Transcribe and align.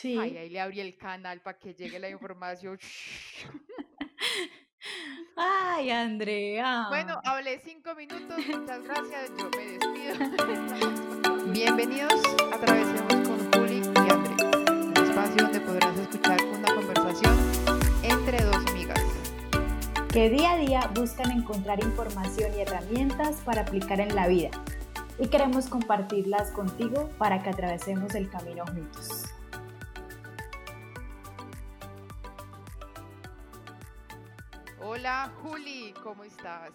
Sí. 0.00 0.16
Ay, 0.18 0.34
ahí 0.38 0.48
le 0.48 0.60
abrí 0.60 0.80
el 0.80 0.96
canal 0.96 1.42
para 1.42 1.58
que 1.58 1.74
llegue 1.74 1.98
la 1.98 2.08
información. 2.08 2.78
Ay, 5.36 5.90
Andrea. 5.90 6.86
Bueno, 6.88 7.20
hablé 7.22 7.60
cinco 7.62 7.94
minutos, 7.94 8.38
muchas 8.46 8.82
gracias, 8.82 9.30
yo 9.36 9.50
me 9.50 9.66
despido. 9.66 11.52
Bienvenidos 11.52 12.14
a 12.50 12.58
Travesemos 12.58 13.28
con 13.28 13.52
Juli 13.52 13.82
y 13.82 14.10
André, 14.10 14.36
un 14.66 14.94
espacio 14.96 15.42
donde 15.42 15.60
podrás 15.60 15.98
escuchar 15.98 16.42
una 16.44 16.74
conversación 16.74 17.36
entre 18.02 18.42
dos 18.42 18.56
amigas. 18.68 19.04
Que 20.14 20.30
día 20.30 20.52
a 20.52 20.56
día 20.56 20.90
buscan 20.94 21.30
encontrar 21.30 21.78
información 21.84 22.52
y 22.56 22.62
herramientas 22.62 23.36
para 23.44 23.60
aplicar 23.62 24.00
en 24.00 24.14
la 24.14 24.28
vida. 24.28 24.48
Y 25.18 25.28
queremos 25.28 25.68
compartirlas 25.68 26.52
contigo 26.52 27.10
para 27.18 27.42
que 27.42 27.50
atravesemos 27.50 28.14
el 28.14 28.30
camino 28.30 28.64
juntos. 28.64 29.29
Hola 34.92 35.32
Juli, 35.40 35.94
¿cómo 36.02 36.24
estás? 36.24 36.72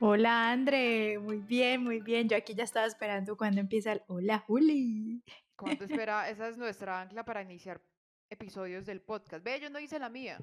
Hola 0.00 0.52
André, 0.52 1.18
muy 1.18 1.36
bien, 1.36 1.84
muy 1.84 2.00
bien. 2.00 2.26
Yo 2.26 2.34
aquí 2.34 2.54
ya 2.54 2.64
estaba 2.64 2.86
esperando 2.86 3.36
cuando 3.36 3.60
empieza 3.60 3.92
el 3.92 4.02
Hola 4.06 4.38
Juli. 4.38 5.22
¿Cuánto 5.54 5.84
espera? 6.08 6.30
Esa 6.30 6.48
es 6.48 6.56
nuestra 6.56 7.02
ancla 7.02 7.26
para 7.26 7.42
iniciar 7.42 7.82
episodios 8.30 8.86
del 8.86 9.02
podcast. 9.02 9.44
Ve, 9.44 9.60
yo 9.60 9.68
no 9.68 9.78
hice 9.80 9.98
la 9.98 10.08
mía 10.08 10.38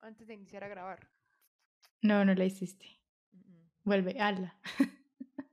antes 0.00 0.26
de 0.26 0.32
iniciar 0.32 0.64
a 0.64 0.68
grabar. 0.68 1.06
No, 2.00 2.24
no 2.24 2.32
la 2.34 2.46
hiciste. 2.46 2.98
Vuelve, 3.82 4.18
hazla. 4.18 4.58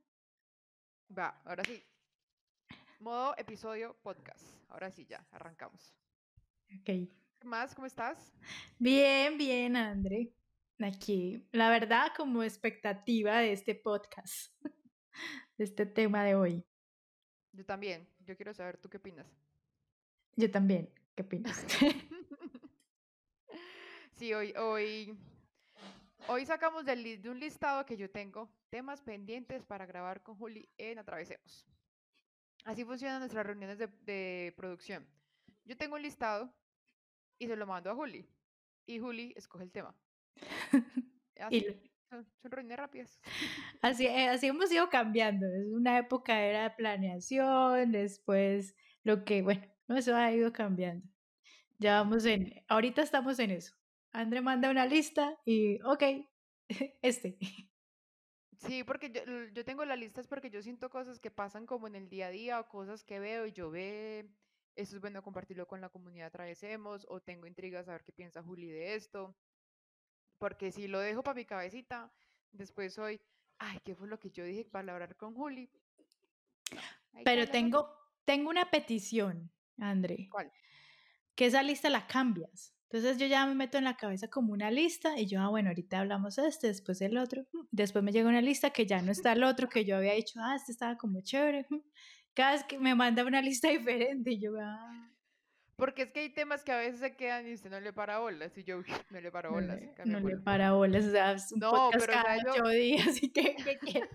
Va, 1.18 1.42
ahora 1.44 1.62
sí. 1.64 1.84
Modo 3.00 3.34
episodio 3.36 3.98
podcast. 4.02 4.46
Ahora 4.70 4.90
sí, 4.90 5.04
ya, 5.04 5.22
arrancamos. 5.30 5.94
Ok. 6.74 6.86
¿Qué 6.86 7.10
más? 7.44 7.74
¿Cómo 7.74 7.86
estás? 7.86 8.32
Bien, 8.78 9.36
bien, 9.36 9.76
André. 9.76 10.32
Aquí, 10.84 11.46
la 11.52 11.70
verdad, 11.70 12.12
como 12.16 12.42
expectativa 12.42 13.38
de 13.38 13.52
este 13.52 13.74
podcast, 13.74 14.52
de 15.56 15.64
este 15.64 15.86
tema 15.86 16.24
de 16.24 16.34
hoy. 16.34 16.64
Yo 17.52 17.64
también. 17.64 18.08
Yo 18.20 18.36
quiero 18.36 18.52
saber 18.54 18.78
tú 18.78 18.88
qué 18.88 18.96
opinas. 18.96 19.26
Yo 20.36 20.50
también. 20.50 20.92
¿Qué 21.14 21.22
opinas? 21.22 21.64
Sí, 24.14 24.32
hoy, 24.34 24.52
hoy, 24.56 25.18
hoy 26.28 26.46
sacamos 26.46 26.84
del 26.84 27.20
de 27.20 27.28
un 27.28 27.40
listado 27.40 27.84
que 27.84 27.96
yo 27.96 28.08
tengo 28.08 28.48
temas 28.70 29.00
pendientes 29.02 29.64
para 29.64 29.84
grabar 29.84 30.22
con 30.22 30.36
Juli 30.36 30.68
en 30.78 31.00
Atravesemos. 31.00 31.66
Así 32.64 32.84
funcionan 32.84 33.18
nuestras 33.18 33.44
reuniones 33.44 33.78
de, 33.78 33.88
de 34.02 34.54
producción. 34.56 35.08
Yo 35.64 35.76
tengo 35.76 35.96
un 35.96 36.02
listado 36.02 36.54
y 37.36 37.48
se 37.48 37.56
lo 37.56 37.66
mando 37.66 37.90
a 37.90 37.96
Juli. 37.96 38.24
Y 38.86 39.00
Juli 39.00 39.32
escoge 39.36 39.64
el 39.64 39.72
tema. 39.72 39.92
Así, 41.38 41.66
son, 42.08 42.26
son 42.40 42.50
reuniones 42.50 42.78
rápidas. 42.78 43.20
Así, 43.80 44.06
eh, 44.06 44.28
así 44.28 44.46
hemos 44.46 44.70
ido 44.70 44.88
cambiando. 44.90 45.46
Es 45.46 45.66
una 45.72 45.98
época 45.98 46.40
era 46.42 46.64
de 46.64 46.70
planeación, 46.70 47.92
después 47.92 48.76
lo 49.02 49.24
que, 49.24 49.42
bueno, 49.42 49.66
no, 49.88 49.96
eso 49.96 50.14
ha 50.14 50.30
ido 50.32 50.52
cambiando. 50.52 51.06
Ya 51.78 52.00
vamos 52.02 52.24
en, 52.26 52.62
ahorita 52.68 53.02
estamos 53.02 53.38
en 53.38 53.50
eso. 53.50 53.74
André 54.12 54.40
manda 54.40 54.70
una 54.70 54.86
lista 54.86 55.36
y, 55.44 55.80
ok, 55.82 56.02
este. 57.02 57.38
Sí, 58.58 58.84
porque 58.84 59.10
yo, 59.10 59.22
yo 59.52 59.64
tengo 59.64 59.84
la 59.84 59.96
lista 59.96 60.20
es 60.20 60.28
porque 60.28 60.50
yo 60.50 60.62
siento 60.62 60.90
cosas 60.90 61.18
que 61.18 61.32
pasan 61.32 61.66
como 61.66 61.88
en 61.88 61.96
el 61.96 62.08
día 62.08 62.28
a 62.28 62.30
día 62.30 62.60
o 62.60 62.68
cosas 62.68 63.02
que 63.02 63.18
veo 63.18 63.46
y 63.46 63.52
yo 63.52 63.70
ve, 63.70 64.30
esto 64.76 64.96
es 64.96 65.00
bueno 65.00 65.22
compartirlo 65.22 65.66
con 65.66 65.80
la 65.80 65.88
comunidad 65.88 66.28
Atravesemos 66.28 67.04
o 67.08 67.20
tengo 67.20 67.46
intrigas 67.46 67.88
a 67.88 67.92
ver 67.92 68.04
qué 68.04 68.12
piensa 68.12 68.42
Juli 68.42 68.68
de 68.68 68.94
esto, 68.94 69.36
porque 70.42 70.72
si 70.72 70.88
lo 70.88 70.98
dejo 70.98 71.22
para 71.22 71.36
mi 71.36 71.44
cabecita, 71.44 72.10
después 72.50 72.92
soy, 72.94 73.20
ay, 73.58 73.78
¿qué 73.84 73.94
fue 73.94 74.08
lo 74.08 74.18
que 74.18 74.28
yo 74.32 74.44
dije 74.44 74.64
para 74.64 74.92
hablar 74.92 75.14
con 75.14 75.34
Juli? 75.34 75.70
Pero 77.24 77.46
tengo, 77.46 77.88
tengo 78.24 78.50
una 78.50 78.68
petición, 78.68 79.52
André, 79.78 80.26
¿Cuál? 80.28 80.50
que 81.36 81.46
esa 81.46 81.62
lista 81.62 81.88
la 81.90 82.08
cambias. 82.08 82.74
Entonces 82.90 83.18
yo 83.18 83.26
ya 83.26 83.46
me 83.46 83.54
meto 83.54 83.78
en 83.78 83.84
la 83.84 83.96
cabeza 83.96 84.26
como 84.26 84.52
una 84.52 84.72
lista 84.72 85.16
y 85.16 85.26
yo, 85.26 85.40
ah, 85.40 85.48
bueno, 85.48 85.68
ahorita 85.68 86.00
hablamos 86.00 86.34
de 86.34 86.48
este, 86.48 86.66
después 86.66 87.00
el 87.02 87.18
otro. 87.18 87.46
mm, 87.52 87.66
Después 87.70 88.02
me 88.02 88.10
llega 88.10 88.28
una 88.28 88.42
lista 88.42 88.70
que 88.70 88.84
ya 88.84 89.00
no 89.00 89.12
está 89.30 89.34
el 89.34 89.44
otro 89.44 89.68
que 89.68 89.84
yo 89.84 89.96
había 89.96 90.14
dicho, 90.14 90.40
ah, 90.42 90.56
este 90.56 90.72
estaba 90.72 90.96
como 90.96 91.20
chévere. 91.20 91.68
Cada 92.34 92.50
vez 92.54 92.64
que 92.64 92.80
me 92.80 92.96
manda 92.96 93.24
una 93.24 93.40
lista 93.40 93.68
diferente 93.70 94.32
y 94.32 94.40
yo, 94.40 94.54
ah, 94.60 95.08
Porque 95.82 96.02
es 96.02 96.12
que 96.12 96.20
hay 96.20 96.28
temas 96.30 96.62
que 96.62 96.70
a 96.70 96.76
veces 96.78 97.00
se 97.00 97.16
quedan 97.16 97.44
y 97.48 97.54
usted 97.54 97.68
no 97.68 97.80
le 97.80 97.92
para 97.92 98.20
bolas 98.20 98.56
y 98.56 98.62
yo 98.62 98.78
"Uy, 98.78 98.86
no 99.10 99.20
le 99.20 99.32
paro 99.32 99.50
no 99.50 99.56
bolas. 99.56 99.80
le, 99.80 99.92
no 100.06 100.18
le 100.20 100.22
bola". 100.34 100.44
para 100.44 100.72
bolas, 100.74 101.04
o 101.06 101.10
sea, 101.10 101.32
es 101.32 101.50
un 101.50 101.58
No, 101.58 101.70
podcast 101.72 102.06
pero 102.06 102.12
cada 102.22 102.36
yo- 102.36 102.50
ocho 102.52 102.68
días, 102.68 103.08
así 103.08 103.32
que. 103.32 103.56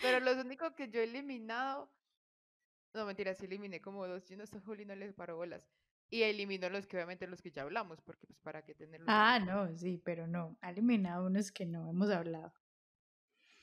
Pero 0.00 0.20
los 0.20 0.38
únicos 0.42 0.72
que 0.72 0.88
yo 0.88 1.00
he 1.00 1.04
eliminado, 1.04 1.92
no 2.94 3.04
mentira, 3.04 3.34
sí 3.34 3.44
eliminé 3.44 3.82
como 3.82 4.06
dos, 4.06 4.24
yo 4.26 4.38
no 4.38 4.44
estoy 4.44 4.62
Juli, 4.62 4.86
no 4.86 4.94
les 4.94 5.12
paro 5.12 5.36
bolas. 5.36 5.68
Y 6.08 6.22
elimino 6.22 6.70
los 6.70 6.86
que 6.86 6.96
obviamente 6.96 7.26
los 7.26 7.42
que 7.42 7.50
ya 7.50 7.62
hablamos, 7.62 8.00
porque 8.00 8.26
pues 8.26 8.40
para 8.40 8.62
qué 8.64 8.74
tenerlos. 8.74 9.06
Ah, 9.10 9.38
no, 9.38 9.76
sí, 9.76 10.00
pero 10.02 10.26
no, 10.26 10.56
ha 10.62 10.70
eliminado 10.70 11.26
unos 11.26 11.52
que 11.52 11.66
no 11.66 11.90
hemos 11.90 12.10
hablado. 12.10 12.54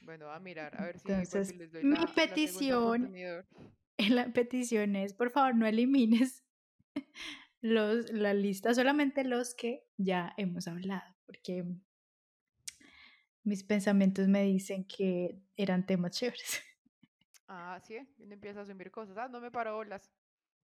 Bueno, 0.01 0.29
a 0.31 0.39
mirar, 0.39 0.79
a 0.79 0.85
ver 0.85 0.99
si 0.99 1.11
Entonces, 1.11 1.55
les 1.55 1.71
doy 1.71 1.83
mi 1.83 1.95
la- 1.95 2.01
la 2.01 2.07
oportunidad. 3.97 4.25
La 4.27 4.33
petición 4.33 4.95
es, 4.95 5.13
por 5.13 5.31
favor, 5.31 5.55
no 5.55 5.65
elimines 5.65 6.43
los, 7.61 8.11
la 8.11 8.33
lista, 8.33 8.73
solamente 8.73 9.23
los 9.23 9.55
que 9.55 9.87
ya 9.97 10.33
hemos 10.37 10.67
hablado, 10.67 11.15
porque 11.25 11.65
mis 13.43 13.63
pensamientos 13.63 14.27
me 14.27 14.43
dicen 14.43 14.85
que 14.85 15.41
eran 15.55 15.85
temas 15.85 16.11
chéveres. 16.11 16.61
Ah, 17.47 17.79
sí, 17.81 17.95
¿eh? 17.95 18.05
uno 18.17 18.33
empieza 18.33 18.59
a 18.59 18.63
asumir 18.63 18.91
cosas. 18.91 19.17
Ah, 19.17 19.29
no 19.29 19.39
me 19.39 19.49
paro 19.49 19.75
bolas. 19.75 20.11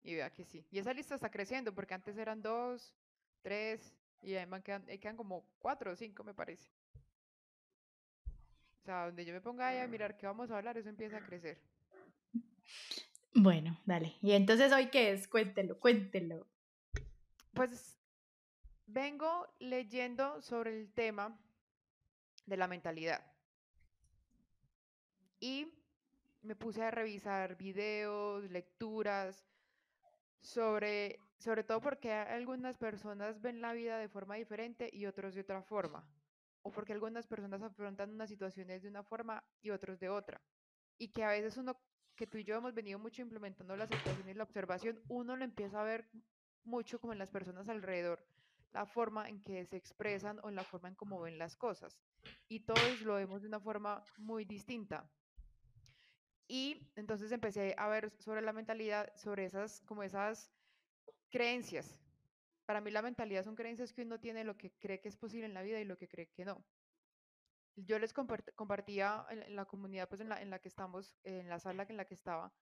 Y 0.03 0.17
vea 0.17 0.31
que 0.33 0.45
sí. 0.45 0.67
Y 0.73 0.79
esa 0.81 0.93
lista 0.93 1.15
está 1.15 1.31
creciendo, 1.31 1.73
porque 1.73 1.95
antes 1.95 2.19
eran 2.19 2.43
dos, 2.43 2.95
tres, 3.43 3.95
y 4.21 4.35
me 4.47 4.61
quedan, 4.63 4.85
quedan 4.85 5.17
como 5.17 5.47
cuatro 5.59 5.93
o 5.93 5.97
cinco, 5.97 6.25
me 6.25 6.35
parece. 6.35 6.69
O 8.27 8.85
sea, 8.85 9.07
donde 9.07 9.25
yo 9.25 9.33
me 9.33 9.41
ponga 9.41 9.69
ahí 9.69 9.79
a 9.79 9.87
mirar 9.87 10.17
qué 10.17 10.27
vamos 10.27 10.51
a 10.51 10.59
hablar, 10.59 10.77
eso 10.77 10.89
empieza 10.89 11.19
a 11.19 11.25
crecer. 11.25 11.59
Bueno, 13.35 13.81
dale. 13.85 14.15
¿Y 14.23 14.33
entonces 14.33 14.73
hoy 14.73 14.91
qué 14.91 15.13
es? 15.13 15.27
Cuéntelo, 15.27 15.79
cuéntelo. 15.81 16.47
Pues 17.53 17.99
vengo 18.87 19.49
leyendo 19.59 20.41
sobre 20.41 20.79
el 20.79 20.93
tema 20.93 21.37
de 22.47 22.57
la 22.57 22.69
mentalidad. 22.69 23.25
Y 25.41 25.75
me 26.43 26.55
puse 26.55 26.83
a 26.83 26.91
revisar 26.91 27.57
videos, 27.57 28.49
lecturas, 28.51 29.45
sobre, 30.41 31.19
sobre 31.39 31.65
todo 31.65 31.81
porque 31.81 32.13
algunas 32.13 32.79
personas 32.79 33.41
ven 33.41 33.61
la 33.61 33.73
vida 33.73 33.99
de 33.99 34.09
forma 34.09 34.37
diferente 34.37 34.91
y 34.93 35.07
otros 35.07 35.35
de 35.35 35.41
otra 35.41 35.63
forma. 35.63 36.07
O 36.63 36.71
porque 36.71 36.93
algunas 36.93 37.27
personas 37.27 37.63
afrontan 37.63 38.11
unas 38.11 38.29
situaciones 38.29 38.83
de 38.83 38.89
una 38.89 39.03
forma 39.03 39.43
y 39.61 39.71
otros 39.71 39.99
de 39.99 40.09
otra. 40.09 40.41
Y 40.99 41.09
que 41.09 41.25
a 41.25 41.31
veces 41.31 41.57
uno, 41.57 41.77
que 42.15 42.27
tú 42.27 42.39
y 42.39 42.45
yo 42.45 42.57
hemos 42.57 42.75
venido 42.75 42.99
mucho 42.99 43.23
implementando 43.23 43.77
la 43.77 43.85
aceptación 43.85 44.29
y 44.29 44.35
la 44.35 44.45
observación, 44.45 45.01
uno 45.09 45.37
lo 45.37 45.45
empieza 45.45 45.81
a 45.81 45.85
ver 45.85 46.09
mucho 46.65 47.01
como 47.01 47.13
en 47.13 47.19
las 47.19 47.31
personas 47.31 47.69
alrededor, 47.69 48.27
la 48.73 48.87
forma 48.87 49.29
en 49.29 49.43
que 49.43 49.65
se 49.67 49.77
expresan 49.77 50.41
o 50.43 50.49
en 50.49 50.57
la 50.57 50.65
forma 50.65 50.89
en 50.89 50.95
cómo 50.95 51.21
ven 51.21 51.39
las 51.39 51.57
cosas. 51.57 52.01
Y 52.49 52.61
todos 52.61 53.01
lo 53.03 53.15
vemos 53.15 53.43
de 53.43 53.49
una 53.49 53.61
forma 53.61 54.03
muy 54.19 54.45
distinta. 54.45 55.11
Y 56.47 56.91
entonces 56.97 57.33
empecé 57.33 57.75
a 57.79 57.89
ver 57.89 58.13
sobre 58.19 58.43
la 58.43 58.53
mentalidad, 58.53 59.15
sobre 59.17 59.45
esas, 59.45 59.81
como 59.83 60.03
esas 60.03 60.53
creencias. 61.31 61.99
Para 62.67 62.81
mí 62.81 62.91
la 62.91 63.03
mentalidad 63.03 63.45
son 63.45 63.57
creencias 63.57 63.93
que 63.93 64.03
uno 64.03 64.21
tiene 64.21 64.45
lo 64.45 64.57
que 64.57 64.73
cree 64.73 65.01
que 65.01 65.09
es 65.09 65.17
posible 65.17 65.47
en 65.47 65.55
la 65.55 65.63
vida 65.63 65.81
y 65.81 65.85
lo 65.85 65.97
que 65.97 66.09
cree 66.09 66.29
que 66.29 66.45
no. 66.45 66.65
Yo 67.77 67.99
les 67.99 68.15
compart- 68.15 68.55
compartía 68.55 69.27
en, 69.31 69.57
la 69.57 69.65
comunidad, 69.65 70.09
pues 70.09 70.21
en 70.21 70.29
la, 70.29 70.41
en 70.41 70.51
la 70.51 70.59
que 70.61 70.69
estamos, 70.69 71.17
en 71.25 71.49
la 71.49 71.59
sala 71.59 71.87
en 71.89 71.97
la 71.97 72.05
que 72.05 72.15
estaba, 72.15 72.53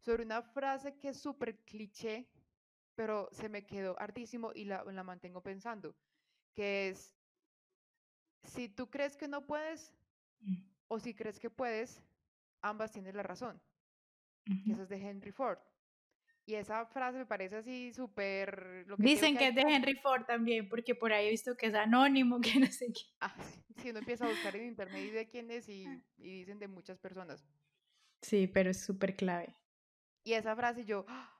sobre 0.00 0.24
una 0.24 0.42
frase 0.42 0.96
que 0.98 1.10
es 1.10 1.20
súper 1.20 1.58
cliché, 1.64 2.28
pero 2.94 3.28
se 3.32 3.48
me 3.48 3.64
quedó 3.66 3.98
hartísimo 4.00 4.52
y 4.54 4.64
la, 4.64 4.82
la 4.84 5.02
mantengo 5.02 5.42
pensando, 5.42 5.94
que 6.54 6.88
es, 6.88 7.14
si 8.44 8.68
tú 8.68 8.90
crees 8.90 9.16
que 9.16 9.28
no 9.28 9.46
puedes 9.46 9.94
Mm, 10.42 10.56
o 10.88 10.98
si 10.98 11.14
crees 11.14 11.38
que 11.38 11.50
puedes, 11.50 12.02
ambas 12.60 12.92
tienes 12.92 13.14
la 13.14 13.22
razón. 13.22 13.60
Eso 14.66 14.82
es 14.82 14.88
de 14.88 14.96
Henry 14.96 15.30
Ford. 15.30 15.58
Y 16.44 16.54
esa 16.54 16.86
frase 16.86 17.18
me 17.18 17.26
parece 17.26 17.56
así 17.56 17.92
súper... 17.92 18.84
que 18.96 19.02
Dicen 19.02 19.36
que 19.36 19.44
hay 19.44 19.50
es 19.50 19.54
de 19.54 19.62
Henry 19.62 19.94
Ford 19.96 20.24
también, 20.24 20.68
porque 20.68 20.94
por 20.94 21.12
ahí 21.12 21.26
he 21.28 21.30
visto 21.30 21.56
que 21.56 21.66
es 21.66 21.74
anónimo, 21.74 22.40
que 22.40 22.58
no 22.58 22.66
sé 22.66 22.86
qué. 22.92 23.02
Ah, 23.20 23.34
sí, 23.40 23.62
si 23.80 23.90
uno 23.90 24.00
empieza 24.00 24.24
a 24.26 24.28
buscar 24.28 24.56
en 24.56 24.66
internet 24.66 25.04
y 25.04 25.10
ve 25.10 25.28
quién 25.28 25.50
es 25.50 25.68
y, 25.68 25.84
y 26.18 26.38
dicen 26.38 26.58
de 26.58 26.68
muchas 26.68 26.98
personas. 26.98 27.44
Sí, 28.22 28.46
pero 28.46 28.70
es 28.70 28.84
súper 28.84 29.16
clave. 29.16 29.54
Y 30.24 30.34
esa 30.34 30.54
frase 30.56 30.84
yo, 30.84 31.04
¡ah! 31.08 31.32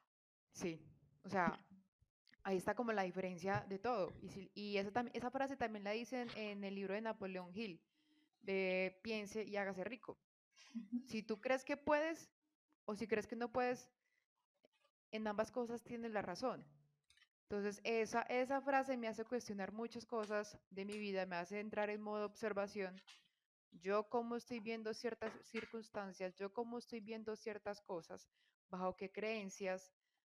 sí, 0.53 0.81
O 1.25 1.29
sea, 1.29 1.59
ahí 2.45 2.57
está 2.57 2.75
como 2.75 2.93
la 2.93 3.03
diferencia 3.03 3.65
de 3.69 3.79
todo. 3.79 4.13
Y, 4.21 4.51
y 4.55 4.77
esa, 4.77 5.05
esa 5.13 5.31
frase 5.31 5.57
también 5.57 5.85
la 5.85 5.93
dicen 5.93 6.29
en 6.37 6.65
el 6.65 6.75
libro 6.75 6.95
de 6.95 7.01
Napoleón 7.01 7.51
Hill, 7.55 7.81
de 8.43 9.01
piense 9.03 9.45
y 9.45 9.57
hágase 9.57 9.85
rico. 9.85 10.19
Si 11.07 11.23
tú 11.23 11.41
crees 11.41 11.65
que 11.65 11.77
puedes 11.77 12.31
o 12.85 12.95
si 12.95 13.07
crees 13.07 13.27
que 13.27 13.37
no 13.37 13.53
puedes, 13.53 13.91
en 15.13 15.27
ambas 15.27 15.51
cosas 15.53 15.83
tienes 15.83 16.11
la 16.13 16.23
razón. 16.23 16.65
Entonces, 17.43 17.81
esa, 17.85 18.23
esa 18.23 18.61
frase 18.63 18.97
me 18.97 19.09
hace 19.09 19.25
cuestionar 19.25 19.73
muchas 19.73 20.07
cosas 20.07 20.59
de 20.71 20.85
mi 20.85 20.99
vida, 20.99 21.27
me 21.27 21.37
hace 21.37 21.61
entrar 21.61 21.91
en 21.91 22.01
modo 22.01 22.25
observación. 22.25 23.01
Yo 23.73 24.09
cómo 24.09 24.37
estoy 24.37 24.61
viendo 24.61 24.95
ciertas 24.95 25.33
circunstancias, 25.45 26.35
yo 26.37 26.53
cómo 26.53 26.79
estoy 26.79 27.01
viendo 27.01 27.37
ciertas 27.37 27.81
cosas, 27.83 28.29
bajo 28.71 28.97
qué 28.97 29.11
creencias, 29.13 29.93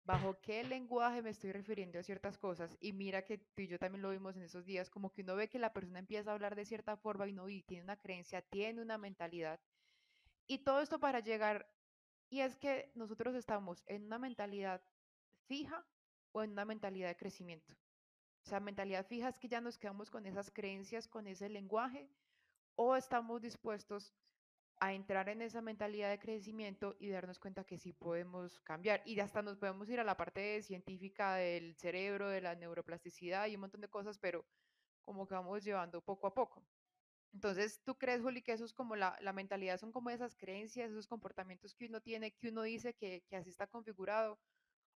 bajo 0.05 0.39
qué 0.41 0.63
lenguaje 0.63 1.21
me 1.21 1.31
estoy 1.31 1.51
refiriendo 1.51 1.99
a 1.99 2.03
ciertas 2.03 2.37
cosas. 2.37 2.77
Y 2.79 2.93
mira 2.93 3.23
que 3.23 3.37
tú 3.37 3.61
y 3.61 3.67
yo 3.67 3.79
también 3.79 4.01
lo 4.01 4.11
vimos 4.11 4.35
en 4.35 4.43
esos 4.43 4.65
días, 4.65 4.89
como 4.89 5.11
que 5.11 5.21
uno 5.21 5.35
ve 5.35 5.49
que 5.49 5.59
la 5.59 5.73
persona 5.73 5.99
empieza 5.99 6.31
a 6.31 6.33
hablar 6.33 6.55
de 6.55 6.65
cierta 6.65 6.95
forma 6.95 7.27
y 7.27 7.33
no, 7.33 7.45
tiene 7.65 7.83
una 7.83 7.97
creencia, 7.97 8.41
tiene 8.41 8.81
una 8.81 8.97
mentalidad. 8.97 9.59
Y 10.47 10.59
todo 10.59 10.81
esto 10.81 10.99
para 10.99 11.21
llegar, 11.21 11.67
y 12.29 12.41
es 12.41 12.55
que 12.57 12.91
nosotros 12.95 13.35
estamos 13.35 13.83
en 13.87 14.05
una 14.05 14.19
mentalidad 14.19 14.81
fija 15.47 15.85
o 16.31 16.43
en 16.43 16.51
una 16.51 16.65
mentalidad 16.65 17.09
de 17.09 17.17
crecimiento. 17.17 17.73
O 18.45 18.49
sea, 18.49 18.59
mentalidad 18.59 19.05
fija 19.07 19.29
es 19.29 19.39
que 19.39 19.47
ya 19.47 19.61
nos 19.61 19.77
quedamos 19.77 20.11
con 20.11 20.25
esas 20.25 20.51
creencias, 20.51 21.07
con 21.07 21.27
ese 21.27 21.49
lenguaje, 21.49 22.09
o 22.75 22.95
estamos 22.95 23.41
dispuestos 23.41 24.13
a 24.79 24.93
entrar 24.93 25.29
en 25.29 25.41
esa 25.41 25.61
mentalidad 25.61 26.09
de 26.09 26.19
crecimiento 26.19 26.95
y 26.99 27.09
darnos 27.09 27.39
cuenta 27.39 27.63
que 27.63 27.77
sí 27.77 27.93
podemos 27.93 28.59
cambiar. 28.59 29.01
Y 29.05 29.19
hasta 29.19 29.41
nos 29.41 29.57
podemos 29.57 29.89
ir 29.89 29.99
a 29.99 30.03
la 30.03 30.17
parte 30.17 30.61
científica 30.61 31.35
del 31.35 31.75
cerebro, 31.75 32.29
de 32.29 32.41
la 32.41 32.55
neuroplasticidad 32.55 33.47
y 33.47 33.55
un 33.55 33.61
montón 33.61 33.81
de 33.81 33.87
cosas, 33.87 34.19
pero 34.19 34.45
como 35.03 35.27
que 35.27 35.35
vamos 35.35 35.63
llevando 35.63 36.01
poco 36.01 36.27
a 36.27 36.33
poco. 36.33 36.63
Entonces, 37.33 37.81
¿tú 37.83 37.97
crees, 37.97 38.21
Juli, 38.21 38.41
que 38.41 38.53
eso 38.53 38.65
es 38.65 38.73
como 38.73 38.95
la, 38.95 39.17
la 39.21 39.33
mentalidad, 39.33 39.77
son 39.77 39.91
como 39.91 40.09
esas 40.09 40.35
creencias, 40.35 40.91
esos 40.91 41.07
comportamientos 41.07 41.75
que 41.75 41.85
uno 41.85 42.01
tiene, 42.01 42.31
que 42.31 42.49
uno 42.49 42.63
dice 42.63 42.93
que, 42.93 43.23
que 43.27 43.35
así 43.35 43.49
está 43.49 43.67
configurado? 43.67 44.39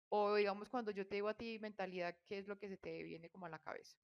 O 0.09 0.35
digamos, 0.35 0.69
cuando 0.69 0.91
yo 0.91 1.05
te 1.05 1.15
digo 1.15 1.27
a 1.27 1.33
ti 1.33 1.59
mentalidad, 1.59 2.15
¿qué 2.25 2.39
es 2.39 2.47
lo 2.47 2.57
que 2.57 2.69
se 2.69 2.77
te 2.77 3.03
viene 3.03 3.29
como 3.29 3.45
a 3.45 3.49
la 3.49 3.59
cabeza? 3.59 3.97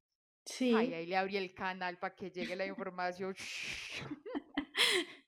Sí. 0.46 0.74
Ay, 0.76 0.94
ahí 0.94 1.06
le 1.08 1.18
abrí 1.18 1.38
el 1.38 1.54
canal 1.56 1.98
para 1.98 2.16
que 2.16 2.30
llegue 2.30 2.56
la 2.56 2.66
información. 2.66 3.36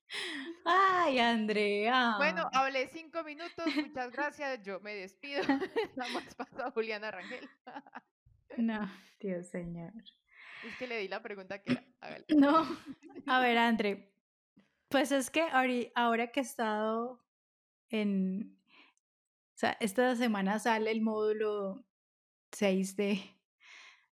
Ay, 0.65 1.19
Andrea. 1.19 2.15
Bueno, 2.17 2.49
hablé 2.53 2.87
cinco 2.87 3.23
minutos, 3.23 3.65
muchas 3.75 4.11
gracias, 4.11 4.61
yo 4.63 4.79
me 4.81 4.93
despido. 4.93 5.41
Nada 5.95 6.21
paso 6.35 6.65
a 6.65 6.71
Juliana 6.71 7.09
Rangel. 7.09 7.49
no, 8.57 8.91
Dios 9.19 9.47
señor. 9.47 9.93
Es 10.65 10.75
que 10.77 10.87
le 10.87 10.99
di 10.99 11.07
la 11.07 11.21
pregunta 11.21 11.61
que 11.61 11.71
era. 11.73 11.86
No, 12.37 12.65
a 13.25 13.39
ver, 13.39 13.57
André. 13.57 14.13
Pues 14.89 15.11
es 15.11 15.29
que 15.29 15.45
ahora 15.95 16.31
que 16.31 16.39
he 16.39 16.43
estado 16.43 17.21
en, 17.89 18.57
o 19.55 19.57
sea, 19.57 19.77
esta 19.79 20.15
semana 20.15 20.59
sale 20.59 20.91
el 20.91 21.01
módulo 21.01 21.85
6 22.53 22.95
de, 22.95 23.21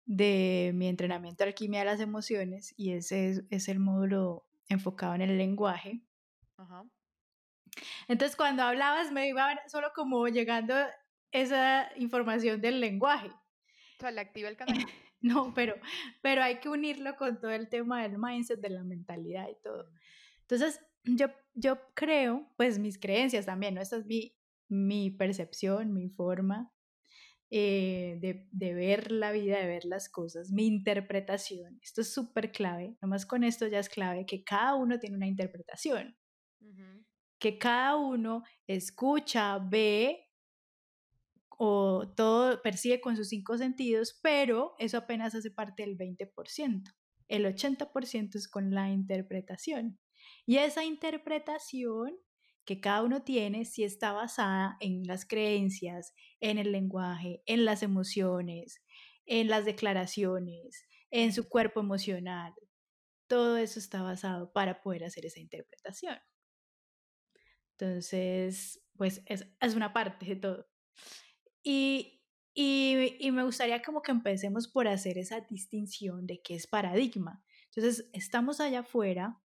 de 0.04 0.72
mi 0.74 0.86
entrenamiento 0.88 1.44
de 1.44 1.50
alquimia 1.50 1.80
de 1.80 1.86
las 1.86 2.00
emociones 2.00 2.74
y 2.76 2.92
ese 2.92 3.44
es, 3.50 3.68
el 3.68 3.80
módulo 3.80 4.46
enfocado 4.68 5.14
en 5.14 5.22
el 5.22 5.38
lenguaje. 5.38 6.02
Entonces, 8.06 8.36
cuando 8.36 8.62
hablabas, 8.62 9.12
me 9.12 9.28
iba 9.28 9.58
solo 9.68 9.92
como 9.94 10.28
llegando 10.28 10.74
esa 11.32 11.90
información 11.96 12.60
del 12.60 12.80
lenguaje. 12.80 13.28
O 13.28 14.00
sea, 14.00 14.10
le 14.10 14.20
activa 14.20 14.48
el 14.48 14.56
canal. 14.58 14.86
no, 15.44 15.52
pero, 15.54 15.74
pero 16.22 16.42
hay 16.42 16.60
que 16.60 16.68
unirlo 16.68 17.16
con 17.16 17.40
todo 17.40 17.50
el 17.50 17.68
tema 17.68 18.02
del 18.02 18.18
mindset, 18.18 18.60
de 18.60 18.70
la 18.70 18.84
mentalidad 18.84 19.48
y 19.48 19.56
todo. 19.62 19.90
Entonces, 20.42 20.80
yo, 21.04 21.26
yo 21.54 21.78
creo, 21.94 22.48
pues 22.56 22.78
mis 22.78 22.98
creencias 22.98 23.46
también, 23.46 23.74
¿no? 23.74 23.80
Esta 23.80 23.96
es 23.96 24.06
mi, 24.06 24.34
mi 24.68 25.10
percepción, 25.10 25.92
mi 25.92 26.08
forma 26.08 26.72
eh, 27.52 28.16
de, 28.20 28.74
ver 28.74 29.10
la 29.10 29.32
vida, 29.32 29.58
de 29.58 29.66
ver 29.66 29.84
las 29.84 30.08
cosas, 30.08 30.52
mi 30.52 30.66
interpretación. 30.66 31.80
Esto 31.82 32.00
es 32.00 32.14
súper 32.14 32.52
clave, 32.52 32.96
nomás 33.02 33.26
con 33.26 33.42
esto 33.42 33.66
ya 33.66 33.80
es 33.80 33.88
clave 33.88 34.24
que 34.24 34.44
cada 34.44 34.76
uno 34.76 35.00
tiene 35.00 35.16
una 35.16 35.26
interpretación, 35.26 36.16
que 37.40 37.58
cada 37.58 37.96
uno 37.96 38.44
escucha, 38.68 39.58
ve 39.58 40.29
o 41.62 42.08
todo 42.16 42.62
percibe 42.62 43.02
con 43.02 43.18
sus 43.18 43.28
cinco 43.28 43.58
sentidos, 43.58 44.18
pero 44.22 44.74
eso 44.78 44.96
apenas 44.96 45.34
hace 45.34 45.50
parte 45.50 45.82
del 45.82 45.98
20%. 45.98 46.90
El 47.28 47.44
80% 47.44 48.36
es 48.36 48.48
con 48.48 48.70
la 48.70 48.88
interpretación. 48.88 49.98
Y 50.46 50.56
esa 50.56 50.84
interpretación 50.84 52.16
que 52.64 52.80
cada 52.80 53.02
uno 53.02 53.24
tiene 53.24 53.66
si 53.66 53.84
está 53.84 54.12
basada 54.12 54.78
en 54.80 55.02
las 55.06 55.26
creencias, 55.26 56.14
en 56.40 56.56
el 56.56 56.72
lenguaje, 56.72 57.42
en 57.44 57.66
las 57.66 57.82
emociones, 57.82 58.82
en 59.26 59.48
las 59.48 59.66
declaraciones, 59.66 60.86
en 61.10 61.34
su 61.34 61.46
cuerpo 61.46 61.80
emocional. 61.80 62.54
Todo 63.26 63.58
eso 63.58 63.78
está 63.78 64.00
basado 64.00 64.50
para 64.50 64.80
poder 64.80 65.04
hacer 65.04 65.26
esa 65.26 65.40
interpretación. 65.40 66.16
Entonces, 67.72 68.82
pues 68.96 69.20
es, 69.26 69.46
es 69.60 69.74
una 69.74 69.92
parte 69.92 70.24
de 70.24 70.36
todo. 70.36 70.66
Y, 71.62 72.22
y, 72.54 73.16
y, 73.18 73.30
me 73.32 73.44
gustaría 73.44 73.82
como 73.82 74.02
que 74.02 74.12
empecemos 74.12 74.68
por 74.68 74.88
hacer 74.88 75.18
esa 75.18 75.40
distinción 75.40 76.26
de 76.26 76.40
qué 76.42 76.54
es 76.54 76.66
paradigma. 76.66 77.42
Entonces, 77.66 78.08
estamos 78.12 78.60
allá 78.60 78.80
afuera 78.80 79.40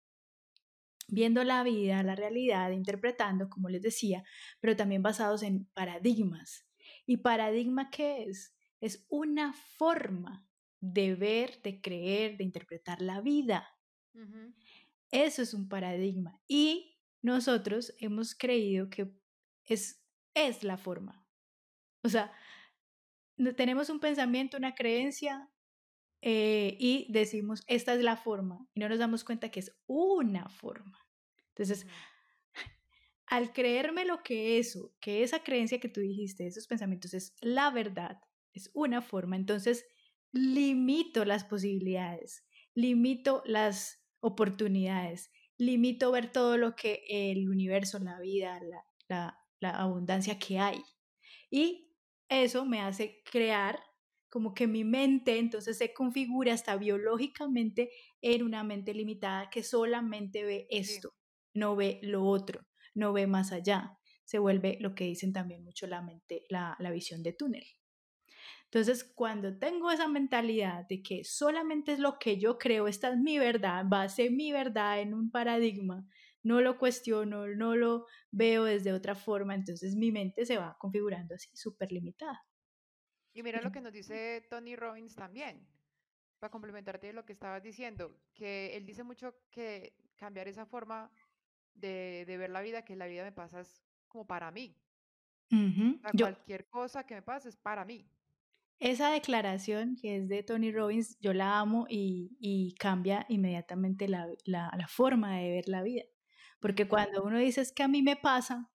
viendo 1.08 1.44
la 1.44 1.62
vida, 1.62 2.02
la 2.02 2.14
realidad, 2.14 2.70
interpretando, 2.70 3.48
como 3.48 3.68
les 3.68 3.82
decía, 3.82 4.24
pero 4.60 4.76
también 4.76 5.02
basados 5.02 5.42
en 5.42 5.66
paradigmas. 5.74 6.66
¿Y 7.06 7.18
paradigma 7.18 7.90
qué 7.90 8.24
es? 8.24 8.54
Es 8.80 9.06
una 9.08 9.52
forma 9.52 10.46
de 10.80 11.14
ver, 11.14 11.62
de 11.62 11.80
creer, 11.80 12.36
de 12.36 12.44
interpretar 12.44 13.00
la 13.00 13.20
vida. 13.20 13.68
Eso 15.10 15.42
es 15.42 15.54
un 15.54 15.68
paradigma. 15.68 16.40
Y 16.46 16.98
nosotros 17.22 17.94
hemos 17.98 18.34
creído 18.34 18.90
que 18.90 19.10
es, 19.64 20.04
es 20.34 20.62
la 20.62 20.76
forma. 20.76 21.23
O 22.04 22.08
sea, 22.08 22.30
tenemos 23.56 23.88
un 23.88 23.98
pensamiento, 23.98 24.56
una 24.56 24.74
creencia 24.74 25.50
eh, 26.20 26.76
y 26.78 27.06
decimos, 27.10 27.64
esta 27.66 27.94
es 27.94 28.02
la 28.02 28.16
forma, 28.16 28.66
y 28.74 28.80
no 28.80 28.88
nos 28.88 28.98
damos 28.98 29.24
cuenta 29.24 29.50
que 29.50 29.60
es 29.60 29.74
una 29.86 30.48
forma. 30.48 30.98
Entonces, 31.48 31.86
al 33.26 33.52
creerme 33.52 34.04
lo 34.04 34.22
que 34.22 34.58
eso, 34.58 34.94
que 35.00 35.22
esa 35.22 35.42
creencia 35.42 35.80
que 35.80 35.88
tú 35.88 36.00
dijiste, 36.00 36.46
esos 36.46 36.66
pensamientos 36.66 37.14
es 37.14 37.34
la 37.40 37.70
verdad, 37.70 38.20
es 38.52 38.70
una 38.74 39.02
forma, 39.02 39.36
entonces 39.36 39.86
limito 40.30 41.24
las 41.24 41.44
posibilidades, 41.44 42.44
limito 42.74 43.42
las 43.46 44.04
oportunidades, 44.20 45.30
limito 45.56 46.10
ver 46.12 46.32
todo 46.32 46.56
lo 46.58 46.76
que 46.76 47.04
el 47.08 47.48
universo, 47.48 47.98
la 47.98 48.18
vida, 48.20 48.60
la, 49.08 49.38
la 49.60 49.70
abundancia 49.70 50.38
que 50.38 50.58
hay. 50.58 50.82
Y 51.50 51.93
eso 52.28 52.64
me 52.64 52.80
hace 52.80 53.22
crear 53.30 53.80
como 54.28 54.52
que 54.52 54.66
mi 54.66 54.82
mente 54.82 55.38
entonces 55.38 55.78
se 55.78 55.94
configura 55.94 56.54
hasta 56.54 56.76
biológicamente 56.76 57.90
en 58.20 58.42
una 58.42 58.64
mente 58.64 58.92
limitada 58.92 59.48
que 59.48 59.62
solamente 59.62 60.42
ve 60.42 60.66
esto, 60.70 61.14
no 61.54 61.76
ve 61.76 62.00
lo 62.02 62.24
otro, 62.24 62.66
no 62.94 63.12
ve 63.12 63.28
más 63.28 63.52
allá. 63.52 63.96
Se 64.24 64.40
vuelve 64.40 64.78
lo 64.80 64.94
que 64.94 65.04
dicen 65.04 65.32
también 65.32 65.62
mucho 65.62 65.86
la 65.86 66.02
mente, 66.02 66.46
la, 66.48 66.76
la 66.80 66.90
visión 66.90 67.22
de 67.22 67.32
túnel. 67.32 67.64
Entonces, 68.64 69.04
cuando 69.04 69.56
tengo 69.56 69.92
esa 69.92 70.08
mentalidad 70.08 70.84
de 70.88 71.00
que 71.00 71.22
solamente 71.22 71.92
es 71.92 72.00
lo 72.00 72.18
que 72.18 72.38
yo 72.38 72.58
creo, 72.58 72.88
esta 72.88 73.10
es 73.10 73.16
mi 73.16 73.38
verdad, 73.38 73.84
va 73.86 74.02
a 74.02 74.08
ser 74.08 74.32
mi 74.32 74.50
verdad 74.50 75.00
en 75.00 75.14
un 75.14 75.30
paradigma, 75.30 76.08
no 76.44 76.60
lo 76.60 76.78
cuestiono, 76.78 77.48
no 77.48 77.74
lo 77.74 78.06
veo 78.30 78.64
desde 78.64 78.92
otra 78.92 79.14
forma, 79.14 79.54
entonces 79.54 79.96
mi 79.96 80.12
mente 80.12 80.46
se 80.46 80.56
va 80.56 80.76
configurando 80.78 81.34
así, 81.34 81.50
súper 81.56 81.90
limitada. 81.90 82.46
Y 83.32 83.42
mira 83.42 83.60
lo 83.60 83.72
que 83.72 83.80
nos 83.80 83.92
dice 83.92 84.46
Tony 84.48 84.76
Robbins 84.76 85.16
también, 85.16 85.66
para 86.38 86.50
complementarte 86.50 87.08
de 87.08 87.12
lo 87.14 87.24
que 87.24 87.32
estabas 87.32 87.62
diciendo, 87.62 88.16
que 88.32 88.76
él 88.76 88.86
dice 88.86 89.02
mucho 89.02 89.34
que 89.50 89.96
cambiar 90.16 90.46
esa 90.46 90.66
forma 90.66 91.10
de, 91.74 92.24
ver 92.26 92.50
la 92.50 92.60
vida, 92.60 92.84
que 92.84 92.94
la 92.94 93.06
vida 93.06 93.24
me 93.24 93.32
pasa 93.32 93.60
es 93.60 93.82
como 94.06 94.26
para 94.26 94.52
mí. 94.52 94.76
cualquier 96.16 96.68
cosa 96.68 97.04
que 97.04 97.16
me 97.16 97.22
pase 97.22 97.48
es 97.48 97.56
para 97.56 97.84
mí. 97.84 98.08
Esa 98.80 99.10
declaración 99.10 99.96
que 99.96 100.16
es 100.16 100.28
de 100.28 100.42
Tony 100.42 100.72
Robbins, 100.72 101.18
yo 101.20 101.32
la 101.32 101.58
amo 101.58 101.86
y, 101.88 102.74
cambia 102.78 103.24
inmediatamente 103.28 104.08
la, 104.08 104.28
la, 104.44 104.86
forma 104.88 105.38
de 105.38 105.50
ver 105.50 105.68
la 105.68 105.82
vida. 105.82 106.02
Porque 106.64 106.88
cuando 106.88 107.22
uno 107.22 107.36
dice 107.36 107.60
es 107.60 107.72
que 107.72 107.82
a 107.82 107.88
mí 107.88 108.00
me 108.00 108.16
pasa, 108.16 108.72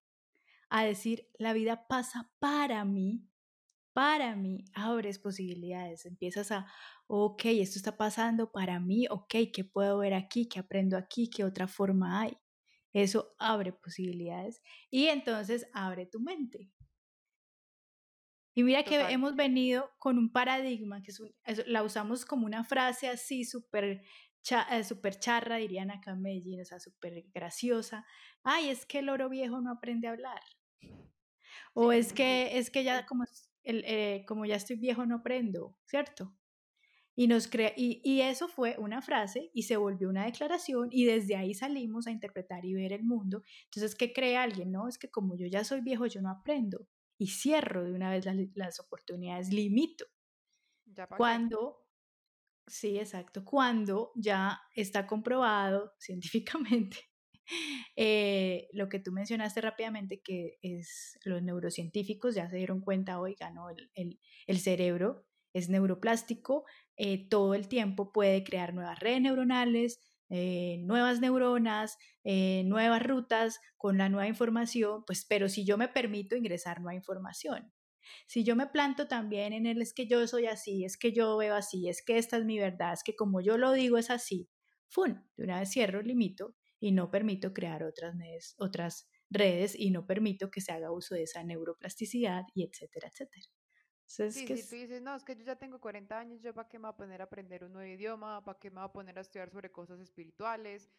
a 0.69 0.83
decir 0.83 1.27
la 1.39 1.53
vida 1.53 1.87
pasa 1.87 2.31
para 2.37 2.85
mí, 2.85 3.27
para 3.93 4.35
mí, 4.35 4.63
abres 4.75 5.17
posibilidades, 5.17 6.05
empiezas 6.05 6.51
a, 6.51 6.67
ok, 7.07 7.45
esto 7.45 7.79
está 7.79 7.97
pasando 7.97 8.51
para 8.51 8.79
mí, 8.79 9.07
ok, 9.09 9.33
¿qué 9.51 9.63
puedo 9.63 9.97
ver 9.97 10.13
aquí? 10.13 10.47
¿Qué 10.47 10.59
aprendo 10.59 10.97
aquí? 10.97 11.31
¿Qué 11.31 11.43
otra 11.43 11.67
forma 11.67 12.21
hay? 12.21 12.37
Eso 12.93 13.33
abre 13.39 13.73
posibilidades 13.73 14.61
y 14.91 15.07
entonces 15.07 15.65
abre 15.73 16.05
tu 16.05 16.19
mente. 16.19 16.71
Y 18.53 18.61
mira 18.61 18.83
que 18.83 18.99
hemos 18.99 19.35
venido 19.35 19.89
con 19.97 20.19
un 20.19 20.31
paradigma, 20.31 21.01
que 21.01 21.09
es 21.09 21.65
la 21.65 21.81
usamos 21.81 22.23
como 22.23 22.45
una 22.45 22.63
frase 22.63 23.07
así 23.07 23.45
súper 23.45 24.03
eh, 24.71 24.83
super 24.83 25.19
charra, 25.19 25.57
dirían 25.57 25.91
acá 25.91 26.11
en 26.11 26.21
Medellín, 26.21 26.61
o 26.61 26.65
sea, 26.65 26.79
súper 26.79 27.25
graciosa. 27.33 28.05
Ay, 28.43 28.69
es 28.69 28.85
que 28.85 28.99
el 28.99 29.09
oro 29.09 29.29
viejo 29.29 29.61
no 29.61 29.71
aprende 29.71 30.07
a 30.07 30.11
hablar. 30.11 30.41
O 31.73 31.91
es 31.91 32.13
que, 32.13 32.57
es 32.57 32.69
que 32.69 32.83
ya 32.83 33.05
como, 33.05 33.25
el, 33.63 33.83
eh, 33.85 34.25
como 34.27 34.45
ya 34.45 34.55
estoy 34.55 34.77
viejo 34.77 35.05
no 35.05 35.17
aprendo, 35.17 35.77
¿cierto? 35.85 36.35
Y, 37.15 37.27
nos 37.27 37.47
crea, 37.47 37.73
y, 37.75 38.01
y, 38.03 38.21
eso 38.21 38.47
fue 38.47 38.77
una 38.79 39.01
frase 39.01 39.51
y 39.53 39.63
se 39.63 39.75
volvió 39.75 40.09
una 40.09 40.25
declaración 40.25 40.87
y 40.89 41.03
desde 41.03 41.35
ahí 41.35 41.53
salimos 41.53 42.07
a 42.07 42.11
interpretar 42.11 42.63
y 42.65 42.73
ver 42.73 42.93
el 42.93 43.03
mundo. 43.03 43.43
Entonces, 43.65 43.93
¿qué 43.95 44.13
cree 44.13 44.37
alguien? 44.37 44.71
No, 44.71 44.87
es 44.87 44.97
que 44.97 45.11
como 45.11 45.35
yo 45.35 45.45
ya 45.45 45.65
soy 45.65 45.81
viejo, 45.81 46.05
yo 46.05 46.21
no 46.21 46.29
aprendo 46.29 46.87
y 47.17 47.27
cierro 47.27 47.83
de 47.83 47.93
una 47.93 48.09
vez 48.09 48.25
las, 48.25 48.37
las 48.55 48.79
oportunidades, 48.79 49.51
limito. 49.51 50.05
Cuando, 51.17 51.85
sí, 52.69 52.99
exacto, 52.99 53.43
cuando 53.43 54.11
ya 54.15 54.61
está 54.75 55.07
comprobado 55.07 55.93
científicamente 55.99 56.97
eh, 57.95 58.67
lo 58.73 58.89
que 58.89 58.99
tú 58.99 59.11
mencionaste 59.11 59.61
rápidamente, 59.61 60.21
que 60.21 60.57
es 60.61 61.17
los 61.23 61.41
neurocientíficos 61.41 62.35
ya 62.35 62.49
se 62.49 62.57
dieron 62.57 62.81
cuenta, 62.81 63.19
oiga, 63.19 63.51
¿no? 63.51 63.69
el, 63.69 64.19
el, 64.47 64.59
cerebro 64.59 65.25
es 65.53 65.69
neuroplástico, 65.69 66.65
eh, 66.95 67.27
todo 67.27 67.55
el 67.55 67.67
tiempo 67.67 68.11
puede 68.11 68.43
crear 68.43 68.73
nuevas 68.73 68.99
redes 68.99 69.21
neuronales, 69.21 69.99
eh, 70.29 70.77
nuevas 70.83 71.19
neuronas, 71.21 71.97
nuevas 72.23 73.01
rutas 73.01 73.59
con 73.77 73.97
la 73.97 74.09
nueva 74.09 74.27
información, 74.27 75.03
pues, 75.07 75.25
pero 75.25 75.49
si 75.49 75.65
yo 75.65 75.77
me 75.77 75.87
permito 75.87 76.35
ingresar 76.35 76.79
nueva 76.79 76.93
información. 76.93 77.73
Si 78.27 78.43
yo 78.43 78.55
me 78.55 78.67
planto 78.67 79.07
también 79.07 79.53
en 79.53 79.65
el 79.65 79.81
es 79.81 79.93
que 79.93 80.07
yo 80.07 80.25
soy 80.27 80.47
así, 80.47 80.85
es 80.85 80.97
que 80.97 81.11
yo 81.13 81.37
veo 81.37 81.55
así, 81.55 81.89
es 81.89 82.01
que 82.03 82.17
esta 82.17 82.37
es 82.37 82.45
mi 82.45 82.59
verdad, 82.59 82.93
es 82.93 83.03
que 83.03 83.15
como 83.15 83.41
yo 83.41 83.57
lo 83.57 83.71
digo 83.73 83.97
es 83.97 84.09
así, 84.09 84.49
¡fun! 84.87 85.29
De 85.37 85.43
una 85.45 85.59
vez 85.59 85.69
cierro, 85.71 86.01
limito 86.01 86.55
y 86.79 86.91
no 86.91 87.11
permito 87.11 87.53
crear 87.53 87.83
otras 87.83 88.17
redes, 88.17 88.55
otras 88.57 89.09
redes 89.29 89.75
y 89.77 89.91
no 89.91 90.05
permito 90.07 90.49
que 90.51 90.61
se 90.61 90.71
haga 90.71 90.91
uso 90.91 91.15
de 91.15 91.23
esa 91.23 91.43
neuroplasticidad 91.43 92.43
y 92.53 92.63
etcétera, 92.63 93.09
etcétera. 93.09 93.45
sí, 94.27 94.47
si 94.49 94.63
tú 94.63 94.75
dices, 94.75 95.01
no, 95.01 95.15
es 95.15 95.23
que 95.23 95.35
yo 95.35 95.43
ya 95.43 95.55
tengo 95.55 95.79
40 95.79 96.19
años, 96.19 96.41
¿yo 96.41 96.53
para 96.53 96.67
qué 96.69 96.77
me 96.79 96.83
voy 96.83 96.93
a 96.93 96.97
poner 96.97 97.21
a 97.21 97.25
aprender 97.25 97.63
un 97.63 97.73
nuevo 97.73 97.91
idioma? 97.91 98.43
¿Para 98.43 98.59
qué 98.59 98.69
me 98.69 98.77
voy 98.77 98.85
a 98.85 98.91
poner 98.91 99.17
a 99.17 99.21
estudiar 99.21 99.49
sobre 99.49 99.71
cosas 99.71 99.99
espirituales? 99.99 100.89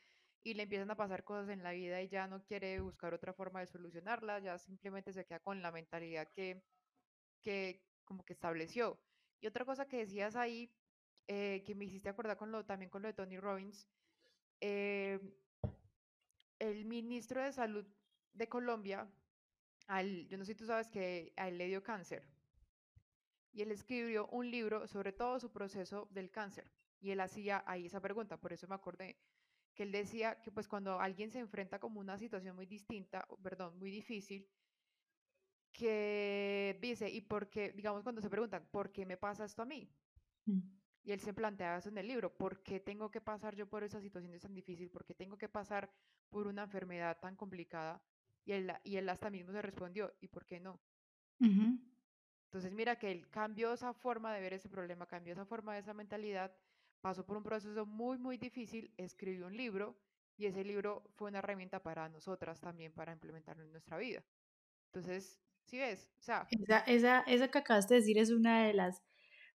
Y 0.43 0.55
le 0.55 0.64
empiezan 0.64 0.90
a 0.90 0.97
pasar 0.97 1.25
cosas 1.25 1.49
en 1.50 1.62
la 1.62 1.73
vida 1.73 2.00
y 2.02 2.09
ya 2.09 2.26
no 2.26 2.45
quiere 2.45 2.81
buscar 2.81 3.12
otra 3.14 3.33
forma 3.35 3.61
de 3.61 3.67
solucionarla, 3.67 4.38
ya 4.40 4.59
simplemente 4.59 5.12
se 5.12 5.25
queda 5.26 5.40
con 5.40 5.61
la 5.62 5.71
mentalidad 5.73 6.29
que, 6.33 6.64
que 7.40 7.82
como 8.04 8.25
que 8.25 8.32
estableció. 8.32 8.99
Y 9.40 9.47
otra 9.47 9.64
cosa 9.64 9.87
que 9.87 9.99
decías 9.99 10.37
ahí, 10.37 10.70
eh, 11.28 11.62
que 11.64 11.75
me 11.75 11.85
hiciste 11.85 12.09
acordar 12.09 12.37
con 12.37 12.50
lo, 12.50 12.64
también 12.64 12.90
con 12.90 13.02
lo 13.02 13.09
de 13.09 13.14
Tony 13.14 13.38
Robbins, 13.38 13.87
eh, 14.61 15.18
el 16.59 16.85
ministro 16.85 17.42
de 17.42 17.52
Salud 17.52 17.87
de 18.32 18.49
Colombia, 18.49 19.09
al, 19.87 20.26
yo 20.28 20.37
no 20.38 20.44
sé 20.44 20.52
si 20.52 20.59
tú 20.59 20.66
sabes 20.66 20.88
que 20.88 21.32
a 21.37 21.49
él 21.49 21.59
le 21.59 21.66
dio 21.66 21.82
cáncer 21.82 22.25
y 23.52 23.62
él 23.62 23.73
escribió 23.73 24.26
un 24.28 24.50
libro 24.50 24.87
sobre 24.87 25.12
todo 25.12 25.40
su 25.40 25.50
proceso 25.50 26.09
del 26.11 26.30
cáncer. 26.30 26.70
Y 27.00 27.11
él 27.11 27.20
hacía 27.20 27.64
ahí 27.66 27.87
esa 27.87 28.00
pregunta, 28.00 28.37
por 28.37 28.52
eso 28.52 28.68
me 28.68 28.75
acordé, 28.75 29.16
que 29.75 29.85
él 29.85 29.92
decía 29.92 30.40
que 30.42 30.52
pues 30.52 30.68
cuando 30.68 31.00
alguien 31.00 31.30
se 31.30 31.38
enfrenta 31.38 31.78
como 31.78 32.00
una 32.00 32.18
situación 32.18 32.54
muy 32.54 32.66
distinta, 32.66 33.26
perdón, 33.42 33.78
muy 33.78 33.90
difícil, 33.90 34.47
que 35.80 36.78
dice, 36.78 37.08
¿y 37.08 37.22
por 37.22 37.49
qué, 37.49 37.72
digamos 37.72 38.02
cuando 38.02 38.20
se 38.20 38.28
preguntan, 38.28 38.66
¿por 38.70 38.92
qué 38.92 39.06
me 39.06 39.16
pasa 39.16 39.46
esto 39.46 39.62
a 39.62 39.64
mí? 39.64 39.90
Mm. 40.44 40.58
Y 41.04 41.12
él 41.12 41.20
se 41.20 41.32
plantea 41.32 41.78
eso 41.78 41.88
en 41.88 41.96
el 41.96 42.06
libro, 42.06 42.37
¿por 42.37 42.62
qué 42.62 42.80
tengo 42.80 43.10
que 43.10 43.22
pasar 43.22 43.56
yo 43.56 43.66
por 43.66 43.82
esa 43.82 43.99
situación 43.99 44.38
tan 44.38 44.54
difícil? 44.54 44.90
¿Por 44.90 45.06
qué 45.06 45.14
tengo 45.14 45.38
que 45.38 45.49
pasar 45.49 45.90
por 46.28 46.46
una 46.46 46.64
enfermedad 46.64 47.18
tan 47.18 47.34
complicada? 47.34 48.02
Y 48.44 48.52
él, 48.52 48.70
y 48.84 48.96
él 48.96 49.08
hasta 49.08 49.30
mismo 49.30 49.52
se 49.52 49.62
respondió, 49.62 50.12
¿y 50.20 50.28
por 50.28 50.44
qué 50.44 50.60
no? 50.60 50.78
Entonces 52.44 52.72
mira 52.75 52.96
que 52.96 53.10
él 53.10 53.30
cambió 53.30 53.72
esa 53.72 53.94
forma 53.94 54.34
de 54.34 54.42
ver 54.42 54.52
ese 54.52 54.68
problema, 54.68 55.06
cambió 55.06 55.32
esa 55.32 55.46
forma 55.46 55.72
de 55.72 55.80
esa 55.80 55.94
mentalidad, 55.94 56.54
pasó 57.00 57.25
por 57.25 57.38
un 57.38 57.42
proceso 57.42 57.87
muy, 57.87 58.18
muy 58.18 58.37
difícil, 58.37 58.92
escribió 58.99 59.46
un 59.46 59.56
libro 59.56 59.96
y 60.37 60.44
ese 60.44 60.62
libro 60.62 61.02
fue 61.14 61.30
una 61.30 61.38
herramienta 61.38 61.82
para 61.82 62.10
nosotras 62.10 62.60
también 62.60 62.92
para 62.92 63.12
implementarlo 63.14 63.62
en 63.62 63.72
nuestra 63.72 63.96
vida. 63.96 64.22
Entonces, 64.92 65.40
¿sí 65.64 65.79
ves? 65.79 66.11
O 66.19 66.23
sea, 66.23 66.47
esa, 66.50 66.79
esa, 66.81 67.21
esa 67.21 67.49
que 67.49 67.59
acabas 67.59 67.88
de 67.88 67.97
decir 67.97 68.19
es 68.19 68.31
una 68.31 68.64
de 68.67 68.75
las 68.75 69.02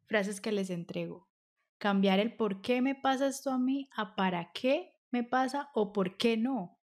frases 0.06 0.42
que 0.42 0.52
les 0.52 0.70
entrego. 0.70 1.30
Cambiar 1.78 2.20
el 2.20 2.36
por 2.36 2.62
qué 2.62 2.82
me 2.82 2.96
pasa 2.96 3.28
esto 3.28 3.52
a 3.52 3.60
mí 3.60 3.90
a 3.96 4.16
para 4.16 4.52
qué 4.54 4.94
me 5.12 5.24
pasa 5.24 5.70
o 5.74 5.94
por 5.94 6.18
qué 6.18 6.38
no. 6.38 6.80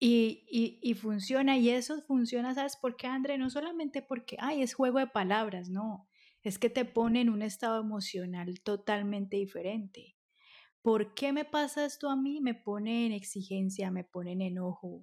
Y, 0.00 0.46
y, 0.48 0.78
y, 0.80 0.94
funciona, 0.94 1.56
y 1.58 1.70
eso 1.70 2.00
funciona, 2.02 2.54
¿sabes 2.54 2.76
por 2.76 2.96
qué, 2.96 3.08
André? 3.08 3.36
No 3.36 3.50
solamente 3.50 4.00
porque, 4.00 4.36
ay, 4.38 4.62
es 4.62 4.74
juego 4.74 5.00
de 5.00 5.08
palabras, 5.08 5.70
no, 5.70 6.08
es 6.42 6.58
que 6.60 6.70
te 6.70 6.84
pone 6.84 7.20
en 7.20 7.30
un 7.30 7.42
estado 7.42 7.80
emocional 7.80 8.60
totalmente 8.60 9.36
diferente. 9.36 10.16
¿Por 10.82 11.14
qué 11.14 11.32
me 11.32 11.44
pasa 11.44 11.84
esto 11.84 12.10
a 12.10 12.16
mí? 12.16 12.40
Me 12.40 12.54
pone 12.54 13.06
en 13.06 13.12
exigencia, 13.12 13.90
me 13.90 14.04
pone 14.04 14.32
en 14.32 14.42
enojo, 14.42 15.02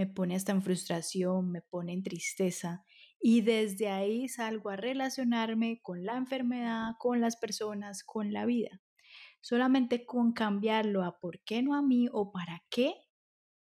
me 0.00 0.06
pone 0.06 0.34
hasta 0.34 0.52
en 0.52 0.62
frustración, 0.62 1.52
me 1.52 1.60
pone 1.60 1.92
en 1.92 2.02
tristeza. 2.02 2.86
Y 3.20 3.42
desde 3.42 3.90
ahí 3.90 4.28
salgo 4.28 4.70
a 4.70 4.76
relacionarme 4.76 5.82
con 5.82 6.06
la 6.06 6.16
enfermedad, 6.16 6.92
con 6.98 7.20
las 7.20 7.36
personas, 7.36 8.02
con 8.02 8.32
la 8.32 8.46
vida. 8.46 8.80
Solamente 9.42 10.06
con 10.06 10.32
cambiarlo 10.32 11.04
a 11.04 11.18
por 11.20 11.44
qué 11.44 11.62
no 11.62 11.74
a 11.74 11.82
mí 11.82 12.08
o 12.10 12.32
para 12.32 12.64
qué 12.70 12.94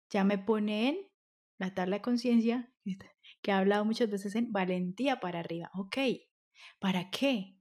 ya 0.10 0.24
me 0.24 0.39
pone 0.39 0.89
en 0.89 0.98
la 1.60 1.75
tabla 1.75 1.98
de 1.98 2.01
conciencia, 2.01 2.74
que 3.44 3.51
he 3.51 3.53
hablado 3.53 3.86
muchas 3.86 4.10
veces 4.10 4.34
en 4.34 4.51
valentía 4.51 5.20
para 5.20 5.41
arriba. 5.41 5.70
Ok, 5.75 5.98
¿para 6.79 7.12
qué? 7.12 7.55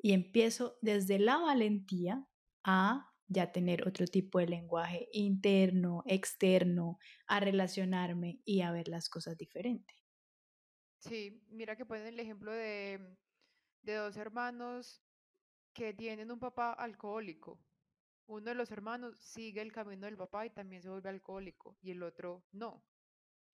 Y 0.00 0.12
empiezo 0.12 0.78
desde 0.82 1.18
la 1.18 1.38
valentía 1.38 2.24
a 2.62 3.10
ya 3.28 3.52
tener 3.52 3.86
otro 3.86 4.06
tipo 4.06 4.38
de 4.38 4.48
lenguaje 4.48 5.08
interno, 5.12 6.02
externo, 6.06 6.98
a 7.26 7.40
relacionarme 7.40 8.40
y 8.44 8.62
a 8.62 8.72
ver 8.72 8.88
las 8.88 9.08
cosas 9.08 9.36
diferentes. 9.36 9.96
Sí, 10.98 11.42
mira 11.48 11.76
que 11.76 11.86
ponen 11.86 12.06
el 12.06 12.18
ejemplo 12.18 12.52
de, 12.52 13.16
de 13.82 13.94
dos 13.94 14.16
hermanos 14.16 15.02
que 15.72 15.94
tienen 15.94 16.32
un 16.32 16.40
papá 16.40 16.72
alcohólico 16.72 17.60
uno 18.28 18.50
de 18.50 18.54
los 18.54 18.70
hermanos 18.70 19.16
sigue 19.18 19.62
el 19.62 19.72
camino 19.72 20.06
del 20.06 20.16
papá 20.16 20.44
y 20.44 20.50
también 20.50 20.82
se 20.82 20.90
vuelve 20.90 21.08
alcohólico 21.08 21.78
y 21.80 21.90
el 21.92 22.02
otro 22.02 22.44
no. 22.52 22.68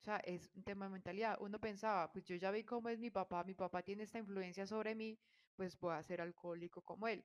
O 0.01 0.05
sea, 0.05 0.17
es 0.19 0.51
un 0.55 0.65
tema 0.65 0.87
de 0.87 0.91
mentalidad. 0.91 1.39
Uno 1.41 1.61
pensaba, 1.61 2.13
pues 2.13 2.25
yo 2.25 2.35
ya 2.37 2.51
vi 2.51 2.65
cómo 2.65 2.89
es 2.89 2.99
mi 2.99 3.11
papá, 3.11 3.45
mi 3.45 3.55
papá 3.55 3.83
tiene 3.83 4.03
esta 4.03 4.19
influencia 4.19 4.67
sobre 4.67 4.97
mí, 4.97 5.19
pues 5.55 5.79
voy 5.79 5.95
a 5.95 6.03
ser 6.03 6.21
alcohólico 6.21 6.83
como 6.83 7.07
él. 7.07 7.25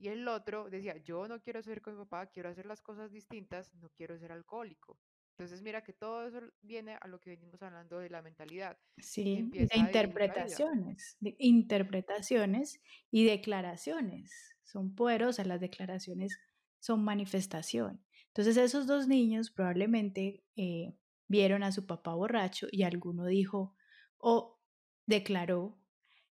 Y 0.00 0.08
el 0.08 0.26
otro 0.26 0.70
decía, 0.70 0.96
yo 0.96 1.28
no 1.28 1.40
quiero 1.40 1.62
ser 1.62 1.82
como 1.82 1.98
mi 1.98 2.04
papá, 2.04 2.26
quiero 2.26 2.48
hacer 2.48 2.66
las 2.66 2.80
cosas 2.80 3.12
distintas, 3.12 3.74
no 3.74 3.90
quiero 3.90 4.18
ser 4.18 4.32
alcohólico. 4.32 4.98
Entonces, 5.32 5.62
mira 5.62 5.82
que 5.82 5.92
todo 5.92 6.26
eso 6.26 6.40
viene 6.62 6.98
a 7.00 7.06
lo 7.06 7.20
que 7.20 7.30
venimos 7.30 7.62
hablando 7.62 7.98
de 7.98 8.10
la 8.10 8.22
mentalidad. 8.22 8.78
Sí, 8.98 9.48
de 9.52 9.68
interpretaciones, 9.74 11.16
de 11.20 11.36
interpretaciones 11.38 12.80
y 13.10 13.24
declaraciones. 13.24 14.56
Son 14.64 14.94
poderosas 14.94 15.46
las 15.46 15.60
declaraciones 15.60 16.38
son 16.80 17.04
manifestación. 17.04 18.02
Entonces 18.28 18.56
esos 18.56 18.86
dos 18.86 19.06
niños 19.06 19.50
probablemente 19.50 20.44
eh, 20.56 20.96
vieron 21.28 21.62
a 21.62 21.72
su 21.72 21.86
papá 21.86 22.14
borracho 22.14 22.66
y 22.72 22.82
alguno 22.82 23.26
dijo 23.26 23.76
o 24.18 24.58
declaró, 25.06 25.78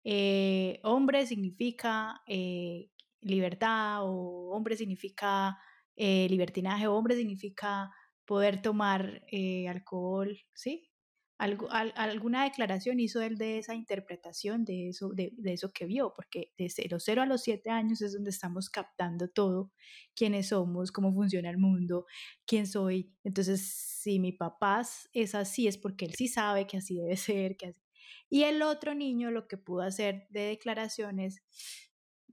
eh, 0.03 0.79
hombre 0.83 1.25
significa 1.25 2.21
eh, 2.27 2.91
libertad 3.25 4.03
o 4.03 4.51
hombre 4.51 4.77
significa 4.77 5.57
libertinaje, 5.97 6.87
o 6.87 6.95
hombre 6.95 7.15
significa 7.15 7.91
poder 8.25 8.61
tomar 8.61 9.23
alcohol, 9.67 10.37
¿sí? 10.53 10.89
alguna 11.37 12.45
declaración 12.45 12.99
hizo 12.99 13.21
él 13.21 13.37
de 13.37 13.57
esa 13.57 13.75
interpretación 13.75 14.63
de 14.63 14.89
eso, 14.89 15.09
de, 15.09 15.33
eso 15.45 15.71
que 15.73 15.85
vio, 15.85 16.13
porque 16.15 16.53
desde 16.57 16.87
los 16.87 17.03
0 17.03 17.23
a 17.23 17.25
los 17.25 17.43
7 17.43 17.69
años 17.69 18.01
es 18.01 18.13
donde 18.13 18.29
estamos 18.29 18.69
captando 18.69 19.27
todo, 19.27 19.71
quiénes 20.15 20.49
somos, 20.49 20.91
cómo 20.91 21.13
funciona 21.13 21.49
el 21.49 21.57
mundo, 21.57 22.05
quién 22.45 22.67
soy. 22.67 23.13
Entonces, 23.23 23.61
si 23.61 24.19
mi 24.19 24.31
papá 24.31 24.83
es 25.11 25.35
así, 25.35 25.67
es 25.67 25.77
porque 25.77 26.05
él 26.05 26.13
sí 26.15 26.27
sabe 26.29 26.67
que 26.67 26.77
así 26.77 26.95
debe 26.95 27.17
ser, 27.17 27.57
que 27.57 27.73
Y 28.29 28.43
el 28.43 28.61
otro 28.61 28.95
niño 28.95 29.29
lo 29.29 29.47
que 29.47 29.57
pudo 29.57 29.81
hacer 29.81 30.27
de 30.29 30.41
declaraciones, 30.41 31.41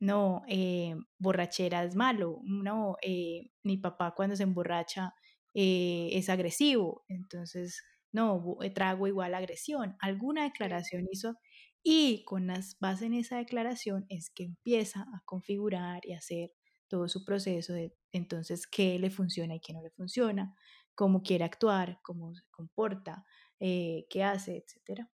no, 0.03 0.43
eh, 0.49 0.97
borrachera 1.19 1.85
es 1.85 1.95
malo, 1.95 2.41
no, 2.43 2.97
eh, 3.03 3.53
mi 3.63 3.77
papá 3.77 4.15
cuando 4.17 4.35
se 4.35 4.43
emborracha 4.43 5.15
eh, 5.55 6.11
es 6.13 6.29
agresivo, 6.29 7.05
entonces, 7.07 7.85
no, 8.11 8.59
trago 8.75 9.07
igual 9.07 9.33
agresión. 9.33 9.97
Alguna 10.01 10.43
declaración 10.43 11.07
hizo 11.13 11.37
y 11.85 12.25
con 12.25 12.49
las 12.49 12.77
bases 12.81 13.03
en 13.03 13.15
esa 13.15 13.37
declaración 13.39 14.05
es 14.09 14.29
que 14.31 14.43
empieza 14.43 15.03
a 15.03 15.23
configurar 15.25 16.05
y 16.05 16.15
hacer 16.15 16.51
todo 16.89 17.09
su 17.09 17.25
proceso 17.25 17.73
de 17.73 17.95
entonces 18.11 18.67
qué 18.67 18.99
le 18.99 19.09
funciona 19.09 19.55
y 19.55 19.61
qué 19.61 19.73
no 19.73 19.83
le 19.83 19.91
funciona, 19.91 20.57
cómo 20.97 21.23
quiere 21.23 21.45
actuar, 21.45 22.01
cómo 22.03 22.35
se 22.35 22.43
comporta, 22.51 23.25
eh, 23.61 24.05
qué 24.11 24.25
hace, 24.25 24.57
etcétera. 24.57 25.09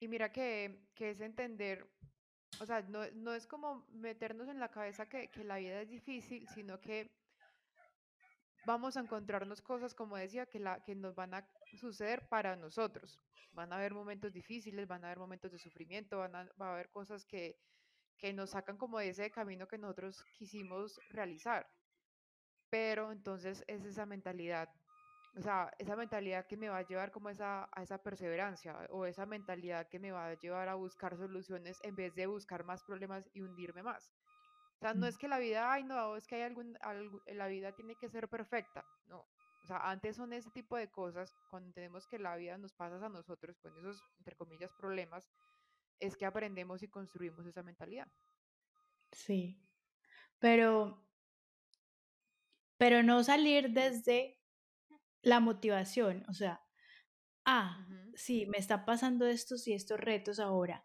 Y 0.00 0.08
mira 0.08 0.32
que, 0.32 0.80
que, 0.94 1.10
es 1.10 1.20
entender, 1.20 1.92
o 2.60 2.66
sea, 2.66 2.82
no, 2.82 3.00
no, 3.14 3.34
es 3.34 3.46
como 3.46 3.86
meternos 3.92 4.48
en 4.48 4.60
la 4.60 4.70
cabeza 4.70 5.08
que, 5.08 5.28
que 5.30 5.44
la 5.44 5.56
vida 5.56 5.80
es 5.80 5.88
difícil, 5.88 6.48
sino 6.48 6.80
que 6.80 7.10
vamos 8.64 8.96
a 8.96 9.00
encontrarnos 9.00 9.60
cosas, 9.62 9.94
como 9.94 10.16
decía, 10.16 10.46
que, 10.46 10.58
la, 10.58 10.82
que 10.82 10.94
nos 10.94 11.14
van 11.14 11.34
a 11.34 11.48
suceder 11.78 12.28
para 12.28 12.56
nosotros. 12.56 13.20
Van 13.52 13.72
a 13.72 13.76
haber 13.76 13.94
momentos 13.94 14.32
difíciles, 14.32 14.86
van 14.86 15.04
a 15.04 15.08
haber 15.08 15.18
momentos 15.18 15.52
de 15.52 15.58
sufrimiento, 15.58 16.18
van 16.18 16.34
a, 16.34 16.44
va 16.60 16.68
a 16.68 16.74
haber 16.74 16.90
cosas 16.90 17.24
que, 17.24 17.58
que 18.18 18.32
nos 18.32 18.50
sacan 18.50 18.76
como 18.76 18.98
de 18.98 19.08
ese 19.08 19.30
camino 19.30 19.66
que 19.66 19.78
nosotros 19.78 20.24
quisimos 20.38 21.00
realizar. 21.10 21.68
Pero 22.70 23.12
entonces 23.12 23.64
es 23.66 23.84
esa 23.84 24.06
mentalidad, 24.06 24.70
o 25.34 25.40
sea, 25.40 25.72
esa 25.78 25.96
mentalidad 25.96 26.46
que 26.46 26.56
me 26.56 26.68
va 26.68 26.78
a 26.78 26.86
llevar 26.86 27.10
como 27.10 27.30
esa, 27.30 27.68
a 27.72 27.82
esa 27.82 28.02
perseverancia 28.02 28.76
o 28.90 29.06
esa 29.06 29.24
mentalidad 29.24 29.88
que 29.88 29.98
me 29.98 30.12
va 30.12 30.26
a 30.26 30.34
llevar 30.34 30.68
a 30.68 30.74
buscar 30.74 31.16
soluciones 31.16 31.78
en 31.82 31.96
vez 31.96 32.14
de 32.14 32.26
buscar 32.26 32.64
más 32.64 32.82
problemas 32.84 33.28
y 33.32 33.40
hundirme 33.40 33.82
más. 33.82 34.12
O 34.76 34.78
sea, 34.80 34.94
no 34.94 35.06
mm. 35.06 35.08
es 35.08 35.16
que 35.16 35.28
la 35.28 35.38
vida, 35.38 35.72
ay, 35.72 35.84
no, 35.84 36.16
es 36.16 36.26
que 36.26 36.34
hay 36.34 36.42
algún, 36.42 36.76
algo, 36.82 37.22
la 37.26 37.46
vida 37.46 37.72
tiene 37.72 37.96
que 37.96 38.10
ser 38.10 38.28
perfecta, 38.28 38.84
no. 39.06 39.20
O 39.62 39.66
sea, 39.66 39.78
antes 39.88 40.16
son 40.16 40.32
ese 40.32 40.50
tipo 40.50 40.76
de 40.76 40.90
cosas, 40.90 41.34
cuando 41.48 41.72
tenemos 41.72 42.06
que 42.06 42.18
la 42.18 42.36
vida 42.36 42.58
nos 42.58 42.74
pasa 42.74 42.96
a 43.04 43.08
nosotros 43.08 43.58
con 43.60 43.76
esos, 43.78 44.02
entre 44.18 44.36
comillas, 44.36 44.72
problemas, 44.74 45.30
es 46.00 46.16
que 46.16 46.26
aprendemos 46.26 46.82
y 46.82 46.88
construimos 46.88 47.46
esa 47.46 47.62
mentalidad. 47.62 48.08
Sí, 49.12 49.62
pero, 50.40 51.06
pero 52.76 53.04
no 53.04 53.22
salir 53.22 53.70
desde 53.70 54.41
la 55.22 55.40
motivación, 55.40 56.24
o 56.28 56.34
sea, 56.34 56.62
ah, 57.44 57.86
sí, 58.14 58.46
me 58.46 58.58
está 58.58 58.84
pasando 58.84 59.26
estos 59.26 59.66
y 59.68 59.72
estos 59.74 60.00
retos 60.00 60.38
ahora. 60.38 60.84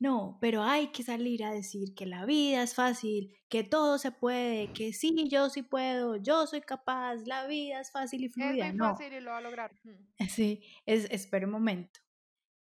No, 0.00 0.38
pero 0.40 0.62
hay 0.62 0.88
que 0.88 1.02
salir 1.02 1.42
a 1.42 1.50
decir 1.50 1.92
que 1.96 2.06
la 2.06 2.24
vida 2.24 2.62
es 2.62 2.74
fácil, 2.74 3.36
que 3.48 3.64
todo 3.64 3.98
se 3.98 4.12
puede, 4.12 4.72
que 4.72 4.92
sí, 4.92 5.28
yo 5.28 5.50
sí 5.50 5.62
puedo, 5.62 6.16
yo 6.16 6.46
soy 6.46 6.60
capaz, 6.60 7.16
la 7.26 7.48
vida 7.48 7.80
es 7.80 7.90
fácil 7.90 8.22
y 8.22 8.28
fluida. 8.28 8.68
Es 8.68 8.74
muy 8.76 8.86
fácil 8.86 9.12
y 9.12 9.20
lo 9.20 9.32
va 9.32 9.38
a 9.38 9.40
lograr. 9.40 9.72
Sí, 10.30 10.62
es, 10.86 11.08
espera 11.10 11.46
un 11.46 11.52
momento. 11.52 12.00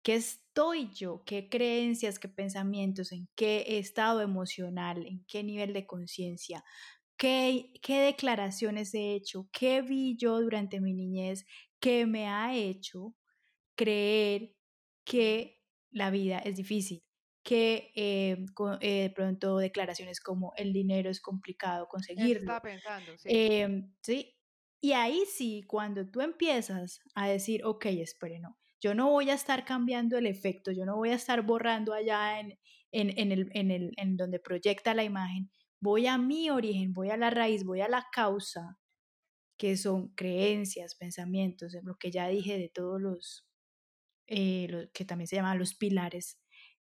¿Qué 0.03 0.15
estoy 0.15 0.89
yo? 0.93 1.23
¿Qué 1.25 1.49
creencias, 1.49 2.19
qué 2.19 2.27
pensamientos, 2.27 3.11
en 3.11 3.27
qué 3.35 3.79
estado 3.79 4.21
emocional, 4.21 5.07
en 5.07 5.25
qué 5.25 5.43
nivel 5.43 5.73
de 5.73 5.87
conciencia? 5.87 6.63
¿Qué, 7.17 7.71
¿Qué 7.81 7.99
declaraciones 7.99 8.93
he 8.93 9.13
hecho? 9.13 9.47
¿Qué 9.51 9.81
vi 9.81 10.17
yo 10.17 10.41
durante 10.41 10.81
mi 10.81 10.93
niñez 10.93 11.45
que 11.79 12.05
me 12.05 12.27
ha 12.27 12.55
hecho 12.55 13.15
creer 13.75 14.55
que 15.05 15.61
la 15.91 16.09
vida 16.09 16.39
es 16.39 16.55
difícil? 16.55 17.03
que 17.43 17.91
eh, 17.95 18.45
eh, 18.79 19.01
de 19.01 19.09
pronto 19.09 19.57
declaraciones 19.57 20.21
como 20.21 20.53
el 20.55 20.71
dinero 20.71 21.09
es 21.09 21.19
complicado 21.19 21.87
conseguirlo. 21.89 22.39
Estaba 22.39 22.61
pensando, 22.61 23.17
sí. 23.17 23.27
Em, 23.29 23.93
sí. 24.01 24.33
Y 24.81 24.93
ahí 24.93 25.23
sí, 25.27 25.63
cuando 25.67 26.09
tú 26.09 26.21
empiezas 26.21 27.01
a 27.15 27.27
decir, 27.27 27.63
ok, 27.65 27.85
espere, 27.85 28.39
no, 28.39 28.57
yo 28.81 28.93
no 28.93 29.09
voy 29.09 29.29
a 29.29 29.33
estar 29.33 29.63
cambiando 29.65 30.17
el 30.17 30.25
efecto, 30.25 30.71
yo 30.71 30.85
no 30.85 30.95
voy 30.95 31.09
a 31.09 31.15
estar 31.15 31.41
borrando 31.41 31.93
allá 31.93 32.39
en, 32.39 32.57
en, 32.91 33.31
el, 33.31 33.49
en, 33.53 33.71
el, 33.71 33.91
en 33.95 34.17
donde 34.17 34.39
proyecta 34.39 34.93
la 34.93 35.03
imagen. 35.03 35.49
Voy 35.83 36.07
a 36.07 36.17
mi 36.17 36.49
origen, 36.49 36.93
voy 36.93 37.09
a 37.09 37.17
la 37.17 37.29
raíz, 37.29 37.65
voy 37.65 37.81
a 37.81 37.89
la 37.89 38.07
causa, 38.09 38.79
que 39.57 39.75
son 39.75 40.13
creencias, 40.15 40.95
pensamientos, 40.95 41.75
lo 41.83 41.97
que 41.97 42.09
ya 42.09 42.29
dije 42.29 42.57
de 42.57 42.69
todos 42.69 43.01
los, 43.01 43.45
eh, 44.27 44.89
que 44.93 45.03
también 45.03 45.27
se 45.27 45.35
llaman 45.35 45.59
los 45.59 45.75
pilares. 45.75 46.39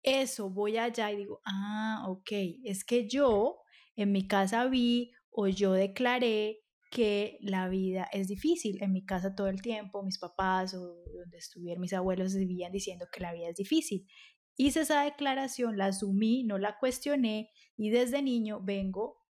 Eso, 0.03 0.51
voy 0.51 0.77
allá 0.77 1.11
y 1.11 1.17
digo, 1.17 1.41
ah, 1.43 2.05
ok, 2.07 2.29
es 2.65 2.85
que 2.85 3.09
yo 3.09 3.57
en 3.95 4.11
mi 4.11 4.27
casa 4.27 4.67
vi 4.67 5.11
o 5.31 5.47
yo 5.47 5.73
declaré 5.73 6.59
que 6.91 7.39
la 7.41 7.69
vida 7.69 8.07
es 8.13 8.27
difícil. 8.27 8.77
En 8.83 8.91
mi 8.91 9.03
casa 9.03 9.33
todo 9.33 9.47
el 9.47 9.63
tiempo, 9.63 10.03
mis 10.03 10.19
papás 10.19 10.75
o 10.75 11.03
donde 11.15 11.37
estuvieron 11.39 11.81
mis 11.81 11.93
abuelos 11.93 12.35
vivían 12.35 12.71
diciendo 12.71 13.07
que 13.11 13.21
la 13.21 13.33
vida 13.33 13.49
es 13.49 13.55
difícil. 13.55 14.05
Hice 14.55 14.81
esa 14.81 15.03
declaración, 15.03 15.77
la 15.77 15.87
asumí, 15.87 16.43
no 16.43 16.57
la 16.57 16.77
cuestioné 16.77 17.51
y 17.75 17.89
desde 17.89 18.21
niño 18.21 18.61
vengo 18.61 19.25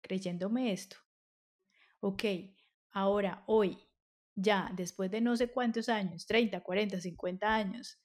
creyéndome 0.00 0.72
esto. 0.72 0.96
Ok, 2.00 2.24
ahora, 2.92 3.44
hoy, 3.46 3.78
ya, 4.34 4.70
después 4.74 5.10
de 5.10 5.20
no 5.20 5.36
sé 5.36 5.50
cuántos 5.50 5.88
años, 5.88 6.26
30, 6.26 6.60
40, 6.62 7.00
50 7.00 7.54
años, 7.54 8.00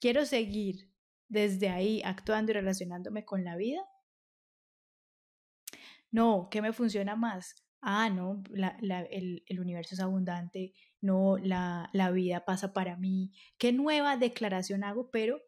quiero 0.00 0.24
seguir 0.26 0.92
desde 1.28 1.68
ahí 1.68 2.02
actuando 2.04 2.52
y 2.52 2.54
relacionándome 2.54 3.24
con 3.24 3.44
la 3.44 3.56
vida. 3.56 3.82
No, 6.10 6.48
¿qué 6.50 6.60
me 6.60 6.72
funciona 6.72 7.14
más? 7.16 7.54
ah, 7.82 8.10
no, 8.10 8.42
el, 8.52 9.60
universo 9.60 9.94
es 9.94 10.00
abundante, 10.00 10.74
no, 11.00 11.38
la, 11.38 11.88
la 11.92 12.10
vida 12.10 12.44
pasa 12.44 12.72
para 12.72 12.96
mí. 12.96 13.32
¿Qué 13.58 13.72
nueva 13.72 14.16
declaración 14.16 14.84
hago? 14.84 15.10
Pero 15.10 15.40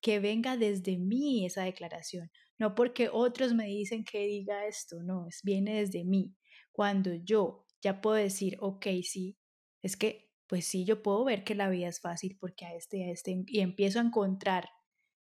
que 0.00 0.18
venga 0.20 0.56
desde 0.56 0.98
mí 0.98 1.44
esa 1.44 1.64
declaración, 1.64 2.30
no 2.58 2.74
porque 2.74 3.08
otros 3.12 3.54
me 3.54 3.66
dicen 3.66 4.04
que 4.04 4.26
diga 4.26 4.66
esto, 4.66 5.02
no, 5.02 5.26
es, 5.26 5.40
viene 5.42 5.80
desde 5.80 6.04
mí. 6.04 6.34
Cuando 6.72 7.14
yo 7.14 7.66
ya 7.82 8.00
puedo 8.00 8.16
decir, 8.16 8.56
ok, 8.60 8.86
sí, 9.02 9.38
es 9.82 9.96
que, 9.96 10.30
pues 10.46 10.66
sí, 10.66 10.84
yo 10.84 11.02
puedo 11.02 11.24
ver 11.24 11.44
que 11.44 11.54
la 11.54 11.68
vida 11.68 11.88
es 11.88 12.00
fácil 12.00 12.36
porque 12.40 12.66
a 12.66 12.74
este, 12.74 13.04
a 13.04 13.10
este, 13.10 13.44
y 13.46 13.60
empiezo 13.60 13.98
a 13.98 14.02
encontrar 14.02 14.68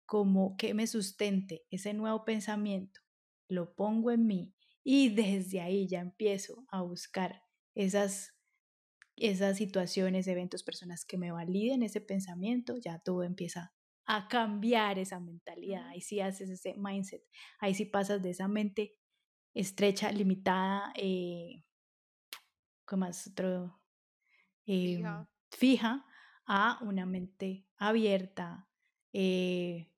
como 0.05 0.55
que 0.57 0.73
me 0.73 0.87
sustente 0.87 1.65
ese 1.69 1.93
nuevo 1.93 2.23
pensamiento, 2.23 3.01
lo 3.49 3.75
pongo 3.75 4.11
en 4.11 4.25
mí 4.25 4.55
y 4.83 5.09
desde 5.09 5.61
ahí 5.61 5.87
ya 5.87 5.99
empiezo 5.99 6.65
a 6.69 6.81
buscar 6.81 7.43
esas, 7.75 8.35
esas 9.15 9.57
situaciones, 9.57 10.27
eventos, 10.27 10.63
personas 10.63 11.03
que 11.05 11.17
me 11.17 11.31
validen 11.31 11.83
ese 11.83 11.99
pensamiento, 11.99 12.77
ya 12.77 12.99
todo 12.99 13.23
empieza 13.23 13.76
a 14.07 14.27
cambiar 14.27 14.97
esa 14.97 15.19
mentalidad. 15.19 15.87
Ahí 15.89 16.01
sí 16.01 16.21
haces 16.21 16.49
ese 16.49 16.73
mindset, 16.77 17.23
ahí 17.59 17.75
sí 17.75 17.85
pasas 17.85 18.23
de 18.23 18.31
esa 18.31 18.47
mente 18.47 18.97
estrecha, 19.53 20.11
limitada, 20.11 20.93
eh, 20.95 21.63
¿cómo 22.85 23.01
más 23.01 23.27
otro? 23.27 23.79
Em, 24.65 25.03
fija. 25.51 26.05
a 26.49 26.79
una 26.81 27.05
mente 27.05 27.67
abierta, 27.77 28.69
eh, 29.11 29.91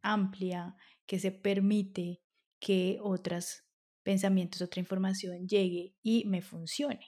amplia, 0.00 0.74
que 1.04 1.18
se 1.18 1.30
permite 1.30 2.22
que 2.58 2.98
otras 3.02 3.66
pensamientos, 4.02 4.62
otra 4.62 4.80
información 4.80 5.46
llegue 5.46 5.94
y 6.02 6.24
me 6.24 6.40
funcione. 6.40 7.06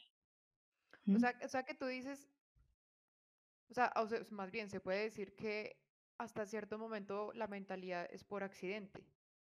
O, 1.09 1.19
sea, 1.19 1.35
o 1.43 1.49
sea, 1.49 1.63
que 1.63 1.75
tú 1.75 1.87
dices, 1.87 2.29
o 3.71 3.75
sea, 3.75 3.93
más 4.31 4.51
bien 4.51 4.69
se 4.69 4.81
puede 4.81 5.05
decir 5.05 5.35
que 5.35 5.81
hasta 6.19 6.47
cierto 6.47 6.79
momento 6.79 7.33
la 7.35 7.47
mentalidad 7.47 8.09
es 8.11 8.25
por 8.25 8.43
accidente. 8.43 9.05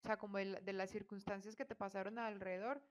O 0.03 0.07
sea, 0.07 0.17
como 0.17 0.37
de, 0.37 0.73
las 0.73 0.89
circunstancias 0.91 1.55
que 1.55 1.65
te 1.65 1.75
pasaron 1.75 2.19
alrededor, 2.19 2.81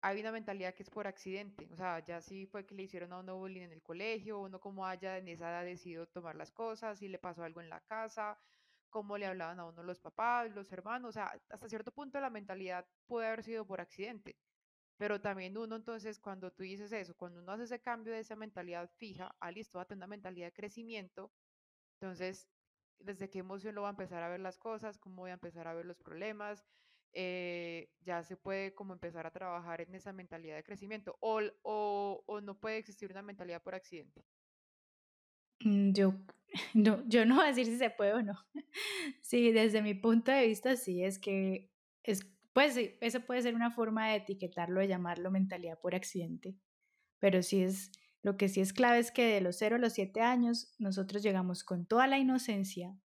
hay 0.00 0.20
una 0.20 0.32
mentalidad 0.32 0.74
que 0.74 0.82
es 0.82 0.90
por 0.90 1.06
accidente. 1.06 1.68
O 1.72 1.76
sea, 1.76 2.04
ya 2.04 2.20
sí 2.20 2.46
fue 2.46 2.66
que 2.66 2.74
le 2.74 2.84
hicieron 2.84 3.12
a 3.12 3.18
uno 3.18 3.36
bullying 3.36 3.62
en 3.62 3.72
el 3.72 3.82
colegio, 3.82 4.40
uno 4.40 4.60
como 4.60 4.86
haya 4.86 5.18
en 5.18 5.28
esa 5.28 5.50
edad 5.50 5.64
decidido 5.64 6.06
tomar 6.06 6.36
las 6.36 6.52
cosas, 6.52 6.98
si 6.98 7.08
le 7.08 7.18
pasó 7.18 7.42
algo 7.42 7.60
en 7.60 7.68
la 7.68 7.80
casa, 7.80 8.38
cómo 8.90 9.18
le 9.18 9.26
hablaban 9.26 9.60
a 9.60 9.66
uno 9.66 9.82
los 9.82 10.00
papás, 10.00 10.50
los 10.54 10.72
hermanos, 10.72 11.10
o 11.10 11.12
sea, 11.12 11.32
hasta 11.50 11.68
cierto 11.68 11.92
punto 11.92 12.20
la 12.20 12.30
mentalidad 12.30 12.86
puede 13.06 13.26
haber 13.26 13.42
sido 13.42 13.66
por 13.66 13.80
accidente, 13.80 14.36
pero 14.96 15.20
también 15.20 15.58
uno 15.58 15.76
entonces 15.76 16.18
cuando 16.18 16.50
tú 16.52 16.62
dices 16.62 16.92
eso, 16.92 17.14
cuando 17.16 17.40
uno 17.40 17.52
hace 17.52 17.64
ese 17.64 17.80
cambio 17.80 18.14
de 18.14 18.20
esa 18.20 18.36
mentalidad 18.36 18.88
fija, 18.96 19.34
ah, 19.40 19.50
listo, 19.50 19.78
va 19.78 19.82
a 19.82 19.86
tener 19.86 19.98
una 19.98 20.06
mentalidad 20.08 20.46
de 20.46 20.52
crecimiento, 20.52 21.32
entonces, 22.00 22.48
¿desde 22.98 23.30
qué 23.30 23.40
emoción 23.40 23.74
lo 23.74 23.82
va 23.82 23.88
a 23.88 23.90
empezar 23.90 24.22
a 24.22 24.28
ver 24.28 24.40
las 24.40 24.58
cosas? 24.58 24.98
¿Cómo 24.98 25.22
voy 25.22 25.30
a 25.30 25.34
empezar 25.34 25.68
a 25.68 25.74
ver 25.74 25.86
los 25.86 25.98
problemas? 25.98 26.64
Eh, 27.12 27.90
ya 28.00 28.22
se 28.24 28.36
puede 28.36 28.74
como 28.74 28.92
empezar 28.92 29.26
a 29.26 29.30
trabajar 29.32 29.80
en 29.80 29.94
esa 29.94 30.12
mentalidad 30.12 30.56
de 30.56 30.64
crecimiento 30.64 31.16
o, 31.20 31.40
o, 31.62 32.22
o 32.26 32.40
no 32.40 32.58
puede 32.60 32.78
existir 32.78 33.10
una 33.10 33.22
mentalidad 33.22 33.62
por 33.62 33.74
accidente. 33.74 34.26
Mm, 35.60 35.92
yo 35.92 36.14
no, 36.74 37.02
yo 37.08 37.24
no 37.26 37.36
voy 37.36 37.44
a 37.44 37.48
decir 37.48 37.66
si 37.66 37.76
se 37.78 37.90
puede 37.90 38.12
o 38.14 38.22
no. 38.22 38.34
Sí, 39.22 39.52
desde 39.52 39.82
mi 39.82 39.94
punto 39.94 40.30
de 40.32 40.46
vista, 40.46 40.76
sí, 40.76 41.02
es 41.04 41.18
que 41.18 41.72
es, 42.02 42.20
pues 42.52 42.74
sí, 42.74 42.96
eso 43.00 43.20
puede 43.20 43.42
ser 43.42 43.54
una 43.54 43.70
forma 43.70 44.08
de 44.10 44.16
etiquetarlo, 44.16 44.80
de 44.80 44.88
llamarlo 44.88 45.30
mentalidad 45.30 45.80
por 45.80 45.94
accidente, 45.94 46.56
pero 47.20 47.42
sí 47.42 47.62
es, 47.62 47.92
lo 48.22 48.36
que 48.36 48.48
sí 48.48 48.60
es 48.60 48.72
clave 48.72 48.98
es 48.98 49.10
que 49.10 49.26
de 49.26 49.40
los 49.40 49.56
0 49.56 49.76
a 49.76 49.78
los 49.78 49.92
7 49.92 50.20
años 50.20 50.74
nosotros 50.78 51.22
llegamos 51.22 51.64
con 51.64 51.86
toda 51.86 52.06
la 52.06 52.18
inocencia, 52.18 52.96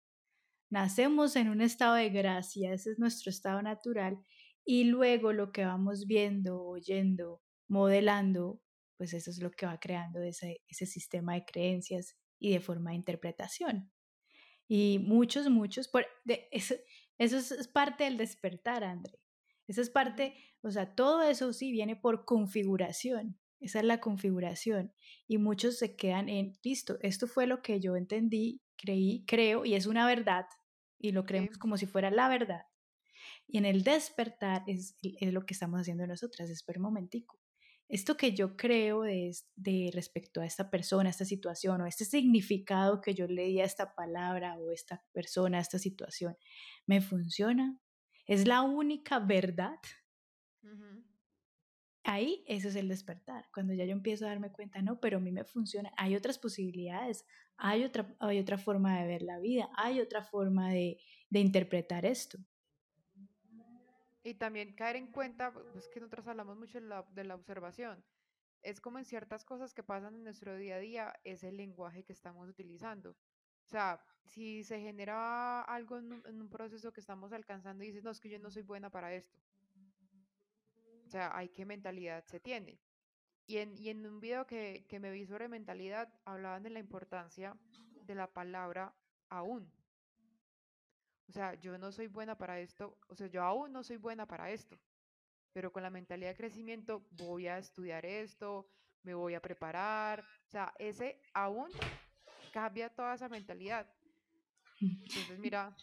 nacemos 0.69 1.35
en 1.35 1.49
un 1.49 1.61
estado 1.61 1.95
de 1.95 2.09
gracia, 2.09 2.73
ese 2.73 2.91
es 2.91 2.99
nuestro 2.99 3.29
estado 3.29 3.61
natural, 3.61 4.19
y 4.65 4.85
luego 4.85 5.33
lo 5.33 5.51
que 5.51 5.65
vamos 5.65 6.05
viendo, 6.07 6.63
oyendo, 6.63 7.41
modelando, 7.67 8.61
pues 8.97 9.13
eso 9.13 9.31
es 9.31 9.41
lo 9.41 9.51
que 9.51 9.65
va 9.65 9.79
creando 9.79 10.21
ese, 10.21 10.61
ese 10.67 10.85
sistema 10.85 11.33
de 11.33 11.45
creencias 11.45 12.15
y 12.39 12.51
de 12.51 12.59
forma 12.59 12.91
de 12.91 12.97
interpretación. 12.97 13.91
Y 14.67 14.99
muchos, 14.99 15.49
muchos, 15.49 15.87
por, 15.87 16.05
eso, 16.51 16.75
eso 17.17 17.37
es 17.37 17.67
parte 17.67 18.05
del 18.05 18.17
despertar, 18.17 18.83
André. 18.83 19.19
Eso 19.67 19.81
es 19.81 19.89
parte, 19.89 20.35
o 20.61 20.71
sea, 20.71 20.95
todo 20.95 21.21
eso 21.23 21.53
sí 21.53 21.71
viene 21.71 21.95
por 21.95 22.25
configuración. 22.25 23.39
Esa 23.61 23.79
es 23.79 23.85
la 23.85 24.01
configuración. 24.01 24.93
Y 25.27 25.37
muchos 25.37 25.77
se 25.77 25.95
quedan 25.95 26.27
en, 26.27 26.53
listo, 26.63 26.97
esto 27.01 27.27
fue 27.27 27.47
lo 27.47 27.61
que 27.61 27.79
yo 27.79 27.95
entendí, 27.95 28.61
creí, 28.75 29.23
creo, 29.25 29.63
y 29.63 29.75
es 29.75 29.85
una 29.85 30.05
verdad. 30.05 30.45
Y 30.99 31.13
lo 31.13 31.25
creemos 31.25 31.57
como 31.57 31.77
si 31.77 31.85
fuera 31.85 32.11
la 32.11 32.27
verdad. 32.27 32.63
Y 33.47 33.57
en 33.57 33.65
el 33.65 33.83
despertar 33.83 34.63
es, 34.67 34.97
es 35.01 35.31
lo 35.31 35.45
que 35.45 35.53
estamos 35.53 35.79
haciendo 35.79 36.05
nosotras. 36.05 36.49
Espera 36.49 36.79
un 36.79 36.83
momentico 36.83 37.39
esto 37.91 38.15
que 38.15 38.33
yo 38.33 38.55
creo 38.55 39.01
de, 39.01 39.35
de, 39.57 39.91
respecto 39.93 40.39
a 40.39 40.45
esta 40.45 40.71
persona, 40.71 41.09
a 41.09 41.11
esta 41.11 41.25
situación, 41.25 41.81
o 41.81 41.85
este 41.85 42.05
significado 42.05 43.01
que 43.01 43.13
yo 43.13 43.27
le 43.27 43.47
di 43.47 43.59
a 43.59 43.65
esta 43.65 43.93
palabra 43.93 44.57
o 44.57 44.71
esta 44.71 45.03
persona, 45.11 45.57
a 45.57 45.61
esta 45.61 45.77
situación, 45.77 46.37
¿me 46.87 47.01
funciona? 47.01 47.77
¿Es 48.25 48.47
la 48.47 48.61
única 48.61 49.19
verdad? 49.19 49.75
Ahí 52.03 52.43
eso 52.47 52.67
es 52.67 52.75
el 52.75 52.87
despertar, 52.87 53.45
cuando 53.53 53.73
ya 53.73 53.85
yo 53.85 53.91
empiezo 53.91 54.25
a 54.25 54.29
darme 54.29 54.51
cuenta, 54.51 54.81
no, 54.81 54.99
pero 54.99 55.17
a 55.17 55.19
mí 55.19 55.31
me 55.31 55.43
funciona, 55.43 55.91
hay 55.97 56.15
otras 56.15 56.39
posibilidades, 56.39 57.25
hay 57.57 57.83
otra, 57.83 58.15
hay 58.19 58.39
otra 58.39 58.57
forma 58.57 58.99
de 58.99 59.07
ver 59.07 59.21
la 59.21 59.37
vida, 59.37 59.69
hay 59.75 59.99
otra 59.99 60.23
forma 60.23 60.71
de, 60.71 60.99
de 61.29 61.39
interpretar 61.39 62.05
esto. 62.05 62.39
Y 64.23 64.35
también 64.35 64.73
caer 64.73 64.95
en 64.95 65.11
cuenta, 65.11 65.51
pues 65.51 65.87
que 65.89 65.99
nosotros 65.99 66.27
hablamos 66.27 66.57
mucho 66.57 66.79
de 66.79 66.87
la, 66.87 67.05
de 67.13 67.23
la, 67.23 67.35
observación, 67.35 68.03
es 68.61 68.79
como 68.79 68.99
en 68.99 69.05
ciertas 69.05 69.43
cosas 69.43 69.73
que 69.73 69.83
pasan 69.83 70.15
en 70.15 70.23
nuestro 70.23 70.55
día 70.57 70.75
a 70.75 70.79
día, 70.79 71.19
es 71.23 71.43
el 71.43 71.57
lenguaje 71.57 72.03
que 72.03 72.13
estamos 72.13 72.47
utilizando. 72.47 73.11
O 73.11 73.69
sea, 73.69 74.03
si 74.25 74.63
se 74.63 74.79
genera 74.79 75.61
algo 75.61 75.97
en 75.97 76.11
un, 76.13 76.49
proceso 76.49 76.91
que 76.91 76.99
estamos 76.99 77.33
alcanzando 77.33 77.83
y 77.83 77.87
dices, 77.87 78.03
no, 78.03 78.11
es 78.11 78.19
que 78.19 78.29
yo 78.29 78.37
no 78.37 78.51
soy 78.51 78.61
buena 78.61 78.89
para 78.89 79.13
esto. 79.13 79.39
O 81.11 81.17
sea, 81.19 81.35
hay 81.35 81.49
qué 81.49 81.65
mentalidad 81.65 82.23
se 82.23 82.39
tiene. 82.39 82.79
Y 83.45 83.57
en, 83.57 83.77
y 83.77 83.89
en 83.89 84.05
un 84.05 84.21
video 84.21 84.47
que, 84.47 84.85
que 84.87 84.97
me 84.97 85.11
vi 85.11 85.25
sobre 85.25 85.49
mentalidad, 85.49 86.07
hablaban 86.23 86.63
de 86.63 86.69
la 86.69 86.79
importancia 86.79 87.53
de 88.07 88.15
la 88.15 88.31
palabra 88.31 88.95
aún. 89.27 89.69
O 91.27 91.33
sea, 91.33 91.55
yo 91.55 91.77
no 91.77 91.91
soy 91.91 92.07
buena 92.07 92.37
para 92.37 92.61
esto, 92.61 92.97
o 93.09 93.15
sea, 93.17 93.27
yo 93.27 93.43
aún 93.43 93.73
no 93.73 93.83
soy 93.83 93.97
buena 93.97 94.25
para 94.25 94.51
esto, 94.51 94.79
pero 95.51 95.73
con 95.73 95.83
la 95.83 95.89
mentalidad 95.89 96.29
de 96.29 96.37
crecimiento 96.37 97.05
voy 97.11 97.47
a 97.47 97.57
estudiar 97.57 98.05
esto, 98.05 98.69
me 99.03 99.13
voy 99.13 99.33
a 99.33 99.41
preparar, 99.41 100.21
o 100.21 100.49
sea, 100.49 100.73
ese 100.79 101.19
aún 101.33 101.67
cambia 102.53 102.87
toda 102.87 103.15
esa 103.15 103.27
mentalidad. 103.27 103.85
Entonces, 104.79 105.37
mira. 105.39 105.75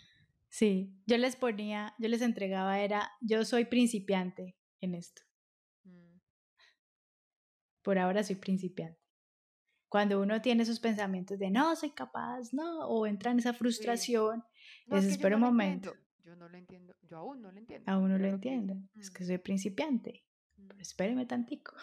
Sí, 0.48 1.02
yo 1.06 1.18
les 1.18 1.36
ponía, 1.36 1.94
yo 1.98 2.08
les 2.08 2.22
entregaba, 2.22 2.80
era, 2.80 3.12
yo 3.20 3.44
soy 3.44 3.66
principiante 3.66 4.57
en 4.80 4.94
esto. 4.94 5.22
Mm. 5.84 6.18
Por 7.82 7.98
ahora 7.98 8.22
soy 8.22 8.36
principiante. 8.36 9.00
Cuando 9.88 10.20
uno 10.20 10.42
tiene 10.42 10.64
esos 10.64 10.80
pensamientos 10.80 11.38
de 11.38 11.50
no 11.50 11.74
soy 11.74 11.90
capaz, 11.90 12.52
no, 12.52 12.86
o 12.88 13.06
entra 13.06 13.30
en 13.30 13.38
esa 13.38 13.54
frustración, 13.54 14.44
no, 14.86 14.98
es 14.98 15.18
un 15.18 15.40
momento. 15.40 15.94
Yo 16.22 16.36
no 16.36 16.48
lo 16.48 16.58
entiendo, 16.58 16.94
yo 17.02 17.18
aún 17.18 17.40
no 17.40 17.50
lo 17.50 17.58
entiendo. 17.58 17.90
Aún 17.90 18.10
no 18.10 18.18
lo 18.18 18.26
entiendo, 18.26 18.74
es 18.96 19.10
que 19.10 19.24
mm. 19.24 19.26
soy 19.26 19.38
principiante. 19.38 20.24
Mm. 20.56 20.80
espéreme 20.80 21.26
tantico. 21.26 21.74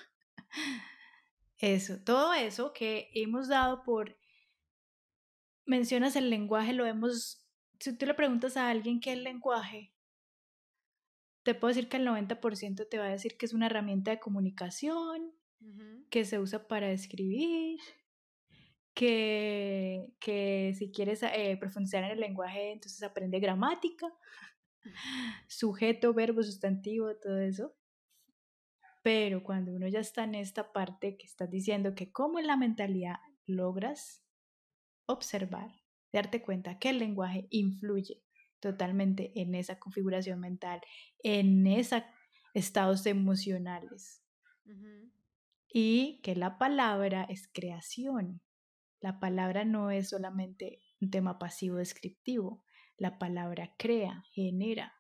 Eso, 1.58 2.03
todo 2.03 2.34
eso 2.34 2.73
que 2.73 3.10
hemos 3.13 3.47
dado 3.47 3.84
por, 3.84 4.19
mencionas 5.65 6.15
el 6.15 6.29
lenguaje, 6.29 6.73
lo 6.73 6.86
hemos, 6.86 7.47
si 7.79 7.97
tú 7.97 8.05
le 8.05 8.13
preguntas 8.13 8.58
a 8.58 8.69
alguien 8.69 8.99
qué 8.99 9.13
es 9.13 9.17
el 9.17 9.23
lenguaje, 9.23 9.94
te 11.45 11.53
puedo 11.53 11.69
decir 11.69 11.88
que 11.88 11.97
el 11.97 12.08
90% 12.08 12.89
te 12.89 12.97
va 12.97 13.05
a 13.05 13.10
decir 13.10 13.38
que 13.38 13.45
es 13.45 13.53
una 13.53 13.67
herramienta 13.67 14.10
de 14.10 14.19
comunicación, 14.19 15.31
que 16.10 16.25
se 16.25 16.39
usa 16.39 16.67
para 16.67 16.91
escribir, 16.91 17.79
que, 18.95 20.08
que 20.19 20.73
si 20.75 20.91
quieres 20.91 21.21
eh, 21.21 21.55
profundizar 21.60 22.03
en 22.03 22.12
el 22.12 22.19
lenguaje, 22.19 22.71
entonces 22.71 23.03
aprende 23.03 23.39
gramática, 23.39 24.12
sujeto, 25.47 26.15
verbo, 26.15 26.41
sustantivo, 26.41 27.15
todo 27.15 27.39
eso. 27.39 27.75
Pero 29.03 29.43
cuando 29.43 29.71
uno 29.71 29.88
ya 29.88 29.99
está 29.99 30.23
en 30.23 30.34
esta 30.34 30.73
parte 30.73 31.15
que 31.15 31.27
estás 31.27 31.51
diciendo 31.51 31.93
que 31.93 32.12
cómo 32.12 32.39
en 32.39 32.47
la 32.47 32.58
mentalidad 32.58 33.17
logras 33.45 34.23
observar, 35.05 35.69
darte 36.12 36.41
cuenta 36.41 36.79
que 36.79 36.89
el 36.89 36.97
lenguaje 36.97 37.45
influye 37.51 38.24
totalmente 38.65 39.32
en 39.39 39.54
esa 39.54 39.78
configuración 39.78 40.39
mental, 40.39 40.82
en 41.19 41.67
esos 41.67 42.01
estados 42.56 43.06
emocionales. 43.06 44.23
Y 45.71 46.19
que 46.23 46.36
la 46.36 46.58
palabra 46.58 47.28
es 47.30 47.47
creación, 47.54 48.41
la 49.01 49.19
palabra 49.19 49.65
no 49.65 49.91
es 49.91 50.10
solamente 50.10 50.82
un 50.99 51.12
tema 51.12 51.38
pasivo 51.38 51.75
descriptivo, 51.75 52.63
la 52.97 53.19
palabra 53.19 53.75
crea, 53.78 54.23
genera. 54.32 54.95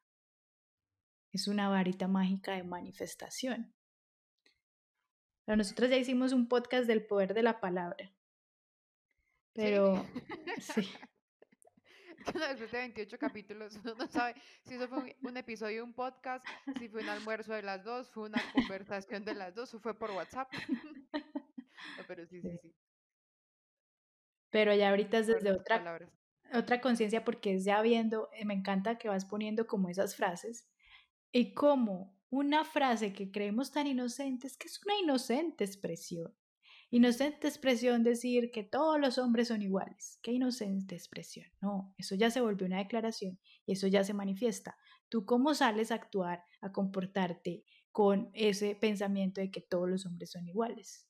Es 1.31 1.47
una 1.47 1.67
varita 1.67 2.07
mágica 2.07 2.53
de 2.53 2.63
manifestación. 2.63 3.73
Pero 5.43 5.57
nosotros 5.57 5.89
ya 5.89 5.97
hicimos 5.97 6.33
un 6.33 6.47
podcast 6.47 6.85
del 6.85 7.03
poder 7.07 7.33
de 7.33 7.41
la 7.41 7.59
palabra. 7.59 8.13
Pero 9.53 10.05
sí. 10.59 10.87
Después 12.49 12.71
de 12.71 12.77
28 12.77 13.17
capítulos, 13.17 13.79
uno 13.83 13.95
no 13.95 14.07
sabe 14.07 14.35
si 14.63 14.75
eso 14.75 14.87
fue 14.87 15.15
un, 15.21 15.37
episodio, 15.37 15.83
un 15.83 15.93
podcast, 15.93 16.45
si 16.79 16.89
fue 16.89 17.01
un 17.01 17.09
almuerzo 17.09 17.53
de 17.53 17.61
las 17.61 17.83
dos, 17.83 18.09
fue 18.09 18.27
una 18.27 18.41
conversación 18.53 19.23
de 19.25 19.35
las 19.35 19.53
dos 19.55 19.73
o 19.73 19.79
fue 19.79 19.93
por 19.93 20.11
WhatsApp. 20.11 20.51
pero 22.07 22.25
sí, 22.25 22.41
sí, 22.41 22.57
sí 22.61 22.75
pero 24.55 24.73
ya 24.73 24.89
ahorita 24.89 25.17
es 25.17 25.27
desde 25.27 25.51
otra, 25.51 25.99
otra 26.53 26.79
conciencia 26.79 27.25
porque 27.25 27.55
es 27.55 27.65
ya 27.65 27.81
viendo, 27.81 28.29
eh, 28.31 28.45
me 28.45 28.53
encanta 28.53 28.97
que 28.97 29.09
vas 29.09 29.25
poniendo 29.25 29.67
como 29.67 29.89
esas 29.89 30.15
frases 30.15 30.65
y 31.33 31.53
como 31.53 32.17
una 32.29 32.63
frase 32.63 33.11
que 33.11 33.31
creemos 33.31 33.73
tan 33.73 33.85
inocente 33.85 34.47
es 34.47 34.55
que 34.55 34.69
es 34.69 34.81
una 34.85 34.97
inocente 34.97 35.65
expresión. 35.65 36.33
Inocente 36.95 37.49
expresión 37.49 38.03
decir 38.03 38.51
que 38.51 38.63
todos 38.63 38.97
los 39.01 39.17
hombres 39.17 39.49
son 39.49 39.61
iguales. 39.61 40.17
Qué 40.23 40.31
inocente 40.31 40.95
expresión. 40.95 41.45
No, 41.59 41.93
eso 41.97 42.15
ya 42.15 42.31
se 42.31 42.39
volvió 42.39 42.65
una 42.65 42.77
declaración 42.77 43.37
y 43.65 43.73
eso 43.73 43.87
ya 43.87 44.05
se 44.05 44.13
manifiesta. 44.13 44.77
Tú 45.09 45.25
cómo 45.25 45.53
sales 45.53 45.91
a 45.91 45.95
actuar, 45.95 46.45
a 46.61 46.71
comportarte 46.71 47.65
con 47.91 48.29
ese 48.31 48.75
pensamiento 48.75 49.41
de 49.41 49.51
que 49.51 49.59
todos 49.59 49.89
los 49.89 50.05
hombres 50.05 50.31
son 50.31 50.47
iguales 50.47 51.05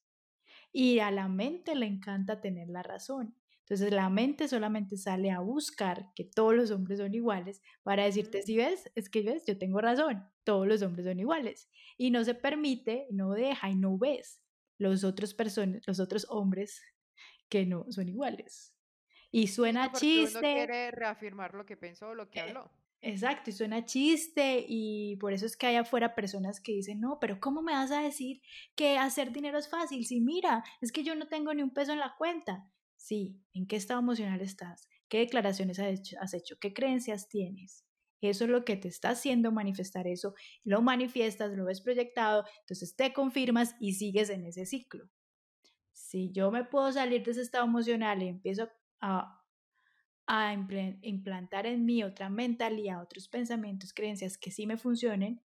y 0.74 0.98
a 0.98 1.12
la 1.12 1.28
mente 1.28 1.76
le 1.76 1.86
encanta 1.86 2.42
tener 2.42 2.68
la 2.68 2.82
razón. 2.82 3.36
Entonces 3.60 3.94
la 3.94 4.10
mente 4.10 4.48
solamente 4.48 4.98
sale 4.98 5.30
a 5.30 5.40
buscar 5.40 6.12
que 6.16 6.24
todos 6.24 6.56
los 6.56 6.72
hombres 6.72 6.98
son 6.98 7.14
iguales 7.14 7.62
para 7.84 8.06
decirte, 8.06 8.42
si 8.42 8.58
ves, 8.58 8.92
es 8.96 9.08
que 9.08 9.22
ves, 9.22 9.44
yo 9.46 9.60
tengo 9.60 9.80
razón, 9.82 10.28
todos 10.44 10.66
los 10.66 10.82
hombres 10.82 11.06
son 11.06 11.20
iguales. 11.20 11.70
Y 11.96 12.10
no 12.10 12.24
se 12.24 12.34
permite, 12.34 13.06
no 13.12 13.34
deja 13.34 13.70
y 13.70 13.76
no 13.76 14.00
ves 14.00 14.42
los 14.78 15.04
otros, 15.04 15.34
personas, 15.34 15.82
los 15.86 16.00
otros 16.00 16.26
hombres 16.30 16.82
que 17.50 17.66
no 17.66 17.86
son 17.92 18.10
iguales. 18.10 18.74
Y 19.32 19.48
suena 19.48 19.92
chiste. 19.92 20.38
Uno 20.40 20.56
quiere 20.56 20.92
reafirmar 20.92 21.54
lo 21.54 21.66
que 21.66 21.78
pensó 21.78 22.10
o 22.10 22.16
lo 22.16 22.30
que 22.30 22.40
eh, 22.40 22.44
habló. 22.44 22.72
Exacto, 23.02 23.52
y 23.52 23.54
suena 23.54 23.86
chiste 23.86 24.66
y 24.68 25.18
por 25.18 25.34
eso 25.34 25.46
es 25.46 25.56
que 25.56 25.68
hay 25.68 25.76
afuera 25.76 26.16
personas 26.16 26.60
que 26.60 26.72
dicen, 26.72 27.00
no, 27.00 27.20
pero 27.20 27.40
¿cómo 27.40 27.62
me 27.62 27.74
vas 27.74 27.92
a 27.92 28.02
decir 28.02 28.42
que 28.76 28.98
hacer 28.98 29.32
dinero 29.32 29.60
es 29.60 29.70
fácil? 29.70 30.06
Si 30.06 30.22
mira, 30.22 30.64
es 30.82 30.92
que 30.92 31.04
yo 31.04 31.14
no 31.14 31.28
tengo 31.28 31.54
ni 31.54 31.62
un 31.62 31.72
peso 31.72 31.92
en 31.92 32.00
la 32.00 32.16
cuenta. 32.18 32.68
Sí, 32.96 33.40
¿en 33.54 33.68
qué 33.68 33.76
estado 33.76 34.00
emocional 34.00 34.42
estás? 34.42 34.90
¿Qué 35.08 35.20
declaraciones? 35.20 35.78
Has 35.80 36.34
hecho? 36.34 36.58
¿Qué 36.60 36.74
creencias 36.74 37.30
tienes? 37.30 37.86
Eso 38.22 38.46
es 38.46 38.50
lo 38.50 38.66
que 38.66 38.78
te 38.78 38.88
está 38.88 39.10
haciendo 39.12 39.52
manifestar 39.52 40.08
eso. 40.08 40.34
Lo 40.64 40.82
manifiestas, 40.82 41.52
lo 41.54 41.66
ves 41.66 41.82
proyectado, 41.82 42.46
entonces 42.62 42.96
te 42.96 43.14
confirmas 43.14 43.76
y 43.80 43.94
sigues 43.94 44.30
en 44.30 44.46
ese 44.46 44.66
ciclo. 44.66 45.10
si 45.94 46.32
yo 46.32 46.52
me 46.52 46.66
puedo 46.66 46.92
salir 46.92 47.24
de 47.24 47.32
ese 47.32 47.42
estado 47.42 47.66
emocional 47.66 48.22
y 48.24 48.28
empiezo 48.28 48.70
a, 49.02 49.42
a 50.28 50.54
implantar 50.54 51.68
en 51.68 51.86
mí 51.86 52.04
otra 52.04 52.30
mentalidad, 52.30 53.02
otros 53.02 53.28
pensamientos, 53.30 53.94
creencias 53.94 54.38
que 54.38 54.52
sí 54.52 54.68
me 54.68 54.78
funcionen, 54.78 55.42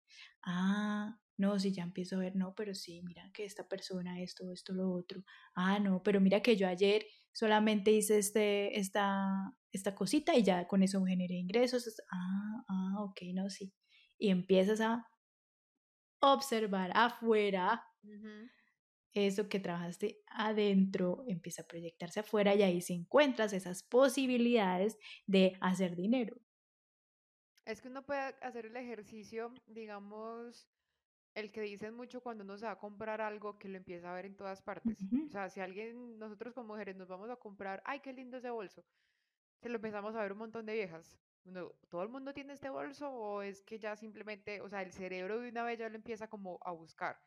ah, 0.43 1.19
no, 1.37 1.59
si 1.59 1.71
ya 1.73 1.83
empiezo 1.83 2.17
a 2.17 2.19
ver, 2.19 2.35
no, 2.35 2.55
pero 2.55 2.73
sí, 2.75 3.01
mira 3.03 3.31
que 3.33 3.45
esta 3.45 3.67
persona, 3.67 4.21
esto, 4.21 4.51
esto, 4.51 4.73
lo 4.73 4.91
otro, 4.91 5.23
ah, 5.55 5.79
no, 5.79 6.03
pero 6.03 6.21
mira 6.21 6.41
que 6.41 6.55
yo 6.57 6.67
ayer 6.67 7.05
solamente 7.33 7.91
hice 7.91 8.17
este, 8.19 8.79
esta, 8.79 9.53
esta 9.77 9.95
cosita 9.95 10.35
y 10.35 10.43
ya 10.43 10.67
con 10.67 10.83
eso 10.83 11.03
generé 11.05 11.35
ingresos, 11.35 11.87
ah, 12.11 12.63
ah, 12.67 13.03
ok, 13.03 13.21
no, 13.33 13.49
sí, 13.49 13.73
y 14.17 14.29
empiezas 14.29 14.81
a 14.81 15.05
observar 16.19 16.91
afuera 16.95 17.83
eso 19.13 19.49
que 19.49 19.59
trabajaste 19.59 20.21
adentro 20.27 21.23
empieza 21.27 21.63
a 21.63 21.67
proyectarse 21.67 22.19
afuera 22.19 22.53
y 22.55 22.61
ahí 22.61 22.81
se 22.81 22.93
encuentras 22.93 23.53
esas 23.53 23.83
posibilidades 23.83 24.97
de 25.25 25.57
hacer 25.61 25.95
dinero. 25.95 26.37
Es 27.65 27.81
que 27.81 27.89
uno 27.89 28.05
puede 28.05 28.21
hacer 28.41 28.65
el 28.67 28.77
ejercicio, 28.77 29.53
digamos, 29.65 30.69
el 31.35 31.51
que 31.51 31.61
dicen 31.61 31.93
mucho 31.95 32.21
cuando 32.21 32.43
uno 32.43 32.57
se 32.57 32.65
va 32.65 32.73
a 32.73 32.79
comprar 32.79 33.21
algo 33.21 33.59
que 33.59 33.67
lo 33.67 33.77
empieza 33.77 34.09
a 34.09 34.15
ver 34.15 34.25
en 34.25 34.37
todas 34.37 34.61
partes. 34.61 35.03
O 35.27 35.29
sea, 35.29 35.49
si 35.49 35.59
alguien, 35.59 36.17
nosotros 36.17 36.53
como 36.53 36.73
mujeres 36.73 36.95
nos 36.95 37.07
vamos 37.07 37.29
a 37.29 37.35
comprar, 37.35 37.81
ay, 37.85 37.99
qué 37.99 38.13
lindo 38.13 38.37
ese 38.37 38.49
bolso, 38.49 38.85
se 39.59 39.69
lo 39.69 39.75
empezamos 39.75 40.15
a 40.15 40.21
ver 40.21 40.31
un 40.33 40.39
montón 40.39 40.65
de 40.65 40.73
viejas. 40.73 41.19
¿Todo 41.89 42.03
el 42.03 42.09
mundo 42.09 42.33
tiene 42.33 42.53
este 42.53 42.69
bolso 42.69 43.09
o 43.09 43.41
es 43.41 43.63
que 43.63 43.79
ya 43.79 43.95
simplemente, 43.95 44.59
o 44.61 44.69
sea, 44.69 44.81
el 44.81 44.91
cerebro 44.91 45.39
de 45.39 45.49
una 45.49 45.63
vez 45.63 45.79
ya 45.79 45.89
lo 45.89 45.95
empieza 45.95 46.27
como 46.27 46.59
a 46.61 46.71
buscar? 46.71 47.17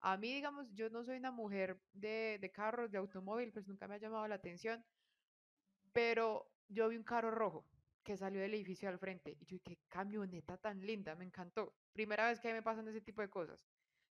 A 0.00 0.16
mí, 0.16 0.32
digamos, 0.32 0.72
yo 0.72 0.88
no 0.90 1.04
soy 1.04 1.18
una 1.18 1.30
mujer 1.32 1.80
de, 1.92 2.38
de 2.40 2.52
carros, 2.52 2.90
de 2.90 2.98
automóvil, 2.98 3.52
pues 3.52 3.66
nunca 3.66 3.88
me 3.88 3.96
ha 3.96 3.98
llamado 3.98 4.26
la 4.28 4.36
atención, 4.36 4.84
pero 5.92 6.50
yo 6.68 6.88
vi 6.88 6.96
un 6.96 7.04
carro 7.04 7.30
rojo 7.30 7.66
que 8.02 8.16
salió 8.16 8.40
del 8.40 8.54
edificio 8.54 8.88
al 8.88 8.98
frente 8.98 9.36
y 9.38 9.46
yo 9.46 9.58
qué 9.62 9.78
camioneta 9.88 10.56
tan 10.56 10.80
linda, 10.80 11.14
me 11.16 11.24
encantó. 11.24 11.74
Primera 11.92 12.28
vez 12.28 12.40
que 12.40 12.52
me 12.52 12.62
pasan 12.62 12.88
ese 12.88 13.00
tipo 13.00 13.20
de 13.20 13.30
cosas. 13.30 13.66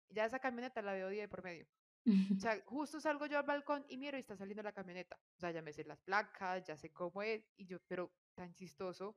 Ya 0.10 0.26
esa 0.26 0.40
camioneta 0.40 0.82
la 0.82 0.94
veo 0.94 1.10
día 1.10 1.24
de 1.24 1.30
por 1.30 1.44
medio. 1.44 1.68
O 2.06 2.40
sea, 2.40 2.62
justo 2.66 3.00
salgo 3.00 3.26
yo 3.26 3.40
al 3.40 3.46
balcón 3.46 3.86
y 3.90 3.98
miro 3.98 4.18
y 4.18 4.20
está 4.20 4.36
saliendo 4.36 4.62
la 4.62 4.74
camioneta. 4.74 5.18
O 5.38 5.40
sea, 5.40 5.52
ya 5.52 5.62
me 5.62 5.74
sé 5.74 5.84
las 5.86 6.02
placas, 6.02 6.64
ya 6.64 6.78
sé 6.78 6.92
cómo 6.92 7.22
es, 7.24 7.52
y 7.58 7.66
yo, 7.66 7.80
pero 7.88 8.12
tan 8.36 8.54
chistoso 8.54 9.16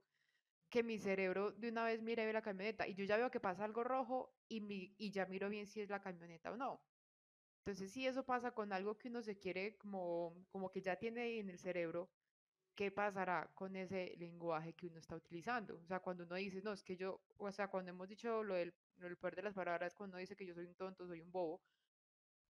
que 0.70 0.83
mi 0.83 0.98
cerebro 0.98 1.53
de 1.53 1.70
una 1.70 1.85
vez 1.85 2.03
mire 2.03 2.31
la 2.33 2.42
camioneta 2.42 2.87
y 2.87 2.94
yo 2.94 3.05
ya 3.05 3.16
veo 3.16 3.31
que 3.31 3.40
pasa 3.40 3.64
algo 3.64 3.85
rojo 3.85 4.35
y, 4.48 4.61
mi, 4.61 4.94
y 4.98 5.11
ya 5.11 5.27
miro 5.27 5.48
bien 5.48 5.66
si 5.66 5.81
es 5.81 5.90
la 5.90 6.01
camioneta 6.01 6.53
o 6.53 6.57
no. 6.57 6.81
Entonces, 7.64 7.92
si 7.92 8.07
eso 8.07 8.24
pasa 8.24 8.53
con 8.53 8.72
algo 8.72 8.96
que 8.96 9.09
uno 9.09 9.22
se 9.22 9.38
quiere 9.38 9.77
como, 9.77 10.46
como 10.51 10.70
que 10.70 10.81
ya 10.81 10.96
tiene 10.96 11.38
en 11.38 11.51
el 11.51 11.59
cerebro, 11.59 12.11
¿qué 12.74 12.90
pasará 12.90 13.51
con 13.55 13.77
ese 13.77 14.14
lenguaje 14.18 14.72
que 14.74 14.87
uno 14.87 14.98
está 14.98 15.16
utilizando? 15.16 15.77
O 15.77 15.87
sea, 15.87 16.01
cuando 16.01 16.24
uno 16.24 16.37
dice, 16.37 16.62
no, 16.62 16.72
es 16.72 16.83
que 16.83 16.96
yo, 16.96 17.20
o 17.37 17.53
sea, 17.53 17.68
cuando 17.68 17.90
hemos 17.90 18.09
dicho 18.09 18.42
lo 18.42 18.55
del, 18.55 18.74
lo 18.96 19.09
del 19.09 19.18
poder 19.18 19.37
de 19.37 19.42
las 19.42 19.55
palabras, 19.55 19.94
cuando 19.94 20.14
uno 20.14 20.20
dice 20.20 20.37
que 20.37 20.46
yo 20.46 20.55
soy 20.55 20.66
un 20.66 20.77
tonto, 20.77 21.07
soy 21.07 21.20
un 21.20 21.31
bobo, 21.31 21.61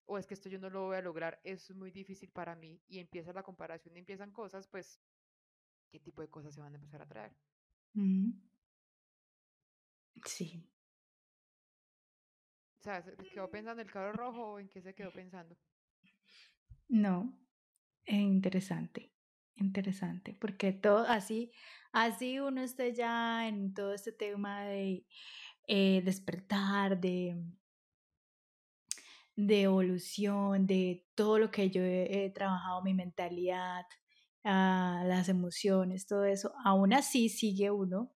o 0.09 0.17
es 0.19 0.27
que 0.27 0.35
esto 0.35 0.49
yo 0.49 0.59
no 0.59 0.71
lo 0.71 0.87
voy 0.87 0.97
a 0.97 1.03
lograr, 1.03 1.39
es 1.45 1.71
muy 1.75 1.91
difícil 1.91 2.31
para 2.31 2.57
mí, 2.57 2.83
y 2.89 2.99
empieza 2.99 3.33
la 3.33 3.43
comparación 3.43 3.95
y 3.95 4.01
empiezan 4.01 4.33
cosas, 4.33 4.67
pues, 4.67 5.01
¿qué 5.91 6.01
tipo 6.01 6.23
de 6.23 6.29
cosas 6.29 6.55
se 6.55 6.61
van 6.63 6.73
a 6.73 6.77
empezar 6.77 7.03
a 7.03 7.07
traer? 7.07 7.37
Sí. 10.25 10.67
O 12.81 12.83
sea, 12.83 13.03
¿se 13.03 13.17
quedó 13.17 13.51
pensando 13.51 13.83
en 13.83 13.87
el 13.87 13.93
carro 13.93 14.13
rojo 14.13 14.53
o 14.53 14.59
en 14.59 14.69
qué 14.69 14.81
se 14.81 14.95
quedó 14.95 15.13
pensando? 15.13 15.57
No, 16.89 17.39
es 18.07 18.19
interesante, 18.19 19.13
interesante, 19.57 20.33
porque 20.41 20.73
todo 20.73 21.01
así, 21.01 21.53
así 21.93 22.41
uno 22.41 22.63
esté 22.63 22.95
ya 22.95 23.47
en 23.47 23.75
todo 23.75 23.93
este 23.93 24.13
tema 24.13 24.63
de 24.63 25.07
eh, 25.67 26.01
despertar, 26.03 26.99
de, 26.99 27.37
de 29.39 29.63
evolución, 29.63 30.67
de 30.67 31.07
todo 31.15 31.39
lo 31.39 31.53
que 31.53 31.71
yo 31.71 31.81
he 31.85 32.29
trabajado, 32.35 32.83
mi 32.83 32.93
mentalidad, 32.93 33.85
las 34.43 35.29
emociones, 35.29 36.07
todo 36.07 36.25
eso, 36.25 36.53
aún 36.65 36.93
así 36.93 37.29
sigue 37.29 37.71
uno 37.71 38.13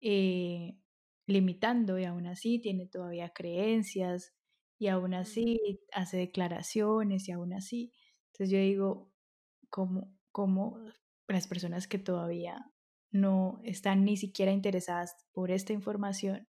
eh, 0.00 0.78
limitando 1.26 1.98
y 1.98 2.04
aún 2.04 2.26
así 2.28 2.60
tiene 2.60 2.86
todavía 2.86 3.30
creencias 3.30 4.34
y 4.78 4.86
aún 4.88 5.14
así 5.14 5.80
hace 5.92 6.18
declaraciones 6.18 7.28
y 7.28 7.32
aún 7.32 7.54
así. 7.54 7.92
Entonces 8.32 8.50
yo 8.50 8.58
digo, 8.58 9.12
como, 9.68 10.16
como 10.30 10.78
las 11.26 11.48
personas 11.48 11.88
que 11.88 11.98
todavía 11.98 12.70
no 13.10 13.60
están 13.64 14.04
ni 14.04 14.16
siquiera 14.16 14.52
interesadas 14.52 15.16
por 15.32 15.50
esta 15.50 15.72
información, 15.72 16.46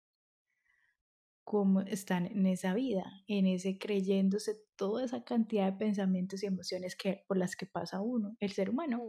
cómo 1.52 1.82
están 1.82 2.24
en 2.24 2.46
esa 2.46 2.72
vida, 2.72 3.04
en 3.26 3.46
ese 3.46 3.76
creyéndose 3.76 4.54
toda 4.74 5.04
esa 5.04 5.22
cantidad 5.22 5.70
de 5.70 5.76
pensamientos 5.76 6.42
y 6.42 6.46
emociones 6.46 6.96
que, 6.96 7.26
por 7.28 7.36
las 7.36 7.56
que 7.56 7.66
pasa 7.66 8.00
uno, 8.00 8.38
el 8.40 8.52
ser 8.52 8.70
humano. 8.70 9.02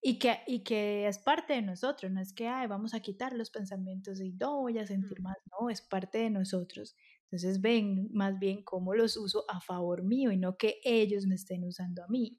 Y 0.00 0.20
que, 0.20 0.38
y 0.46 0.60
que 0.60 1.08
es 1.08 1.18
parte 1.18 1.54
de 1.54 1.62
nosotros, 1.62 2.12
no 2.12 2.20
es 2.20 2.32
que 2.32 2.46
Ay, 2.46 2.68
vamos 2.68 2.94
a 2.94 3.00
quitar 3.00 3.32
los 3.32 3.50
pensamientos 3.50 4.20
y 4.20 4.30
no 4.34 4.60
voy 4.60 4.78
a 4.78 4.86
sentir 4.86 5.20
más, 5.20 5.38
no, 5.60 5.70
es 5.70 5.82
parte 5.82 6.18
de 6.18 6.30
nosotros. 6.30 6.94
Entonces 7.24 7.60
ven 7.60 8.08
más 8.12 8.38
bien 8.38 8.62
cómo 8.62 8.94
los 8.94 9.16
uso 9.16 9.46
a 9.48 9.60
favor 9.60 10.04
mío 10.04 10.30
y 10.30 10.36
no 10.36 10.56
que 10.56 10.76
ellos 10.84 11.26
me 11.26 11.34
estén 11.34 11.64
usando 11.64 12.04
a 12.04 12.06
mí. 12.06 12.38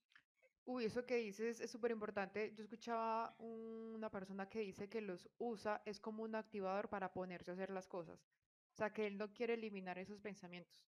Uy, 0.74 0.86
eso 0.86 1.06
que 1.06 1.18
dices 1.18 1.60
es 1.60 1.70
súper 1.70 1.92
importante. 1.92 2.54
Yo 2.56 2.64
escuchaba 2.64 3.36
una 3.40 4.10
persona 4.10 4.48
que 4.48 4.60
dice 4.60 4.88
que 4.88 5.02
los 5.02 5.30
usa 5.38 5.82
es 5.86 6.00
como 6.00 6.24
un 6.24 6.34
activador 6.34 6.88
para 6.88 7.12
ponerse 7.12 7.52
a 7.52 7.56
hacer 7.56 7.72
las 7.72 7.90
cosas. 7.90 8.26
O 8.72 8.76
sea, 8.78 8.94
que 8.94 9.06
él 9.06 9.18
no 9.18 9.34
quiere 9.34 9.56
eliminar 9.56 9.98
esos 10.00 10.22
pensamientos. 10.22 10.88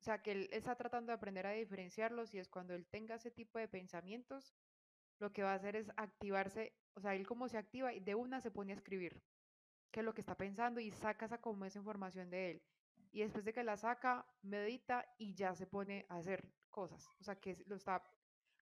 O 0.00 0.02
sea, 0.02 0.20
que 0.20 0.32
él 0.32 0.48
está 0.50 0.74
tratando 0.74 1.12
de 1.12 1.14
aprender 1.14 1.46
a 1.46 1.52
diferenciarlos 1.52 2.34
y 2.34 2.40
es 2.40 2.48
cuando 2.48 2.74
él 2.74 2.86
tenga 2.86 3.14
ese 3.14 3.30
tipo 3.30 3.60
de 3.60 3.68
pensamientos, 3.68 4.52
lo 5.20 5.32
que 5.32 5.44
va 5.44 5.52
a 5.52 5.54
hacer 5.54 5.76
es 5.76 5.92
activarse, 5.96 6.72
o 6.94 7.00
sea, 7.00 7.14
él 7.14 7.24
como 7.24 7.46
se 7.46 7.56
activa 7.56 7.92
y 7.92 8.00
de 8.00 8.16
una 8.16 8.40
se 8.40 8.50
pone 8.50 8.72
a 8.72 8.76
escribir 8.76 9.22
qué 9.92 10.00
es 10.00 10.06
lo 10.06 10.12
que 10.12 10.22
está 10.22 10.36
pensando 10.36 10.80
y 10.80 10.90
saca 10.90 11.26
esa 11.26 11.40
como 11.40 11.64
esa 11.64 11.78
información 11.78 12.30
de 12.30 12.50
él. 12.50 12.62
Y 13.12 13.20
después 13.20 13.44
de 13.44 13.52
que 13.52 13.62
la 13.62 13.76
saca, 13.76 14.26
medita 14.42 15.06
y 15.18 15.34
ya 15.34 15.54
se 15.54 15.68
pone 15.68 16.04
a 16.08 16.16
hacer 16.16 16.52
cosas. 16.68 17.08
O 17.20 17.22
sea, 17.22 17.36
que 17.36 17.62
lo 17.66 17.76
está 17.76 18.02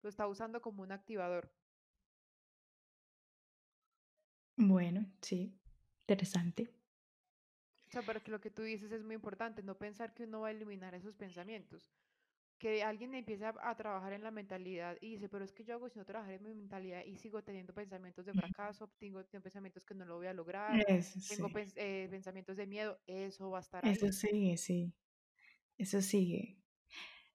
lo 0.03 0.09
está 0.09 0.27
usando 0.27 0.61
como 0.61 0.83
un 0.83 0.93
activador. 0.93 1.51
Bueno, 4.57 5.07
sí, 5.21 5.59
interesante. 6.07 6.71
O 7.87 7.91
sea, 7.91 8.03
pero 8.03 8.23
que 8.23 8.31
lo 8.31 8.41
que 8.41 8.51
tú 8.51 8.63
dices 8.63 8.91
es 8.93 9.03
muy 9.03 9.15
importante, 9.15 9.63
no 9.63 9.77
pensar 9.77 10.15
que 10.15 10.25
uno 10.25 10.41
va 10.41 10.49
a 10.49 10.51
eliminar 10.51 10.95
esos 10.95 11.15
pensamientos. 11.15 11.93
Que 12.59 12.83
alguien 12.83 13.15
empiece 13.15 13.45
a, 13.45 13.75
trabajar 13.75 14.13
en 14.13 14.23
la 14.23 14.31
mentalidad 14.31 14.97
y 15.01 15.11
dice, 15.11 15.29
pero 15.29 15.45
es 15.45 15.53
que 15.53 15.65
yo 15.65 15.75
hago 15.75 15.89
si 15.89 15.99
no 15.99 16.05
trabajar 16.05 16.35
en 16.35 16.43
mi 16.45 16.55
mentalidad 16.55 17.05
y 17.05 17.17
sigo 17.17 17.43
teniendo 17.43 17.75
pensamientos 17.75 18.25
de 18.25 18.33
fracaso, 18.33 18.89
tengo, 18.99 19.23
pensamientos 19.25 19.85
que 19.85 19.95
no 19.95 20.05
lo 20.05 20.17
voy 20.17 20.29
a 20.29 20.33
lograr, 20.33 20.83
tengo 21.29 21.51
eh, 21.77 22.07
pensamientos 22.09 22.57
de 22.57 22.67
miedo, 22.67 23.01
eso 23.07 23.51
va 23.51 23.59
a 23.59 23.63
estar 23.63 23.85
ahí. 23.85 23.93
Eso 23.93 24.13
sigue, 24.13 24.57
sí. 24.57 24.95
Eso 25.77 26.01
sigue. 26.01 26.63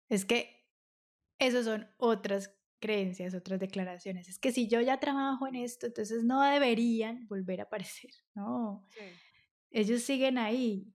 Es 0.07 0.23
que 0.23 0.57
esos 1.39 1.65
son 1.65 1.87
otras 1.97 2.56
creencias, 2.79 3.33
otras 3.33 3.59
declaraciones. 3.59 4.27
Es 4.29 4.39
que 4.39 4.51
si 4.51 4.67
yo 4.67 4.81
ya 4.81 4.99
trabajo 4.99 5.47
en 5.47 5.55
esto, 5.55 5.87
entonces 5.87 6.23
no 6.23 6.41
deberían 6.41 7.27
volver 7.27 7.61
a 7.61 7.63
aparecer. 7.63 8.11
No, 8.35 8.85
ellos 9.71 10.03
siguen 10.03 10.37
ahí. 10.37 10.93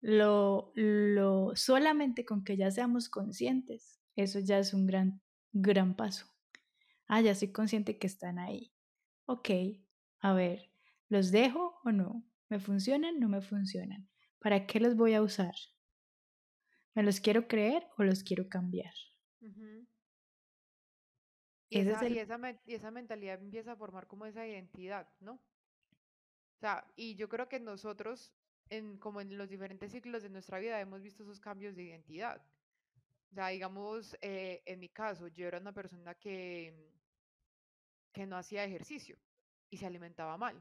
Lo, 0.00 0.72
lo, 0.74 1.54
solamente 1.54 2.24
con 2.24 2.42
que 2.42 2.56
ya 2.56 2.70
seamos 2.70 3.10
conscientes, 3.10 4.00
eso 4.16 4.38
ya 4.38 4.58
es 4.58 4.72
un 4.72 4.86
gran, 4.86 5.20
gran 5.52 5.94
paso. 5.94 6.26
Ah, 7.06 7.20
ya 7.20 7.34
soy 7.34 7.52
consciente 7.52 7.98
que 7.98 8.06
están 8.06 8.38
ahí. 8.38 8.72
Ok, 9.26 9.50
a 10.20 10.32
ver, 10.32 10.70
¿los 11.08 11.30
dejo 11.30 11.80
o 11.84 11.92
no? 11.92 12.24
¿Me 12.48 12.60
funcionan? 12.60 13.20
¿No 13.20 13.28
me 13.28 13.42
funcionan? 13.42 14.08
¿Para 14.38 14.66
qué 14.66 14.80
los 14.80 14.96
voy 14.96 15.14
a 15.14 15.22
usar? 15.22 15.54
¿Me 16.94 17.02
los 17.02 17.20
quiero 17.20 17.46
creer 17.46 17.86
o 17.98 18.02
los 18.02 18.22
quiero 18.22 18.48
cambiar? 18.48 18.94
Y 21.70 21.78
esa, 21.78 22.08
y, 22.08 22.18
esa, 22.74 22.90
mentalidad 22.90 23.40
empieza 23.40 23.72
a 23.72 23.76
formar 23.76 24.08
como 24.08 24.26
esa 24.26 24.44
identidad, 24.44 25.08
¿no? 25.20 25.34
O 25.34 26.58
sea, 26.58 26.84
y 26.96 27.14
yo 27.14 27.28
creo 27.28 27.48
que 27.48 27.60
nosotros, 27.60 28.32
en, 28.68 28.98
como 28.98 29.20
en 29.20 29.38
los 29.38 29.48
diferentes 29.48 29.92
ciclos 29.92 30.24
de 30.24 30.30
nuestra 30.30 30.58
vida, 30.58 30.80
hemos 30.80 31.00
visto 31.00 31.22
esos 31.22 31.38
cambios 31.38 31.76
de 31.76 31.84
identidad. 31.84 32.44
O 33.30 33.34
sea, 33.34 33.48
digamos, 33.48 34.16
eh, 34.20 34.62
en 34.66 34.80
mi 34.80 34.88
caso, 34.88 35.28
yo 35.28 35.46
era 35.46 35.58
una 35.58 35.72
persona 35.72 36.16
que, 36.16 36.92
que 38.12 38.26
no 38.26 38.36
hacía 38.36 38.64
ejercicio 38.64 39.16
y 39.70 39.76
se 39.76 39.86
alimentaba 39.86 40.36
mal. 40.36 40.60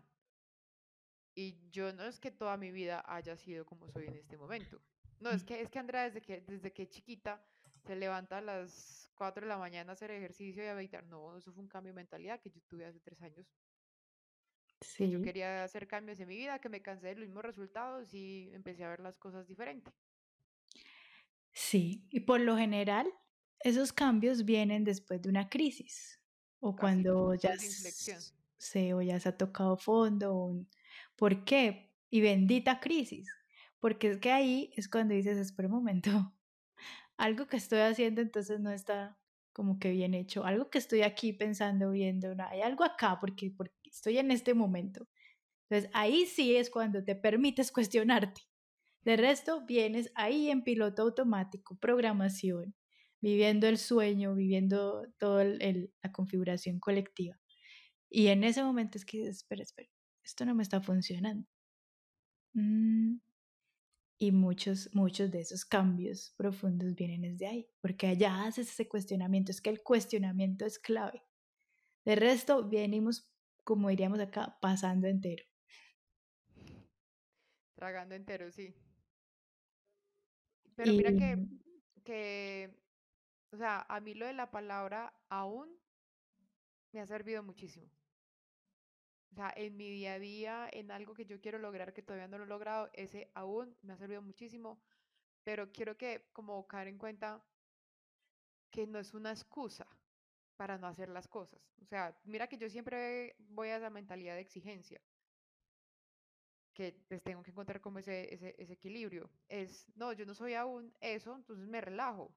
Y 1.34 1.58
yo 1.72 1.91
no 1.93 2.04
es 2.04 2.19
que 2.19 2.30
toda 2.30 2.56
mi 2.58 2.72
vida 2.72 3.04
haya 3.08 3.36
sido 3.36 3.65
como 3.65 3.89
soy 3.89 4.06
en 4.06 4.15
este 4.15 4.38
momento. 4.38 4.80
No, 5.19 5.32
es 5.32 5.43
que, 5.43 5.60
es 5.60 5.69
que 5.69 5.80
Andrea, 5.80 6.04
desde 6.04 6.22
que, 6.22 6.41
desde 6.41 6.72
que 6.72 6.88
chiquita, 6.88 7.43
se 7.89 7.95
levanta 7.95 8.38
a 8.38 8.41
las 8.41 9.10
4 9.15 9.41
de 9.45 9.49
la 9.49 9.58
mañana 9.58 9.91
a 9.91 9.93
hacer 9.93 10.12
ejercicio 10.12 10.63
y 10.63 10.67
a 10.67 10.75
meditar. 10.75 11.04
No, 11.08 11.36
eso 11.36 11.52
fue 11.52 11.63
un 11.63 11.67
cambio 11.69 11.91
de 11.91 11.95
mentalidad 11.95 12.39
que 12.39 12.52
yo 12.52 12.62
tuve 12.67 12.86
hace 12.86 12.99
tres 12.99 13.19
años. 13.23 13.47
Que 14.95 15.10
yo 15.10 15.19
Sí, 15.19 15.23
quería 15.23 15.63
hacer 15.63 15.88
cambios 15.88 16.19
en 16.19 16.28
mi 16.28 16.38
vida, 16.38 16.60
que 16.60 16.69
me 16.69 16.84
cansé 16.84 17.08
de 17.08 17.15
los 17.15 17.25
mismos 17.28 17.43
resultados 17.43 18.13
y 18.13 18.52
empecé 18.54 18.84
a 18.84 18.89
ver 18.89 18.99
las 18.99 19.17
cosas 19.17 19.47
diferente. 19.47 19.91
sí. 21.52 22.08
Y 22.10 22.21
por 22.21 22.39
lo 22.41 22.58
general, 22.58 23.08
esos 23.60 23.93
cambios 23.93 24.45
vienen 24.45 24.84
después 24.84 25.21
de 25.21 25.30
una 25.30 25.49
crisis 25.49 26.19
o 26.60 26.75
cuando 26.75 27.34
ya 27.36 27.58
se, 28.58 28.93
o 28.93 29.02
ya 29.02 29.19
se 29.19 29.30
ha 29.30 29.38
tocado 29.38 29.78
fondo. 29.78 30.34
o 30.36 30.45
un- 30.47 30.69
¿Por 31.15 31.43
qué? 31.45 31.93
Y 32.10 32.21
bendita 32.21 32.80
crisis. 32.80 33.30
Porque 33.80 34.10
es 34.12 34.17
que 34.17 34.32
ahí 34.32 34.71
es 34.75 34.89
cuando 34.89 35.13
dices, 35.13 35.38
espera 35.38 35.67
un 35.69 35.75
momento, 35.75 36.10
algo 37.19 37.47
que 37.47 37.58
estoy 37.58 37.79
haciendo 37.79 38.21
entonces 38.21 38.60
no 38.60 38.71
está 38.71 39.19
como 39.53 39.77
que 39.77 39.91
bien 39.91 40.13
hecho, 40.13 40.45
algo 40.45 40.69
que 40.69 40.77
estoy 40.77 41.01
aquí 41.01 41.34
pensando, 41.34 41.91
viendo, 41.91 42.34
no, 42.34 42.47
hay 42.47 42.62
algo 42.62 42.86
acá 42.86 43.19
porque, 43.19 43.51
porque 43.51 43.89
estoy 43.89 44.17
en 44.17 44.32
este 44.32 44.53
momento. 44.53 45.05
Entonces 45.69 45.91
ahí 45.93 46.25
sí 46.25 46.55
es 46.55 46.69
cuando 46.69 47.03
te 47.03 47.15
permites 47.15 47.71
cuestionarte. 47.73 48.41
De 49.03 49.17
resto, 49.17 49.65
vienes 49.65 50.12
ahí 50.15 50.49
en 50.49 50.63
piloto 50.63 51.01
automático, 51.03 51.77
programación, 51.77 52.75
viviendo 53.21 53.67
el 53.67 53.77
sueño, 53.77 54.34
viviendo 54.34 55.05
toda 55.17 55.43
la 55.43 56.12
configuración 56.13 56.79
colectiva. 56.79 57.38
Y 58.10 58.27
en 58.27 58.43
ese 58.45 58.63
momento 58.63 58.97
es 58.97 59.05
que 59.05 59.17
dices, 59.19 59.38
espera, 59.38 59.63
espera, 59.63 59.89
esto 60.23 60.45
no 60.45 60.55
me 60.55 60.63
está 60.63 60.82
funcionando. 60.82 61.47
Mm, 62.53 63.17
y 64.21 64.34
muchos, 64.34 64.93
muchos 64.93 65.32
de 65.32 65.39
esos 65.39 65.63
cambios 65.63 66.34
profundos 66.36 66.93
vienen 66.93 67.21
desde 67.21 67.47
ahí, 67.47 67.69
porque 67.79 68.08
allá 68.08 68.43
haces 68.43 68.69
ese 68.69 68.88
cuestionamiento, 68.88 69.51
es 69.51 69.62
que 69.62 69.69
el 69.69 69.82
cuestionamiento 69.82 70.65
es 70.65 70.77
clave. 70.77 71.23
De 72.03 72.15
resto, 72.15 72.67
venimos, 72.67 73.32
como 73.63 73.88
diríamos 73.88 74.19
acá, 74.19 74.58
pasando 74.62 75.08
entero. 75.08 75.45
Tragando 77.75 78.13
entero, 78.13 78.51
sí. 78.51 78.75
Pero 80.75 80.93
mira 80.93 81.12
que, 81.12 81.47
que, 82.03 82.77
o 83.53 83.58
sea, 83.58 83.86
a 83.88 84.01
mí 84.01 84.13
lo 84.15 84.25
de 84.25 84.34
la 84.34 84.51
palabra 84.51 85.13
aún 85.29 85.69
me 86.91 86.99
ha 86.99 87.05
servido 87.05 87.41
muchísimo. 87.41 87.89
O 89.32 89.36
sea, 89.36 89.54
en 89.56 89.76
mi 89.78 89.89
día 89.89 90.13
a 90.15 90.20
día, 90.20 90.70
en 90.72 90.92
algo 90.92 91.13
que 91.13 91.26
yo 91.26 91.39
quiero 91.42 91.58
lograr 91.60 91.94
que 91.94 92.02
todavía 92.04 92.28
no 92.28 92.38
lo 92.38 92.44
he 92.46 92.48
logrado, 92.48 92.89
ese 92.94 93.32
aún 93.36 93.78
me 93.82 93.94
ha 93.94 93.98
servido 93.98 94.22
muchísimo, 94.22 94.82
pero 95.44 95.72
quiero 95.72 95.98
que 95.98 96.30
como 96.34 96.68
caer 96.68 96.89
en 96.89 96.98
cuenta 97.00 97.46
que 98.72 98.88
no 98.88 99.00
es 99.00 99.13
una 99.13 99.32
excusa 99.32 99.88
para 100.56 100.78
no 100.78 100.88
hacer 100.88 101.10
las 101.10 101.28
cosas. 101.28 101.62
O 101.82 101.86
sea, 101.86 102.20
mira 102.26 102.48
que 102.48 102.58
yo 102.58 102.70
siempre 102.70 103.36
voy 103.39 103.70
a 103.70 103.78
esa 103.78 103.89
mentalidad 103.89 104.36
de 104.36 104.42
exigencia, 104.42 105.02
que 106.74 106.94
pues 107.08 107.22
tengo 107.24 107.44
que 107.44 107.52
encontrar 107.52 107.82
como 107.82 108.00
ese, 108.00 108.34
ese, 108.34 108.56
ese 108.58 108.74
equilibrio. 108.74 109.30
Es, 109.48 109.86
no, 109.96 110.13
yo 110.13 110.26
no 110.26 110.34
soy 110.34 110.54
aún 110.56 110.94
eso, 111.02 111.36
entonces 111.36 111.68
me 111.68 111.82
relajo. 111.82 112.36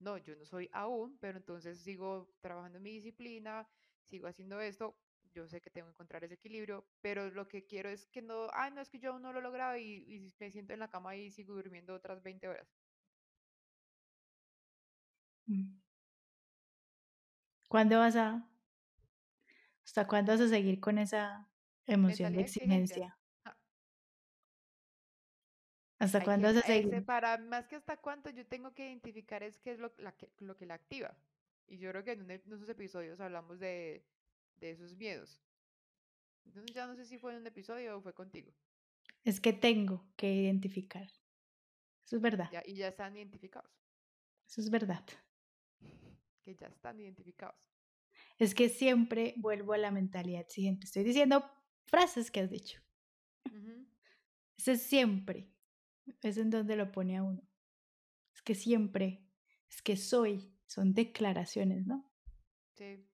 No, 0.00 0.16
yo 0.18 0.36
no 0.36 0.44
soy 0.44 0.68
aún, 0.72 1.18
pero 1.18 1.38
entonces 1.38 1.80
sigo 1.80 2.36
trabajando 2.40 2.78
en 2.78 2.84
mi 2.84 2.92
disciplina, 2.92 3.68
sigo 4.02 4.26
haciendo 4.28 4.60
esto. 4.60 4.96
Yo 5.38 5.46
sé 5.48 5.60
que 5.60 5.70
tengo 5.70 5.86
que 5.86 5.92
encontrar 5.92 6.24
ese 6.24 6.34
equilibrio, 6.34 6.84
pero 7.00 7.30
lo 7.30 7.46
que 7.48 7.64
quiero 7.64 7.88
es 7.90 8.06
que 8.08 8.22
no, 8.22 8.48
ay, 8.52 8.72
no 8.72 8.80
es 8.80 8.90
que 8.90 8.98
yo 8.98 9.12
aún 9.12 9.22
no 9.22 9.32
lo 9.32 9.38
he 9.38 9.42
logrado 9.42 9.76
y, 9.76 10.04
y 10.08 10.20
me 10.40 10.50
siento 10.50 10.72
en 10.72 10.80
la 10.80 10.90
cama 10.90 11.14
y 11.16 11.30
sigo 11.30 11.54
durmiendo 11.54 11.94
otras 11.94 12.22
20 12.22 12.48
horas. 12.48 12.68
mm, 15.48 15.80
¿cuándo 17.68 17.98
vas 17.98 18.16
a, 18.16 18.50
hasta 19.84 20.06
cuándo 20.06 20.32
vas 20.32 20.40
a 20.40 20.48
seguir 20.48 20.80
con 20.80 20.98
esa 20.98 21.50
emoción 21.86 22.34
de 22.34 22.42
exigencia. 22.42 23.18
¿Hasta 26.00 26.22
Hay 26.22 26.24
cuándo 26.24 26.48
que, 26.48 26.48
vas 26.48 26.56
a 26.56 26.62
ese, 26.64 26.66
seguir? 26.66 27.02
para 27.02 27.38
más 27.38 27.66
que 27.68 27.76
hasta 27.76 27.96
cuánto 27.98 28.30
yo 28.30 28.46
tengo 28.46 28.74
que 28.74 28.86
identificar 28.88 29.42
es 29.42 29.58
qué 29.58 29.72
es 29.72 29.78
lo, 29.78 29.94
la 29.98 30.12
que, 30.16 30.32
lo 30.38 30.56
que 30.56 30.66
la 30.66 30.74
activa. 30.74 31.16
Y 31.66 31.78
yo 31.78 31.90
creo 31.90 32.04
que 32.04 32.12
en 32.12 32.20
uno 32.22 32.28
de 32.28 32.36
esos 32.36 32.68
episodios 32.68 33.20
hablamos 33.20 33.58
de, 33.60 34.04
de 34.60 34.70
esos 34.70 34.96
miedos. 34.96 35.42
Entonces 36.44 36.74
ya 36.74 36.86
no 36.86 36.94
sé 36.96 37.04
si 37.04 37.18
fue 37.18 37.32
en 37.32 37.38
un 37.38 37.46
episodio 37.46 37.96
o 37.96 38.00
fue 38.00 38.14
contigo. 38.14 38.52
Es 39.24 39.40
que 39.40 39.52
tengo 39.52 40.06
que 40.16 40.32
identificar. 40.32 41.10
Eso 42.04 42.16
es 42.16 42.22
verdad. 42.22 42.48
Ya, 42.50 42.62
y 42.64 42.74
ya 42.74 42.88
están 42.88 43.16
identificados. 43.16 43.70
Eso 44.46 44.60
es 44.60 44.70
verdad. 44.70 45.04
Que 46.44 46.54
ya 46.54 46.68
están 46.68 46.98
identificados. 46.98 47.60
Es 48.38 48.54
que 48.54 48.70
siempre 48.70 49.34
vuelvo 49.36 49.74
a 49.74 49.78
la 49.78 49.90
mentalidad 49.90 50.40
exigente. 50.40 50.86
Estoy 50.86 51.04
diciendo 51.04 51.44
frases 51.84 52.30
que 52.30 52.40
has 52.40 52.48
dicho. 52.48 52.80
Ese 54.56 54.72
es 54.72 54.82
siempre. 54.82 55.52
Es 56.22 56.38
en 56.38 56.48
donde 56.48 56.76
lo 56.76 56.90
pone 56.90 57.18
a 57.18 57.22
uno. 57.22 57.46
Es 58.34 58.40
que 58.40 58.54
siempre. 58.54 59.28
Es 59.68 59.82
que 59.82 59.98
soy. 59.98 60.50
Son 60.66 60.94
declaraciones, 60.94 61.86
¿no? 61.86 62.10
Sí. 62.74 63.07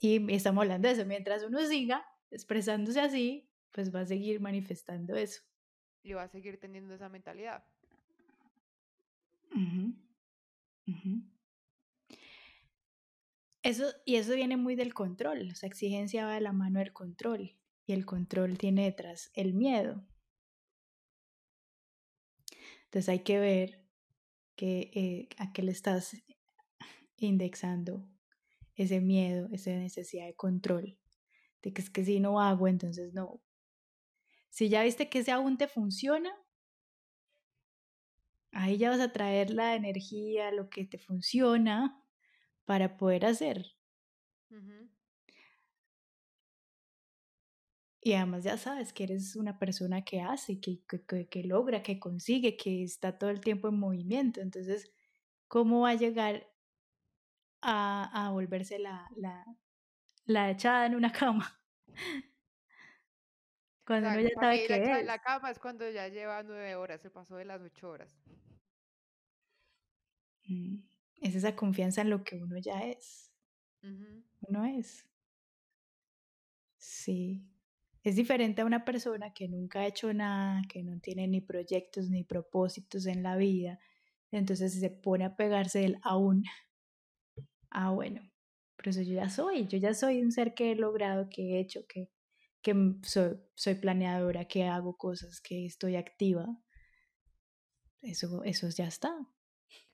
Y 0.00 0.32
estamos 0.32 0.62
hablando 0.62 0.88
de 0.88 0.94
eso. 0.94 1.04
Mientras 1.04 1.44
uno 1.44 1.60
siga 1.66 2.04
expresándose 2.30 3.00
así, 3.00 3.50
pues 3.70 3.94
va 3.94 4.00
a 4.00 4.06
seguir 4.06 4.40
manifestando 4.40 5.14
eso. 5.14 5.42
Y 6.02 6.14
va 6.14 6.22
a 6.22 6.28
seguir 6.28 6.58
teniendo 6.58 6.94
esa 6.94 7.10
mentalidad. 7.10 7.62
Eso, 13.62 13.84
y 14.06 14.16
eso 14.16 14.34
viene 14.34 14.56
muy 14.56 14.74
del 14.74 14.94
control. 14.94 15.50
O 15.52 15.54
sea, 15.54 15.68
exigencia 15.68 16.24
va 16.24 16.34
de 16.34 16.40
la 16.40 16.52
mano 16.52 16.78
del 16.78 16.94
control. 16.94 17.58
Y 17.86 17.92
el 17.92 18.06
control 18.06 18.56
tiene 18.56 18.84
detrás 18.84 19.30
el 19.34 19.52
miedo. 19.52 20.02
Entonces 22.84 23.08
hay 23.10 23.20
que 23.22 23.38
ver 23.38 23.84
que, 24.56 24.90
eh, 24.94 25.28
a 25.36 25.52
qué 25.52 25.62
le 25.62 25.72
estás 25.72 26.16
indexando 27.18 28.08
ese 28.84 29.00
miedo, 29.00 29.48
esa 29.52 29.70
necesidad 29.72 30.26
de 30.26 30.34
control. 30.36 30.98
De 31.62 31.72
que 31.74 31.82
es 31.82 31.90
que 31.90 32.04
si 32.04 32.20
no 32.20 32.40
hago, 32.42 32.68
entonces 32.68 33.14
no. 33.14 33.42
Si 34.48 34.68
ya 34.68 34.84
viste 34.84 35.08
que 35.08 35.18
ese 35.20 35.32
aún 35.32 35.58
te 35.58 35.66
funciona, 35.66 36.30
ahí 38.52 38.78
ya 38.78 38.90
vas 38.90 39.00
a 39.00 39.12
traer 39.12 39.50
la 39.50 39.74
energía, 39.74 40.52
lo 40.52 40.70
que 40.70 40.84
te 40.86 40.98
funciona 40.98 42.00
para 42.66 42.96
poder 42.98 43.26
hacer. 43.26 43.76
Y 48.02 48.14
además 48.14 48.44
ya 48.44 48.56
sabes 48.56 48.92
que 48.92 49.04
eres 49.04 49.36
una 49.36 49.58
persona 49.58 50.04
que 50.04 50.20
hace, 50.22 50.60
que, 50.60 50.82
que- 51.06 51.28
que 51.28 51.44
logra, 51.44 51.82
que 51.82 51.98
consigue, 52.00 52.56
que 52.56 52.82
está 52.82 53.18
todo 53.18 53.30
el 53.30 53.40
tiempo 53.40 53.68
en 53.68 53.78
movimiento. 53.78 54.40
Entonces, 54.40 54.90
¿cómo 55.48 55.82
va 55.82 55.90
a 55.90 55.94
llegar 55.96 56.49
a, 57.62 58.26
a 58.26 58.30
volverse 58.30 58.78
la, 58.78 59.08
la, 59.16 59.44
la 60.26 60.50
echada 60.50 60.86
en 60.86 60.94
una 60.96 61.12
cama? 61.12 61.60
Cuando 63.84 64.08
uno 64.10 64.20
ya 64.20 64.30
sabe 64.38 64.66
la 64.68 64.76
echada 64.78 65.00
es. 65.00 65.04
la 65.04 65.18
cama 65.18 65.50
es 65.50 65.58
cuando 65.58 65.90
ya 65.90 66.08
lleva 66.08 66.42
nueve 66.42 66.74
horas, 66.76 67.02
se 67.02 67.10
pasó 67.10 67.36
de 67.36 67.44
las 67.44 67.60
ocho 67.60 67.90
horas. 67.90 68.18
Mm, 70.46 70.82
Es 71.22 71.34
esa 71.34 71.56
confianza 71.56 72.02
en 72.02 72.10
lo 72.10 72.24
que 72.24 72.36
uno 72.36 72.58
ya 72.58 72.84
es. 72.84 73.32
Uno 74.48 74.64
es. 74.66 75.06
Sí. 76.78 77.46
Es 78.02 78.16
diferente 78.16 78.62
a 78.62 78.64
una 78.64 78.84
persona 78.84 79.32
que 79.34 79.48
nunca 79.48 79.80
ha 79.80 79.86
hecho 79.86 80.12
nada, 80.14 80.62
que 80.68 80.82
no 80.82 80.98
tiene 81.00 81.28
ni 81.28 81.40
proyectos 81.42 82.08
ni 82.10 82.24
propósitos 82.24 83.06
en 83.06 83.22
la 83.22 83.36
vida. 83.36 83.78
Entonces 84.30 84.74
se 84.80 84.90
pone 84.90 85.24
a 85.26 85.36
pegarse 85.36 85.80
del 85.80 85.98
aún. 86.02 86.44
Ah, 87.70 87.90
bueno, 87.90 88.20
pero 88.76 88.90
eso 88.90 89.02
yo 89.02 89.14
ya 89.14 89.28
soy. 89.30 89.66
Yo 89.66 89.78
ya 89.78 89.94
soy 89.94 90.20
un 90.20 90.32
ser 90.32 90.54
que 90.54 90.72
he 90.72 90.74
logrado, 90.76 91.28
que 91.30 91.42
he 91.56 91.60
hecho, 91.60 91.86
que, 91.86 92.10
que 92.62 92.74
soy, 93.02 93.74
planeadora, 93.76 94.46
que 94.46 94.64
hago 94.64 94.96
cosas, 94.96 95.40
que 95.40 95.64
estoy 95.66 95.96
activa. 95.96 96.46
Eso, 98.02 98.42
ya 98.44 98.86
está. 98.86 99.14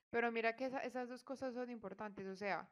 Pero 0.09 0.31
mira 0.31 0.55
que 0.55 0.65
esa- 0.65 0.79
esas 0.83 1.09
dos 1.09 1.23
cosas 1.23 1.53
son 1.53 1.69
importantes. 1.69 2.25
O 2.27 2.35
sea, 2.35 2.69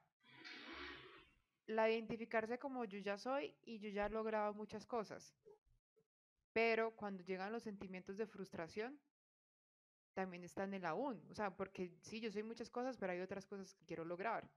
la 1.68 1.90
identificarse 1.90 2.58
como 2.60 2.86
yo 2.86 3.00
ya 3.00 3.18
soy 3.18 3.56
y 3.64 3.80
yo 3.80 3.90
ya 3.90 4.06
he 4.06 4.10
logrado 4.10 4.54
muchas 4.54 4.86
cosas. 4.86 5.36
Pero 6.54 6.96
cuando 6.96 7.24
llegan 7.24 7.52
los 7.52 7.64
sentimientos 7.64 8.18
de 8.18 8.26
frustración, 8.28 8.98
también 10.14 10.44
está 10.46 10.64
en 10.64 10.74
el 10.76 10.86
aún. 10.86 11.22
O 11.30 11.34
sea, 11.36 11.56
porque 11.56 11.92
sí, 12.02 12.22
yo 12.22 12.32
soy 12.32 12.44
muchas 12.44 12.70
cosas, 12.70 12.98
pero 12.98 13.12
hay 13.12 13.20
otras 13.20 13.46
cosas 13.46 13.74
que 13.74 13.86
quiero 13.86 14.06
lograr. 14.06 14.50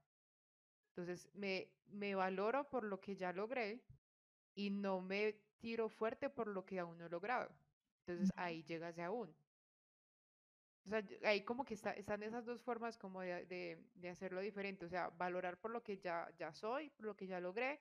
Entonces, 0.99 1.29
me, 1.33 1.69
me 1.87 2.13
valoro 2.13 2.69
por 2.69 2.83
lo 2.83 2.99
que 2.99 3.15
ya 3.15 3.31
logré 3.31 3.81
y 4.53 4.69
no 4.69 5.01
me 5.01 5.33
tiro 5.59 5.87
fuerte 5.87 6.29
por 6.29 6.47
lo 6.47 6.65
que 6.65 6.79
aún 6.79 6.97
no 6.97 7.05
he 7.05 7.09
logrado. 7.09 7.49
Entonces, 8.05 8.33
ahí 8.35 8.63
llega 8.63 8.89
ese 8.89 9.03
aún. 9.03 9.33
O 10.85 10.89
sea, 10.89 11.03
ahí 11.23 11.41
como 11.43 11.63
que 11.65 11.73
está, 11.73 11.91
están 11.93 12.23
esas 12.23 12.45
dos 12.45 12.61
formas 12.61 12.97
como 12.97 13.21
de, 13.21 13.45
de, 13.45 13.77
de 13.95 14.09
hacerlo 14.09 14.41
diferente. 14.41 14.85
O 14.85 14.89
sea, 14.89 15.09
valorar 15.09 15.57
por 15.59 15.71
lo 15.71 15.83
que 15.83 15.97
ya, 15.97 16.29
ya 16.37 16.53
soy, 16.53 16.89
por 16.89 17.05
lo 17.05 17.15
que 17.15 17.27
ya 17.27 17.39
logré 17.39 17.79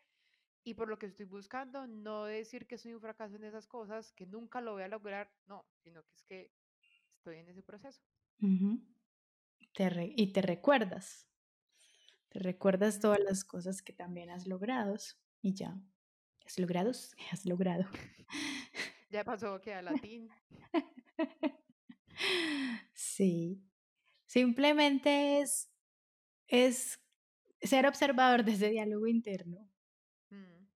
y 0.64 0.74
por 0.74 0.88
lo 0.88 0.98
que 0.98 1.06
estoy 1.06 1.26
buscando. 1.26 1.86
No 1.86 2.24
decir 2.26 2.66
que 2.66 2.78
soy 2.78 2.94
un 2.94 3.00
fracaso 3.00 3.36
en 3.36 3.44
esas 3.44 3.66
cosas, 3.66 4.12
que 4.12 4.26
nunca 4.26 4.60
lo 4.60 4.72
voy 4.72 4.82
a 4.82 4.88
lograr, 4.88 5.32
no, 5.46 5.64
sino 5.82 6.02
que 6.04 6.14
es 6.14 6.22
que 6.24 6.52
estoy 7.16 7.38
en 7.38 7.48
ese 7.48 7.62
proceso. 7.62 8.02
Ujú. 8.42 8.80
Te 9.74 9.90
re- 9.90 10.12
y 10.16 10.32
te 10.32 10.42
recuerdas, 10.42 11.27
te 12.30 12.38
recuerdas 12.40 13.00
todas 13.00 13.20
las 13.20 13.44
cosas 13.44 13.82
que 13.82 13.92
también 13.92 14.30
has 14.30 14.46
logrado 14.46 14.96
y 15.42 15.54
ya. 15.54 15.80
¿Has 16.46 16.58
logrado? 16.58 16.90
Has 17.32 17.46
logrado. 17.46 17.84
Ya 19.10 19.24
pasó 19.24 19.60
que 19.60 19.74
a 19.74 19.82
latín. 19.82 20.28
Sí. 22.94 23.62
Simplemente 24.26 25.40
es, 25.40 25.70
es 26.48 27.00
ser 27.62 27.86
observador 27.86 28.44
de 28.44 28.52
ese 28.52 28.70
diálogo 28.70 29.06
interno 29.08 29.70
Mm, 30.32 30.68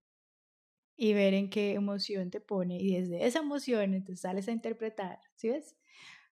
y 0.96 1.14
ver 1.14 1.34
en 1.34 1.50
qué 1.50 1.72
emoción 1.74 2.30
te 2.30 2.40
pone 2.40 2.76
y 2.80 2.92
desde 3.00 3.26
esa 3.26 3.40
emoción 3.40 3.94
entonces 3.94 4.20
sales 4.20 4.48
a 4.48 4.52
interpretar, 4.52 5.18
¿sí 5.36 5.48
ves? 5.48 5.76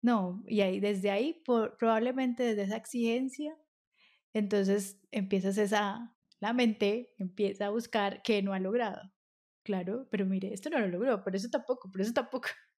No, 0.02 0.42
y 0.46 0.60
ahí 0.62 0.80
desde 0.80 1.10
ahí 1.10 1.34
por- 1.44 1.76
probablemente 1.78 2.42
desde 2.44 2.62
esa 2.64 2.76
exigencia, 2.76 3.56
entonces 4.35 5.01
empiezas 5.12 5.59
esa 5.59 6.16
la 6.41 6.53
mente 6.53 7.14
empieza 7.18 7.66
a 7.66 7.70
buscar 7.70 8.22
qué 8.22 8.43
no 8.43 8.53
ha 8.55 8.61
logrado. 8.61 9.01
Claro, 9.64 10.09
pero 10.11 10.26
mire, 10.26 10.53
esto 10.53 10.68
no 10.70 10.78
lo 10.80 10.89
logró, 10.89 11.24
por 11.24 11.35
eso 11.37 11.49
tampoco, 11.51 11.91
por 11.91 12.01
eso 12.03 12.12
tampoco. 12.12 12.49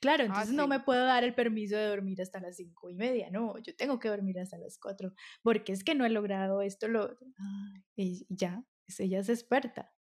Claro, 0.00 0.24
Ah, 0.26 0.26
entonces 0.26 0.54
no 0.54 0.68
me 0.68 0.80
puedo 0.80 1.04
dar 1.06 1.24
el 1.24 1.34
permiso 1.34 1.74
de 1.76 1.86
dormir 1.86 2.20
hasta 2.22 2.38
las 2.40 2.56
cinco 2.56 2.90
y 2.90 2.94
media, 2.94 3.30
no, 3.30 3.58
yo 3.58 3.74
tengo 3.74 3.98
que 3.98 4.08
dormir 4.10 4.38
hasta 4.38 4.58
las 4.58 4.78
cuatro, 4.78 5.14
porque 5.42 5.72
es 5.72 5.82
que 5.84 5.94
no 5.94 6.04
he 6.04 6.10
logrado 6.10 6.60
esto, 6.62 6.86
lo 6.88 7.02
otro. 7.04 7.26
Ay, 7.38 7.82
y 7.96 8.26
ya, 8.28 8.64
ella 8.98 9.20
es 9.20 9.30
experta, 9.30 9.94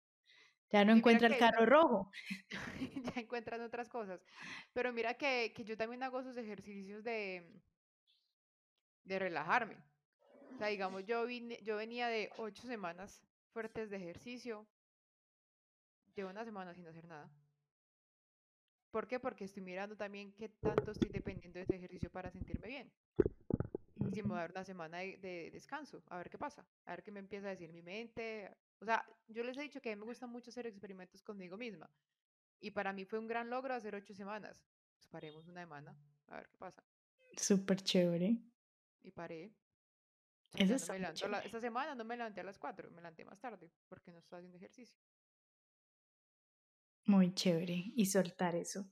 ya 0.71 0.85
no 0.85 0.93
Y 0.93 0.99
encuentra 0.99 1.29
el 1.29 1.37
que 1.37 1.39
carro 1.39 1.67
rojo. 1.67 2.11
ya 3.15 3.21
encuentran 3.21 3.61
otras 3.63 3.89
cosas. 3.89 4.25
Pero 4.73 4.93
mira 4.93 5.15
que, 5.15 5.53
que 5.55 5.65
yo 5.65 5.77
también 5.77 6.03
hago 6.03 6.21
esos 6.21 6.37
ejercicios 6.37 7.03
de, 7.05 7.63
de 9.05 9.19
relajarme. 9.19 9.77
O 10.63 10.65
sea, 10.65 10.71
digamos, 10.71 11.05
yo, 11.05 11.27
vine, 11.27 11.59
yo 11.65 11.75
venía 11.75 12.07
de 12.07 12.31
ocho 12.37 12.69
semanas 12.69 13.21
fuertes 13.53 13.91
de 13.91 13.97
ejercicio, 13.97 14.65
llevo 16.15 16.31
una 16.31 16.45
semana 16.45 16.73
sin 16.73 16.87
hacer 16.87 17.05
nada. 17.05 17.29
¿Por 18.93 19.09
qué? 19.09 19.19
Porque 19.19 19.43
estoy 19.43 19.65
mirando 19.65 19.97
también 19.97 20.33
qué 20.35 20.49
tanto 20.49 20.93
estoy 20.93 21.09
dependiendo 21.09 21.59
de 21.59 21.65
ese 21.65 21.75
ejercicio 21.75 22.11
para 22.13 22.31
sentirme 22.31 22.69
bien. 22.69 22.93
Y 24.07 24.13
si 24.13 24.23
me 24.23 24.29
voy 24.29 24.39
a 24.39 24.43
dar 24.43 24.53
una 24.53 24.63
semana 24.63 24.99
de, 24.99 25.17
de 25.17 25.51
descanso, 25.51 26.01
a 26.07 26.19
ver 26.19 26.31
qué 26.31 26.39
pasa, 26.39 26.65
a 26.85 26.93
ver 26.93 27.03
qué 27.03 27.11
me 27.11 27.19
empieza 27.19 27.49
a 27.49 27.51
decir 27.51 27.73
mi 27.73 27.83
mente. 27.83 28.49
O 28.79 28.85
sea, 28.85 29.05
yo 29.27 29.43
les 29.43 29.57
he 29.57 29.63
dicho 29.63 29.81
que 29.81 29.91
a 29.91 29.97
mí 29.97 29.99
me 29.99 30.07
gusta 30.07 30.29
mucho 30.29 30.51
hacer 30.51 30.69
experimentos 30.69 31.25
conmigo 31.25 31.57
misma. 31.57 31.91
Y 32.61 32.71
para 32.71 32.93
mí 32.93 33.05
fue 33.05 33.19
un 33.19 33.27
gran 33.27 33.51
logro 33.51 33.75
hacer 33.75 33.97
ocho 33.97 34.15
semanas. 34.15 34.65
Pues 34.95 35.09
paremos 35.09 35.49
una 35.49 35.63
semana, 35.63 35.99
a 36.29 36.37
ver 36.37 36.49
qué 36.49 36.57
pasa. 36.57 36.85
Súper 37.37 37.83
chévere. 37.83 38.37
Y 39.03 39.11
paré. 39.11 39.51
Eso 40.55 40.77
no 40.93 40.99
levanto 40.99 41.29
la- 41.29 41.41
esta 41.41 41.61
semana 41.61 41.95
no 41.95 42.05
me 42.05 42.17
levanté 42.17 42.41
a 42.41 42.45
las 42.45 42.59
4, 42.59 42.91
me 42.91 42.97
levanté 42.97 43.25
más 43.25 43.41
tarde 43.41 43.71
porque 43.89 44.13
no 44.13 44.19
estaba 44.19 44.39
haciendo 44.39 44.59
ejercicio. 44.59 44.99
Muy 47.07 47.35
chévere. 47.35 47.93
Y 47.97 48.07
soltar 48.07 48.55
eso. 48.55 48.89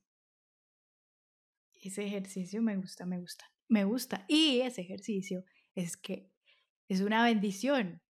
Ese 1.82 2.04
ejercicio 2.06 2.60
me 2.62 2.76
gusta, 2.76 3.06
me 3.06 3.18
gusta, 3.20 3.44
me 3.68 3.84
gusta. 3.84 4.24
Y 4.28 4.60
ese 4.60 4.82
ejercicio 4.82 5.44
es 5.74 5.96
que 5.96 6.30
es 6.88 7.00
una 7.00 7.24
bendición 7.24 8.02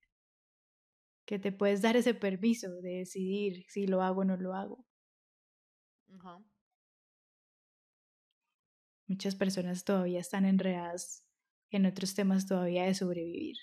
que 1.26 1.38
te 1.38 1.52
puedes 1.52 1.82
dar 1.82 1.96
ese 1.96 2.14
permiso 2.14 2.70
de 2.80 2.98
decidir 2.98 3.64
si 3.68 3.86
lo 3.86 4.02
hago 4.02 4.22
o 4.22 4.24
no 4.24 4.36
lo 4.36 4.54
hago. 4.54 4.86
Muchas 9.06 9.34
personas 9.34 9.84
todavía 9.84 10.20
están 10.20 10.44
enredadas 10.44 11.26
en 11.70 11.86
otros 11.86 12.14
temas 12.14 12.46
todavía 12.46 12.84
de 12.84 12.94
sobrevivir. 12.94 13.56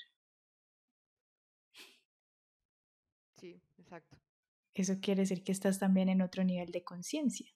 Sí, 3.35 3.61
exacto. 3.77 4.17
Eso 4.73 4.99
quiere 5.01 5.21
decir 5.21 5.43
que 5.43 5.51
estás 5.51 5.79
también 5.79 6.09
en 6.09 6.21
otro 6.21 6.43
nivel 6.43 6.71
de 6.71 6.83
conciencia. 6.83 7.47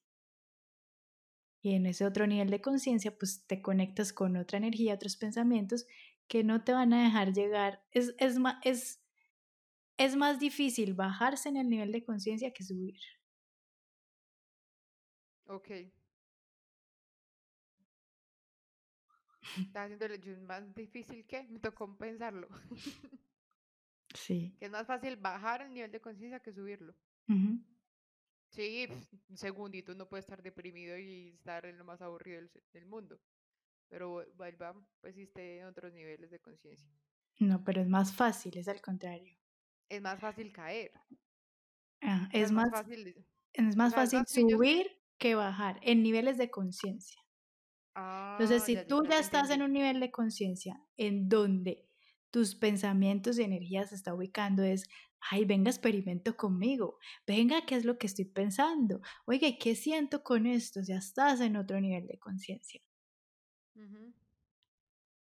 Y 1.62 1.76
en 1.76 1.86
ese 1.86 2.06
otro 2.06 2.26
nivel 2.26 2.49
de 2.49 2.62
conciencia, 2.62 3.16
pues 3.16 3.45
te 3.45 3.62
conectas 3.62 4.14
con 4.14 4.36
otra 4.36 4.58
energía, 4.58 4.95
otros 4.95 5.16
pensamientos 5.18 5.86
que 6.28 6.43
no 6.43 6.64
te 6.64 6.74
van 6.74 6.93
a 6.93 7.04
dejar 7.04 7.34
llegar. 7.34 7.84
Es, 7.91 8.16
es, 8.18 8.38
es, 8.64 9.04
es 9.97 10.16
más 10.16 10.39
difícil 10.39 10.95
bajarse 10.95 11.49
en 11.49 11.58
el 11.58 11.70
nivel 11.70 11.91
de 11.91 12.04
conciencia 12.04 12.52
que 12.52 12.64
subir. 12.64 12.99
Ok. 15.45 15.70
Estaba 19.58 19.86
haciendo 19.86 20.06
el 20.06 20.12
ayuno 20.14 20.43
más 20.45 20.74
difícil 20.76 21.26
que 21.26 21.43
me 21.43 21.60
tocó 21.60 21.97
pensarlo. 21.97 22.47
Sí. 24.14 24.54
que 24.60 24.66
es 24.66 24.72
más 24.72 24.86
fácil 24.88 25.16
bajar 25.16 25.62
el 25.62 25.74
nivel 25.74 25.91
de 25.91 26.02
conciencia 26.02 26.41
que 26.41 26.52
subirlo. 26.54 26.93
Ujú. 27.30 27.64
Sí, 28.52 28.86
pf, 28.88 29.08
un 29.30 29.38
segundito 29.38 29.95
no 29.95 30.10
puede 30.10 30.20
estar 30.20 30.41
deprimido 30.43 30.97
y 30.97 31.30
estar 31.30 31.66
en 31.66 31.78
lo 31.78 31.86
más 31.86 32.02
aburrido 32.02 32.41
del, 32.41 32.52
del 32.74 32.86
mundo. 32.86 33.22
Pero 33.88 34.26
vuelva, 34.36 34.76
pues 34.99 35.18
esté 35.18 35.60
en 35.60 35.68
otros 35.68 35.93
niveles 35.93 36.30
de 36.30 36.39
conciencia. 36.39 36.91
No, 37.39 37.64
pero 37.64 37.82
es 37.82 37.88
más 37.88 38.14
fácil, 38.14 38.58
es 38.58 38.68
al 38.68 38.82
contrario. 38.82 39.38
Es 39.89 40.02
más 40.02 40.20
fácil 40.20 40.52
caer. 40.52 40.91
Ah, 42.02 42.30
es, 42.34 42.52
más, 42.52 42.70
fácil. 42.70 43.16
es 43.54 43.78
O 43.78 43.78
más 43.78 43.91
sea, 43.91 44.04
es 44.04 44.14
fácil 44.14 44.20
más 44.20 44.28
fácil. 44.28 44.47
Yo 44.49 44.58
subir 44.58 45.02
que 45.18 45.36
bajar 45.36 45.80
en 45.84 46.04
niveles 46.04 46.38
de 46.38 46.49
conciencia. 46.49 47.20
Entonces, 47.94 48.64
Ah, 48.64 48.66
si 48.66 48.74
ya, 48.76 48.88
tú 48.88 49.04
ya 49.10 49.20
estás 49.20 49.50
en 49.50 49.62
un 49.62 49.74
nivel 49.74 50.00
de 50.00 50.12
conciencia 50.12 50.82
en 50.98 51.28
donde 51.30 51.88
tus 52.32 52.56
pensamientos 52.56 53.38
y 53.38 53.44
energía 53.44 53.86
se 53.86 53.96
está 53.96 54.14
ubicando 54.14 54.64
es, 54.64 54.89
ay, 55.30 55.46
venga, 55.46 55.70
experimento 55.70 56.38
conmigo, 56.38 56.98
venga, 57.28 57.66
¿qué 57.66 57.76
es 57.76 57.86
lo 57.86 57.98
que 57.98 58.08
estoy 58.08 58.26
pensando? 58.26 59.02
Oiga, 59.26 59.48
¿y 59.48 59.58
¿qué 59.58 59.76
siento 59.76 60.24
con 60.24 60.46
esto? 60.48 60.82
Ya 60.82 60.96
estás 60.98 61.42
en 61.42 61.58
otro 61.58 61.80
nivel 61.82 62.08
de 62.08 62.18
conciencia. 62.18 62.82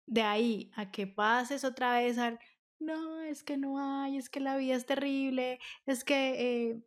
De 0.07 0.23
ahí 0.23 0.71
a 0.77 0.91
que 0.91 1.07
pases 1.07 1.65
otra 1.65 2.01
vez 2.01 2.19
al, 2.19 2.39
no, 2.79 3.21
es 3.23 3.43
que 3.43 3.57
no 3.57 3.79
hay, 3.79 4.17
es 4.17 4.29
que 4.29 4.41
la 4.41 4.57
vida 4.57 4.77
es 4.77 4.87
terrible, 4.87 5.59
es 5.87 6.05
que 6.05 6.71
eh, 6.71 6.85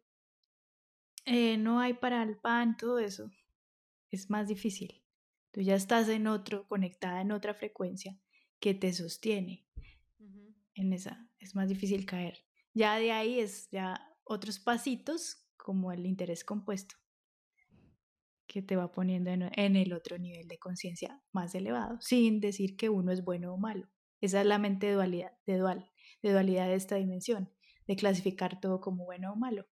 eh, 1.26 1.58
no 1.58 1.80
hay 1.80 1.94
para 1.94 2.22
el 2.24 2.38
pan, 2.38 2.78
todo 2.78 3.00
eso 3.00 3.32
es 4.12 4.30
más 4.30 4.48
difícil. 4.48 5.03
Tú 5.54 5.62
ya 5.62 5.76
estás 5.76 6.10
en 6.10 6.26
otro, 6.26 6.68
conectada 6.68 7.22
en 7.22 7.32
otra 7.32 7.54
frecuencia 7.54 8.20
que 8.60 8.74
te 8.74 8.92
sostiene 8.92 9.68
en 10.74 10.92
esa, 10.92 11.30
es 11.40 11.54
más 11.54 11.70
difícil 11.70 12.08
caer. 12.08 12.40
Ya 12.74 12.98
de 12.98 13.12
ahí 13.12 13.40
es 13.40 13.70
ya 13.70 14.12
otros 14.24 14.60
pasitos 14.60 15.48
como 15.56 15.92
el 15.92 16.08
interés 16.08 16.44
compuesto 16.44 16.96
que 18.48 18.64
te 18.64 18.76
va 18.76 18.92
poniendo 18.92 19.30
en, 19.30 19.50
en 19.56 19.76
el 19.76 19.94
otro 19.94 20.18
nivel 20.18 20.48
de 20.48 20.58
conciencia 20.58 21.22
más 21.32 21.54
elevado, 21.54 22.02
sin 22.02 22.40
decir 22.40 22.76
que 22.76 22.90
uno 22.90 23.12
es 23.12 23.24
bueno 23.24 23.54
o 23.54 23.58
malo. 23.58 23.88
Esa 24.22 24.42
es 24.42 24.48
la 24.48 24.58
mente 24.58 24.88
de 24.88 24.94
dualidad, 24.94 25.34
de 25.46 25.58
dual, 25.58 25.92
de 26.24 26.32
dualidad 26.32 26.68
de 26.68 26.76
esta 26.76 26.96
dimensión, 26.96 27.52
de 27.88 27.96
clasificar 27.96 28.60
todo 28.60 28.82
como 28.82 29.06
bueno 29.06 29.34
o 29.34 29.36
malo. 29.36 29.68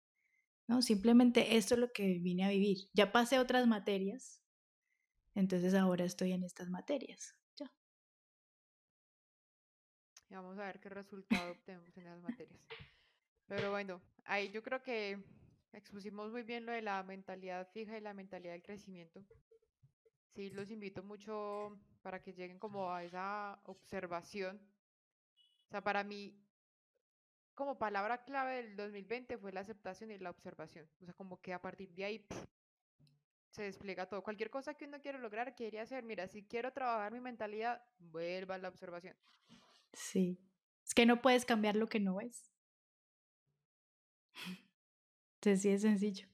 No, 0.66 0.82
simplemente 0.82 1.56
esto 1.56 1.74
es 1.74 1.80
lo 1.80 1.92
que 1.92 2.18
vine 2.20 2.44
a 2.44 2.50
vivir. 2.50 2.78
Ya 2.92 3.12
pasé 3.12 3.38
otras 3.38 3.66
materias, 3.66 4.39
entonces 5.34 5.74
ahora 5.74 6.04
estoy 6.04 6.32
en 6.32 6.44
estas 6.44 6.68
materias. 6.70 7.34
Ya. 7.56 7.70
Y 10.28 10.34
vamos 10.34 10.58
a 10.58 10.64
ver 10.64 10.80
qué 10.80 10.88
resultado 10.88 11.52
obtenemos 11.52 11.96
en 11.96 12.06
esas 12.06 12.22
materias. 12.22 12.60
Pero 13.46 13.70
bueno, 13.70 14.00
ahí 14.24 14.50
yo 14.50 14.62
creo 14.62 14.82
que 14.82 15.18
expusimos 15.72 16.30
muy 16.30 16.42
bien 16.42 16.66
lo 16.66 16.72
de 16.72 16.82
la 16.82 17.02
mentalidad 17.02 17.68
fija 17.72 17.98
y 17.98 18.00
la 18.00 18.14
mentalidad 18.14 18.52
del 18.52 18.62
crecimiento. 18.62 19.24
Sí, 20.34 20.50
los 20.50 20.70
invito 20.70 21.02
mucho 21.02 21.78
para 22.02 22.22
que 22.22 22.32
lleguen 22.32 22.58
como 22.58 22.92
a 22.92 23.04
esa 23.04 23.60
observación. 23.64 24.60
O 25.66 25.70
sea, 25.70 25.82
para 25.82 26.04
mí, 26.04 26.40
como 27.54 27.78
palabra 27.78 28.24
clave 28.24 28.62
del 28.62 28.76
2020 28.76 29.38
fue 29.38 29.52
la 29.52 29.60
aceptación 29.60 30.10
y 30.10 30.18
la 30.18 30.30
observación. 30.30 30.88
O 31.00 31.04
sea, 31.04 31.14
como 31.14 31.40
que 31.40 31.52
a 31.52 31.60
partir 31.60 31.92
de 31.94 32.04
ahí 32.04 32.26
se 33.50 33.62
despliega 33.64 34.06
todo. 34.08 34.22
Cualquier 34.22 34.50
cosa 34.50 34.74
que 34.74 34.86
uno 34.86 35.00
quiere 35.00 35.18
lograr, 35.18 35.54
quiere 35.54 35.80
hacer. 35.80 36.04
Mira, 36.04 36.28
si 36.28 36.44
quiero 36.44 36.72
trabajar 36.72 37.12
mi 37.12 37.20
mentalidad, 37.20 37.82
vuelva 37.98 38.54
a 38.56 38.58
la 38.58 38.68
observación. 38.68 39.16
Sí. 39.92 40.38
Es 40.84 40.94
que 40.94 41.06
no 41.06 41.20
puedes 41.22 41.44
cambiar 41.44 41.76
lo 41.76 41.88
que 41.88 42.00
no 42.00 42.16
ves. 42.16 42.50
Entonces 45.38 45.62
sí 45.62 45.68
es 45.70 45.82
sencillo. 45.82 46.26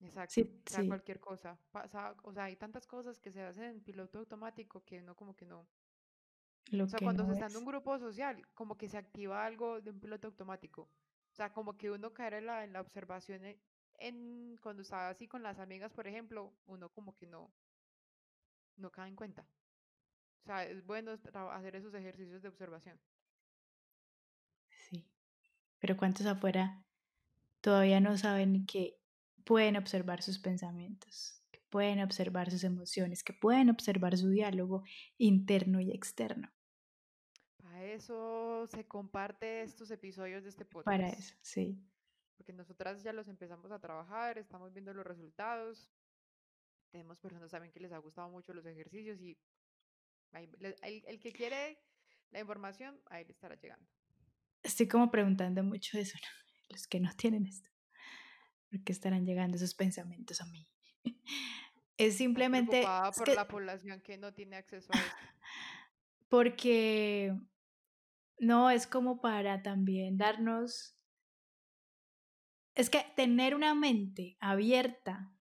Exacto, 0.00 0.34
Sí, 0.34 0.62
o 0.66 0.70
sea, 0.70 0.82
sí, 0.82 0.88
cualquier 0.88 1.20
cosa. 1.20 1.58
Pasa, 1.70 2.16
o 2.24 2.32
sea, 2.32 2.44
hay 2.44 2.56
tantas 2.56 2.86
cosas 2.86 3.18
que 3.20 3.30
se 3.32 3.42
hacen 3.42 3.64
en 3.64 3.80
piloto 3.80 4.18
automático 4.18 4.84
que 4.84 4.98
uno 5.00 5.14
como 5.16 5.34
que 5.36 5.46
no. 5.46 5.60
O 5.60 5.68
lo 6.70 6.88
sea, 6.88 6.98
que 6.98 7.02
cuando 7.02 7.24
se 7.24 7.32
no 7.32 7.32
está 7.32 7.46
en 7.46 7.56
un 7.56 7.64
es. 7.64 7.66
grupo 7.66 7.98
social, 7.98 8.46
como 8.54 8.76
que 8.76 8.88
se 8.88 8.98
activa 8.98 9.44
algo 9.44 9.80
de 9.80 9.90
un 9.90 10.00
piloto 10.00 10.28
automático. 10.28 10.82
O 11.32 11.34
sea, 11.34 11.52
como 11.52 11.76
que 11.76 11.90
uno 11.90 12.12
cae 12.14 12.38
en 12.38 12.46
la, 12.46 12.64
en 12.64 12.72
la 12.72 12.80
observación 12.80 13.44
en, 13.98 14.58
cuando 14.62 14.82
está 14.82 15.08
así 15.08 15.26
con 15.28 15.42
las 15.42 15.58
amigas, 15.58 15.92
por 15.92 16.06
ejemplo, 16.06 16.52
uno 16.66 16.90
como 16.90 17.16
que 17.16 17.26
no, 17.26 17.52
no 18.76 18.90
cae 18.90 19.08
en 19.08 19.16
cuenta. 19.16 19.46
O 20.42 20.46
sea, 20.46 20.64
es 20.64 20.84
bueno 20.86 21.12
hacer 21.12 21.76
esos 21.76 21.94
ejercicios 21.94 22.42
de 22.42 22.48
observación. 22.48 22.98
Sí. 24.70 25.06
Pero 25.78 25.96
¿cuántos 25.96 26.26
afuera 26.26 26.84
todavía 27.60 28.00
no 28.00 28.16
saben 28.16 28.66
que 28.66 28.98
pueden 29.44 29.76
observar 29.76 30.22
sus 30.22 30.38
pensamientos, 30.38 31.42
que 31.50 31.60
pueden 31.68 32.00
observar 32.00 32.50
sus 32.50 32.64
emociones, 32.64 33.22
que 33.22 33.32
pueden 33.32 33.68
observar 33.70 34.16
su 34.16 34.30
diálogo 34.30 34.84
interno 35.18 35.80
y 35.80 35.90
externo? 35.90 36.50
Para 37.56 37.84
eso 37.84 38.66
se 38.68 38.86
comparte 38.86 39.62
estos 39.62 39.90
episodios 39.90 40.44
de 40.44 40.50
este 40.50 40.64
Para 40.64 41.06
podcast. 41.06 41.18
eso, 41.18 41.34
sí. 41.42 41.82
Porque 42.38 42.54
nosotras 42.54 43.02
ya 43.02 43.12
los 43.12 43.28
empezamos 43.28 43.70
a 43.70 43.78
trabajar, 43.78 44.38
estamos 44.38 44.72
viendo 44.72 44.94
los 44.94 45.06
resultados. 45.06 45.90
Tenemos 46.90 47.20
personas 47.20 47.50
también 47.50 47.72
que 47.72 47.80
les 47.80 47.92
ha 47.92 47.98
gustado 47.98 48.30
mucho 48.30 48.54
los 48.54 48.64
ejercicios 48.64 49.20
y 49.20 49.36
ahí 50.32 50.48
el, 50.60 51.04
el 51.06 51.20
que 51.20 51.32
quiere 51.32 51.78
la 52.30 52.40
información, 52.40 52.98
ahí 53.06 53.24
le 53.24 53.32
estará 53.32 53.56
llegando. 53.56 53.86
Estoy 54.62 54.88
como 54.88 55.10
preguntando 55.10 55.62
mucho 55.62 55.98
eso, 55.98 56.16
¿no? 56.20 56.28
Los 56.70 56.86
que 56.86 57.00
no 57.00 57.10
tienen 57.14 57.46
esto. 57.46 57.70
¿Por 58.70 58.84
qué 58.84 58.92
estarán 58.92 59.24
llegando 59.24 59.56
esos 59.56 59.74
pensamientos 59.74 60.40
a 60.40 60.46
mí? 60.46 60.68
Es 62.00 62.16
simplemente, 62.16 62.82
preocupada 62.82 63.08
es 63.08 63.16
por 63.16 63.26
que, 63.26 63.34
la 63.34 63.48
población 63.48 64.00
que 64.02 64.16
no 64.18 64.32
tiene 64.32 64.54
acceso 64.54 64.88
a 64.92 64.98
esto. 64.98 65.16
porque 66.28 67.36
no 68.38 68.70
es 68.70 68.86
como 68.86 69.20
para 69.20 69.62
también 69.62 70.16
darnos, 70.16 70.96
es 72.78 72.90
que 72.90 73.04
tener 73.16 73.56
una 73.56 73.74
mente 73.74 74.36
abierta 74.38 75.34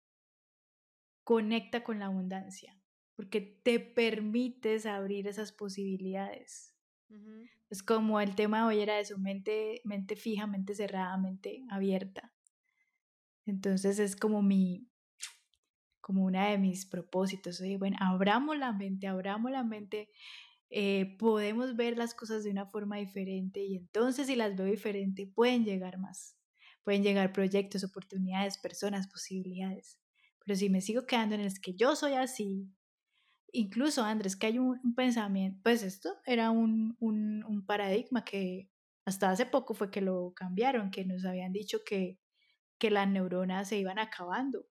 conecta 1.26 1.84
con 1.84 2.00
la 2.00 2.06
abundancia, 2.06 2.80
porque 3.14 3.42
te 3.42 3.82
permites 3.82 4.86
abrir 4.86 5.28
esas 5.28 5.52
posibilidades. 5.52 6.74
Es 7.70 7.84
como 7.84 8.22
el 8.22 8.36
tema 8.36 8.60
de 8.60 8.64
hoy 8.68 8.80
era 8.80 8.96
de 8.96 9.04
su 9.04 9.20
mente, 9.20 9.82
mente 9.84 10.16
fija, 10.16 10.48
mente 10.48 10.76
cerrada, 10.76 11.18
mente 11.18 11.66
abierta. 11.70 12.34
Entonces 13.46 14.00
es 14.00 14.16
como 14.16 14.42
mi, 14.42 14.88
como 16.00 16.24
una 16.24 16.48
de 16.48 16.58
mis 16.58 16.86
propósitos. 16.86 17.60
Oye, 17.60 17.76
bueno, 17.76 17.98
abramos 18.00 18.58
la 18.58 18.72
mente, 18.72 19.08
abramos 19.08 19.52
la 19.52 19.66
mente, 19.66 20.10
eh, 20.70 21.18
podemos 21.20 21.76
ver 21.76 21.98
las 21.98 22.14
cosas 22.14 22.46
de 22.46 22.52
una 22.52 22.66
forma 22.66 22.96
diferente 22.96 23.62
y 23.62 23.76
entonces 23.76 24.28
si 24.28 24.38
las 24.38 24.56
veo 24.56 24.68
diferente 24.68 25.28
pueden 25.28 25.66
llegar 25.66 25.98
más, 25.98 26.38
pueden 26.86 27.04
llegar 27.04 27.34
proyectos, 27.34 27.84
oportunidades, 27.84 28.58
personas, 28.60 29.08
posibilidades. 29.08 30.00
Pero 30.46 30.56
si 30.56 30.70
me 30.70 30.80
sigo 30.80 31.06
quedando 31.06 31.36
en 31.36 31.42
el 31.42 31.60
que 31.60 31.74
yo 31.74 31.96
soy 31.96 32.14
así, 32.14 32.72
incluso 33.52 34.04
Andrés, 34.04 34.36
que 34.36 34.48
hay 34.48 34.60
un, 34.60 34.80
un 34.84 34.96
pensamiento, 34.96 35.60
pues 35.64 35.82
esto 35.82 36.16
era 36.26 36.52
un, 36.52 36.96
un, 37.00 37.44
un 37.44 37.66
paradigma 37.66 38.24
que 38.24 38.70
hasta 39.04 39.32
hace 39.32 39.48
poco 39.48 39.74
fue 39.74 39.90
que 39.90 40.02
lo 40.02 40.34
cambiaron, 40.36 40.92
que 40.92 41.06
nos 41.06 41.26
habían 41.26 41.52
dicho 41.52 41.80
que, 41.84 42.20
que 42.78 42.92
las 42.92 43.10
neuronas 43.10 43.68
se 43.68 43.78
iban 43.78 43.98
acabando. 43.98 44.68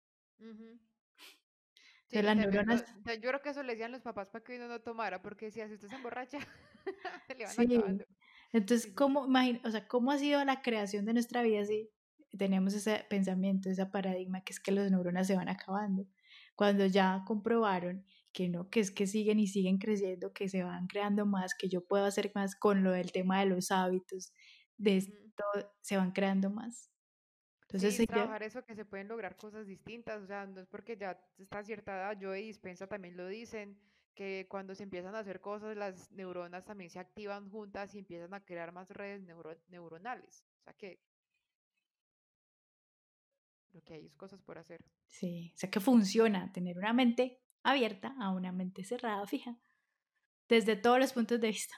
Sí, 2.08 2.22
las 2.22 2.36
neuronas, 2.36 2.84
yo 3.06 3.30
creo 3.30 3.42
que 3.42 3.50
eso 3.50 3.64
le 3.64 3.74
decían 3.74 3.94
los 3.94 4.02
papás 4.02 4.28
para 4.28 4.44
que 4.44 4.58
uno 4.58 4.68
no 4.68 4.82
tomara, 4.82 5.22
porque 5.22 5.46
decía, 5.46 5.68
si 5.70 5.76
usted 5.76 5.88
se 5.88 5.96
emborracha, 5.96 6.40
se 7.28 7.36
le 7.36 7.46
van 7.46 7.54
sí. 7.54 7.76
acabando. 7.76 8.06
Entonces. 8.52 8.92
¿cómo, 8.94 9.26
imagina, 9.28 9.62
o 9.64 9.72
sea, 9.72 9.88
¿cómo 9.88 10.12
ha 10.12 10.18
sido 10.18 10.44
la 10.44 10.62
creación 10.62 11.06
de 11.06 11.14
nuestra 11.14 11.42
vida 11.42 11.64
si 11.64 11.90
tenemos 12.38 12.74
ese 12.74 13.06
pensamiento, 13.10 13.70
ese 13.70 13.86
paradigma 13.86 14.44
que 14.44 14.54
es 14.54 14.60
que 14.60 14.72
las 14.72 14.92
neuronas 14.92 15.28
se 15.28 15.36
van 15.36 15.50
acabando? 15.50 16.06
Cuando 16.56 16.86
ya 16.86 17.24
comprobaron 17.28 18.06
que 18.34 18.50
no, 18.50 18.70
que 18.70 18.80
es 18.82 18.92
que 18.92 19.08
siguen 19.08 19.40
y 19.40 19.48
siguen 19.48 19.78
creciendo, 19.78 20.34
que 20.34 20.50
se 20.50 20.64
van 20.64 20.88
creando 20.88 21.26
más, 21.26 21.54
que 21.56 21.70
yo 21.70 21.86
puedo 21.86 22.06
hacer 22.06 22.32
más 22.36 22.56
con 22.56 22.84
lo 22.84 22.92
del 22.92 23.12
tema 23.12 23.40
de 23.42 23.48
los 23.48 23.72
hábitos, 23.72 24.34
de 24.78 24.98
esto, 24.98 25.44
se 25.82 25.98
van 25.98 26.12
creando 26.12 26.50
más. 26.50 26.92
Sí, 27.76 27.88
Entonces, 27.88 28.00
es 28.00 28.06
ella, 28.06 28.06
trabajar 28.06 28.44
eso 28.44 28.64
que 28.66 28.76
se 28.76 28.86
pueden 28.86 29.08
lograr 29.08 29.38
cosas 29.38 29.66
distintas, 29.66 30.22
o 30.22 30.28
sea, 30.28 30.46
no 30.46 30.60
es 30.62 30.68
porque 30.68 30.98
ya 30.98 31.20
está 31.38 31.64
cierta 31.64 31.96
edad, 31.96 32.20
yo 32.20 32.36
y 32.36 32.44
Dispensa 32.48 32.88
también 32.88 33.16
lo 33.18 33.28
dicen, 33.28 33.80
que 34.14 34.46
cuando 34.50 34.76
se 34.76 34.84
empiezan 34.84 35.16
a 35.16 35.20
hacer 35.20 35.40
cosas, 35.40 35.78
las 35.78 36.12
neuronas 36.12 36.66
también 36.66 36.90
se 36.90 37.00
activan 37.00 37.50
juntas 37.50 37.96
y 37.96 38.00
empiezan 38.00 38.34
a 38.34 38.44
crear 38.46 38.74
más 38.74 38.90
redes 38.92 39.22
neuro- 39.24 39.58
neuronales, 39.70 40.46
o 40.60 40.64
sea 40.66 40.74
que 40.74 41.00
lo 43.74 43.82
que 43.84 43.94
hay 43.94 44.06
es 44.06 44.16
cosas 44.16 44.42
por 44.42 44.58
hacer. 44.58 44.80
sí, 45.08 45.52
o 45.56 45.58
sea, 45.58 45.70
que 45.70 45.80
funciona 45.80 46.52
tener 46.52 46.78
una 46.78 46.94
mente 46.94 47.42
abierta 47.64 48.16
a 48.20 48.32
una 48.32 48.52
mente 48.52 48.84
cerrada, 48.84 49.26
fija, 49.28 49.58
desde 50.50 50.76
todos 50.76 51.00
los 51.00 51.14
puntos 51.14 51.40
de 51.40 51.48
vista. 51.48 51.76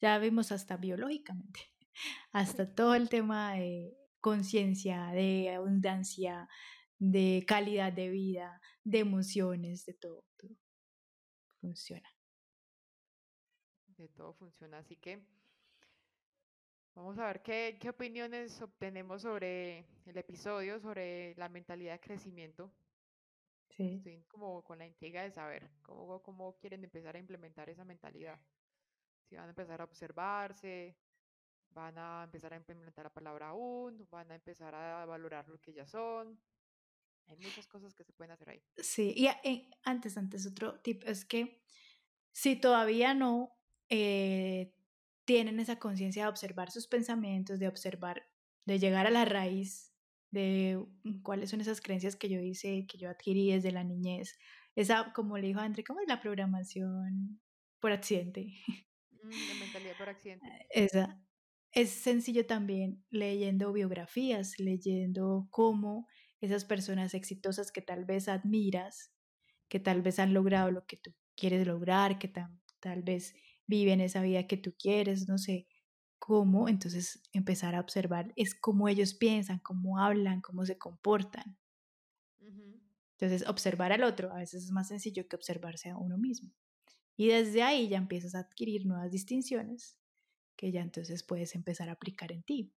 Ya 0.00 0.18
vimos 0.18 0.52
hasta 0.52 0.76
biológicamente. 0.76 1.60
hasta 2.32 2.74
todo 2.74 2.94
el 2.94 3.08
tema 3.08 3.54
de 3.54 3.96
conciencia, 4.20 5.08
de 5.08 5.54
abundancia, 5.54 6.48
de 6.98 7.44
calidad 7.46 7.92
de 7.92 8.08
vida, 8.08 8.60
de 8.82 9.00
emociones, 9.00 9.84
de 9.84 9.94
todo, 9.94 10.24
todo 10.36 10.56
funciona. 11.60 12.08
De 13.96 14.08
todo 14.08 14.34
funciona, 14.34 14.78
así 14.78 14.96
que 14.96 15.26
vamos 16.94 17.18
a 17.18 17.26
ver 17.26 17.42
qué, 17.42 17.76
qué 17.80 17.90
opiniones 17.90 18.60
obtenemos 18.62 19.22
sobre 19.22 19.86
el 20.06 20.16
episodio, 20.16 20.80
sobre 20.80 21.34
la 21.36 21.48
mentalidad 21.48 21.92
de 21.94 22.00
crecimiento. 22.00 22.72
Sí. 23.70 23.94
Estoy 23.96 24.22
como 24.28 24.62
con 24.62 24.78
la 24.78 24.86
intriga 24.86 25.22
de 25.22 25.30
saber 25.30 25.70
cómo, 25.82 26.22
cómo 26.22 26.56
quieren 26.58 26.84
empezar 26.84 27.16
a 27.16 27.18
implementar 27.18 27.68
esa 27.68 27.84
mentalidad. 27.84 28.40
Si 29.28 29.36
van 29.36 29.46
a 29.46 29.50
empezar 29.50 29.80
a 29.80 29.84
observarse, 29.84 30.96
van 31.70 31.98
a 31.98 32.22
empezar 32.24 32.52
a 32.52 32.56
implementar 32.56 33.04
la 33.04 33.12
palabra 33.12 33.48
aún, 33.48 34.06
van 34.10 34.30
a 34.30 34.36
empezar 34.36 34.74
a 34.74 35.04
valorar 35.06 35.48
lo 35.48 35.60
que 35.60 35.72
ya 35.72 35.86
son. 35.86 36.40
Hay 37.26 37.36
muchas 37.38 37.66
cosas 37.66 37.94
que 37.94 38.04
se 38.04 38.12
pueden 38.12 38.32
hacer 38.32 38.50
ahí. 38.50 38.62
Sí, 38.76 39.12
y 39.16 39.26
eh, 39.26 39.70
antes, 39.82 40.16
antes, 40.16 40.46
otro 40.46 40.80
tip 40.80 41.02
es 41.04 41.24
que 41.24 41.62
si 42.32 42.56
todavía 42.56 43.14
no 43.14 43.56
eh, 43.88 44.74
tienen 45.24 45.60
esa 45.60 45.78
conciencia 45.78 46.24
de 46.24 46.28
observar 46.28 46.70
sus 46.70 46.86
pensamientos, 46.86 47.58
de 47.58 47.68
observar, 47.68 48.26
de 48.66 48.78
llegar 48.78 49.06
a 49.06 49.10
la 49.10 49.24
raíz 49.24 49.92
de 50.30 50.84
mm, 51.04 51.22
cuáles 51.22 51.50
son 51.50 51.60
esas 51.60 51.80
creencias 51.80 52.16
que 52.16 52.28
yo 52.28 52.40
hice, 52.40 52.86
que 52.86 52.98
yo 52.98 53.08
adquirí 53.08 53.52
desde 53.52 53.72
la 53.72 53.84
niñez, 53.84 54.38
esa, 54.76 55.12
como 55.12 55.38
le 55.38 55.48
dijo 55.48 55.60
André, 55.60 55.84
¿cómo 55.84 56.00
es 56.00 56.08
la 56.08 56.20
programación 56.20 57.40
por 57.80 57.92
accidente? 57.92 58.52
Mm, 59.24 59.30
la 59.30 59.54
mentalidad 59.64 59.96
por 59.96 60.08
accidente. 60.10 60.46
Esa. 60.68 61.18
Es 61.72 61.88
sencillo 61.88 62.44
también 62.44 63.02
leyendo 63.08 63.72
biografías, 63.72 64.58
leyendo 64.58 65.48
cómo 65.50 66.06
esas 66.42 66.66
personas 66.66 67.14
exitosas 67.14 67.72
que 67.72 67.80
tal 67.80 68.04
vez 68.04 68.28
admiras, 68.28 69.14
que 69.70 69.80
tal 69.80 70.02
vez 70.02 70.18
han 70.18 70.34
logrado 70.34 70.70
lo 70.70 70.84
que 70.84 70.98
tú 70.98 71.14
quieres 71.36 71.66
lograr, 71.66 72.18
que 72.18 72.28
tal 72.28 73.02
vez 73.02 73.34
viven 73.66 74.00
esa 74.00 74.22
vida 74.22 74.46
que 74.46 74.56
tú 74.56 74.74
quieres, 74.78 75.28
no 75.28 75.38
sé 75.38 75.66
cómo, 76.18 76.68
entonces 76.68 77.22
empezar 77.32 77.74
a 77.74 77.80
observar 77.80 78.32
es 78.36 78.54
cómo 78.54 78.88
ellos 78.88 79.14
piensan, 79.14 79.58
cómo 79.58 79.98
hablan, 79.98 80.40
cómo 80.40 80.64
se 80.64 80.78
comportan. 80.78 81.58
Entonces, 83.18 83.48
observar 83.48 83.92
al 83.92 84.02
otro 84.02 84.32
a 84.32 84.38
veces 84.38 84.64
es 84.64 84.70
más 84.70 84.88
sencillo 84.88 85.28
que 85.28 85.36
observarse 85.36 85.88
a 85.88 85.96
uno 85.96 86.18
mismo. 86.18 86.50
Y 87.16 87.28
desde 87.28 87.62
ahí 87.62 87.88
ya 87.88 87.98
empiezas 87.98 88.34
a 88.34 88.40
adquirir 88.40 88.86
nuevas 88.86 89.10
distinciones 89.10 89.98
que 90.56 90.72
ya 90.72 90.82
entonces 90.82 91.22
puedes 91.22 91.54
empezar 91.54 91.88
a 91.88 91.92
aplicar 91.92 92.32
en 92.32 92.42
ti. 92.42 92.72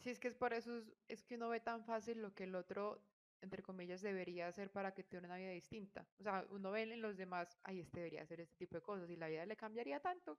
Sí, 0.00 0.10
es 0.10 0.18
que 0.18 0.28
es 0.28 0.34
por 0.34 0.52
eso 0.52 0.76
es, 0.76 0.92
es 1.08 1.22
que 1.22 1.36
uno 1.36 1.48
ve 1.48 1.60
tan 1.60 1.84
fácil 1.84 2.20
lo 2.20 2.34
que 2.34 2.44
el 2.44 2.54
otro, 2.54 3.02
entre 3.44 3.62
comillas, 3.62 4.02
debería 4.02 4.48
hacer 4.48 4.70
para 4.70 4.92
que 4.92 5.04
tenga 5.04 5.26
una 5.26 5.36
vida 5.36 5.50
distinta. 5.50 6.06
O 6.18 6.22
sea, 6.22 6.44
uno 6.50 6.70
ve 6.70 6.82
en 6.82 7.00
los 7.00 7.16
demás, 7.16 7.58
ay, 7.62 7.80
este 7.80 8.00
debería 8.00 8.22
hacer 8.22 8.40
este 8.40 8.56
tipo 8.56 8.76
de 8.76 8.82
cosas 8.82 9.08
y 9.10 9.16
la 9.16 9.28
vida 9.28 9.46
le 9.46 9.56
cambiaría 9.56 10.00
tanto. 10.00 10.38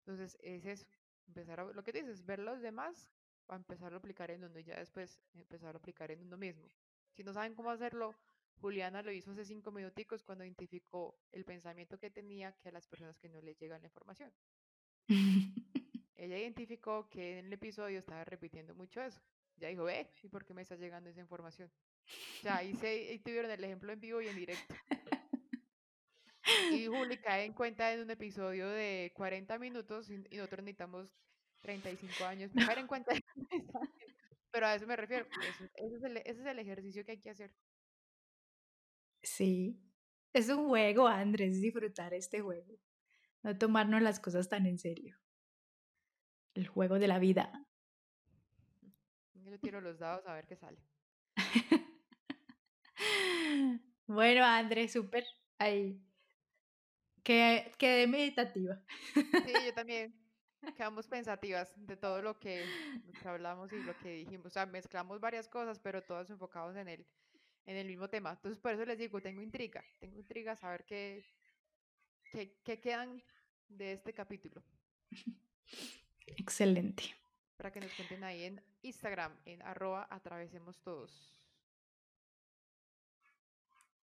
Entonces, 0.00 0.36
es 0.40 0.64
eso, 0.64 0.86
empezar 1.28 1.60
a, 1.60 1.64
lo 1.64 1.82
que 1.82 1.92
dices, 1.92 2.24
ver 2.24 2.40
los 2.40 2.60
demás 2.60 3.10
para 3.46 3.58
empezarlo 3.58 3.96
a 3.96 3.98
aplicar 3.98 4.30
en 4.30 4.44
uno 4.44 4.58
y 4.58 4.64
ya 4.64 4.78
después 4.78 5.20
empezarlo 5.34 5.76
a 5.76 5.80
aplicar 5.80 6.10
en 6.10 6.22
uno 6.22 6.36
mismo. 6.36 6.68
Si 7.12 7.22
no 7.22 7.32
saben 7.32 7.54
cómo 7.54 7.70
hacerlo, 7.70 8.14
Juliana 8.60 9.02
lo 9.02 9.12
hizo 9.12 9.30
hace 9.30 9.44
cinco 9.44 9.70
minuticos 9.70 10.22
cuando 10.22 10.44
identificó 10.44 11.18
el 11.32 11.44
pensamiento 11.44 11.98
que 11.98 12.10
tenía 12.10 12.52
que 12.52 12.68
a 12.68 12.72
las 12.72 12.86
personas 12.86 13.18
que 13.18 13.28
no 13.28 13.40
les 13.40 13.58
llega 13.58 13.78
la 13.78 13.86
información. 13.86 14.32
Ella 16.16 16.38
identificó 16.38 17.08
que 17.08 17.38
en 17.38 17.46
el 17.46 17.52
episodio 17.52 17.98
estaba 17.98 18.24
repitiendo 18.24 18.74
mucho 18.74 19.02
eso. 19.02 19.20
Ya 19.56 19.68
dijo, 19.68 19.88
eh, 19.88 20.10
¿y 20.22 20.28
por 20.28 20.44
qué 20.44 20.54
me 20.54 20.62
está 20.62 20.76
llegando 20.76 21.10
esa 21.10 21.20
información? 21.20 21.70
Ya 22.42 22.58
ahí, 22.58 22.74
se, 22.74 22.86
ahí 22.86 23.18
tuvieron 23.18 23.50
el 23.50 23.62
ejemplo 23.62 23.92
en 23.92 24.00
vivo 24.00 24.20
y 24.20 24.28
en 24.28 24.36
directo. 24.36 24.74
Y 26.70 26.86
Juli 26.86 27.18
cae 27.18 27.44
en 27.44 27.52
cuenta 27.52 27.92
en 27.92 28.00
un 28.00 28.10
episodio 28.10 28.68
de 28.68 29.12
40 29.14 29.58
minutos 29.58 30.10
y, 30.10 30.18
nosotros 30.18 30.64
necesitamos 30.64 31.12
35 31.60 32.24
años 32.24 32.50
para 32.66 32.80
en 32.80 32.86
cuenta. 32.86 33.14
de. 33.14 33.22
Pero 34.52 34.66
a 34.66 34.74
eso 34.74 34.86
me 34.86 34.96
refiero. 34.96 35.26
Eso, 35.26 35.64
ese, 35.74 35.96
es 35.96 36.02
el, 36.02 36.16
ese 36.18 36.40
es 36.40 36.46
el 36.46 36.58
ejercicio 36.58 37.04
que 37.04 37.12
hay 37.12 37.20
que 37.20 37.30
hacer. 37.30 37.54
Sí. 39.22 39.82
Es 40.32 40.48
un 40.48 40.68
juego, 40.68 41.08
Andrés, 41.08 41.60
disfrutar 41.60 42.14
este 42.14 42.40
juego. 42.40 42.78
No 43.42 43.56
tomarnos 43.56 44.02
las 44.02 44.20
cosas 44.20 44.48
tan 44.48 44.66
en 44.66 44.78
serio. 44.78 45.16
El 46.54 46.68
juego 46.68 46.98
de 46.98 47.08
la 47.08 47.18
vida. 47.18 47.66
Yo 49.34 49.58
tiro 49.60 49.80
los 49.80 49.98
dados 49.98 50.26
a 50.26 50.34
ver 50.34 50.46
qué 50.46 50.56
sale. 50.56 50.80
Bueno, 54.06 54.44
Andrés, 54.44 54.92
súper. 54.92 55.26
Ahí. 55.58 56.00
Quedé, 57.24 57.72
quedé 57.76 58.06
meditativa. 58.06 58.80
Sí, 59.14 59.52
yo 59.64 59.74
también. 59.74 60.14
Quedamos 60.76 61.06
pensativas 61.06 61.72
de 61.76 61.96
todo 61.96 62.22
lo 62.22 62.38
que, 62.38 62.64
lo 63.04 63.12
que 63.12 63.28
hablamos 63.28 63.72
y 63.72 63.82
lo 63.82 63.96
que 63.98 64.10
dijimos. 64.10 64.46
O 64.46 64.50
sea, 64.50 64.66
mezclamos 64.66 65.20
varias 65.20 65.48
cosas, 65.48 65.78
pero 65.78 66.02
todas 66.02 66.30
enfocados 66.30 66.76
en 66.76 66.88
el, 66.88 67.06
en 67.66 67.76
el 67.76 67.86
mismo 67.86 68.08
tema. 68.08 68.32
Entonces, 68.32 68.60
por 68.60 68.72
eso 68.72 68.84
les 68.84 68.98
digo, 68.98 69.20
tengo 69.20 69.42
intriga. 69.42 69.84
Tengo 69.98 70.18
intriga 70.18 70.52
a 70.52 70.56
saber 70.56 70.84
qué, 70.84 71.24
qué, 72.30 72.56
qué 72.64 72.80
quedan 72.80 73.22
de 73.68 73.92
este 73.92 74.12
capítulo. 74.12 74.62
Excelente. 76.26 77.14
Para 77.56 77.72
que 77.72 77.80
nos 77.80 77.92
cuenten 77.92 78.24
ahí 78.24 78.44
en 78.44 78.62
Instagram, 78.82 79.36
en 79.44 79.62
arroba 79.62 80.06
atravesemos 80.10 80.80
todos. 80.80 81.36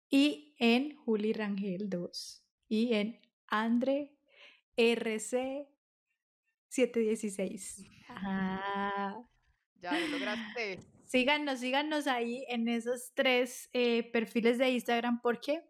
Y 0.09 0.55
en 0.59 0.97
Juli 0.97 1.33
Rangel 1.33 1.91
2. 1.91 2.45
Y 2.69 2.95
en 2.95 3.21
Andre 3.49 4.17
RC 4.77 5.69
716. 6.69 7.85
Ah. 8.09 9.23
Ya 9.81 9.99
lo 9.99 10.09
lograste. 10.09 10.81
Síganos, 11.05 11.61
síganos 11.61 12.07
ahí 12.07 12.45
en 12.49 12.69
esos 12.69 13.13
tres 13.15 13.71
eh, 13.73 14.11
perfiles 14.11 14.59
de 14.59 14.71
Instagram 14.71 15.21
porque 15.23 15.63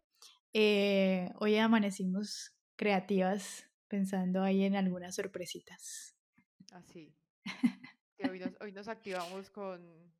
eh, 0.52 1.30
hoy 1.38 1.56
amanecimos 1.56 2.56
creativas 2.76 3.66
pensando 3.88 4.42
ahí 4.42 4.64
en 4.64 4.76
algunas 4.76 5.14
sorpresitas. 5.14 6.16
Así. 6.72 7.14
Que 8.16 8.30
hoy, 8.30 8.38
nos, 8.38 8.52
hoy 8.60 8.72
nos 8.72 8.88
activamos 8.88 9.50
con, 9.50 10.10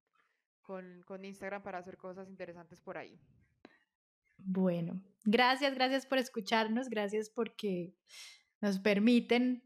con, 0.61 1.03
con 1.07 1.25
Instagram 1.25 1.63
para 1.63 1.79
hacer 1.79 1.97
cosas 1.97 2.29
interesantes 2.29 2.81
por 2.81 2.99
ahí. 2.99 3.19
Bueno, 4.39 5.03
gracias, 5.25 5.75
gracias 5.75 6.07
por 6.07 6.19
escucharnos, 6.19 6.89
gracias 6.89 7.31
porque 7.31 7.95
nos 8.61 8.79
permiten 8.79 9.63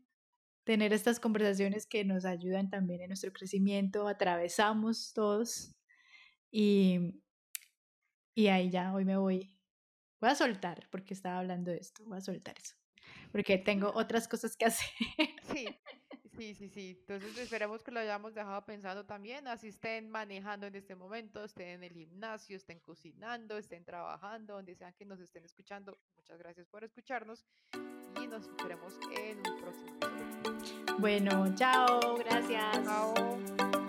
tener 0.64 0.92
estas 0.92 1.20
conversaciones 1.20 1.86
que 1.86 2.04
nos 2.04 2.24
ayudan 2.24 2.70
también 2.70 3.02
en 3.02 3.08
nuestro 3.08 3.32
crecimiento, 3.32 4.08
atravesamos 4.08 5.12
todos 5.14 5.74
y, 6.50 7.22
y 8.34 8.48
ahí 8.48 8.70
ya, 8.70 8.94
hoy 8.94 9.04
me 9.04 9.16
voy, 9.16 9.58
voy 10.20 10.30
a 10.30 10.34
soltar 10.34 10.88
porque 10.90 11.14
estaba 11.14 11.38
hablando 11.38 11.70
de 11.70 11.78
esto, 11.78 12.04
voy 12.04 12.18
a 12.18 12.20
soltar 12.20 12.54
eso, 12.58 12.76
porque 13.32 13.58
tengo 13.58 13.92
otras 13.94 14.28
cosas 14.28 14.56
que 14.56 14.64
hacer. 14.66 14.88
Sí, 15.52 15.66
sí, 16.40 16.54
sí, 16.54 16.68
sí. 16.70 16.96
Entonces 17.00 17.36
esperemos 17.36 17.82
que 17.82 17.90
lo 17.90 18.00
hayamos 18.00 18.32
dejado 18.32 18.64
pensando 18.64 19.04
también, 19.04 19.46
así 19.46 19.68
estén 19.68 20.08
manejando 20.08 20.66
en 20.66 20.74
este 20.74 20.94
momento, 20.94 21.44
estén 21.44 21.68
en 21.68 21.84
el 21.84 21.92
gimnasio, 21.92 22.56
estén 22.56 22.80
cocinando, 22.80 23.58
estén 23.58 23.84
trabajando, 23.84 24.54
donde 24.54 24.74
sean 24.74 24.94
que 24.94 25.04
nos 25.04 25.20
estén 25.20 25.44
escuchando. 25.44 25.98
Muchas 26.16 26.38
gracias 26.38 26.66
por 26.66 26.82
escucharnos 26.82 27.44
y 28.22 28.26
nos 28.26 28.48
veremos 28.56 28.98
en 29.14 29.38
un 29.38 29.60
próximo. 29.60 29.98
Bueno, 30.98 31.54
chao, 31.54 32.16
gracias. 32.16 32.84
Chao. 32.84 33.79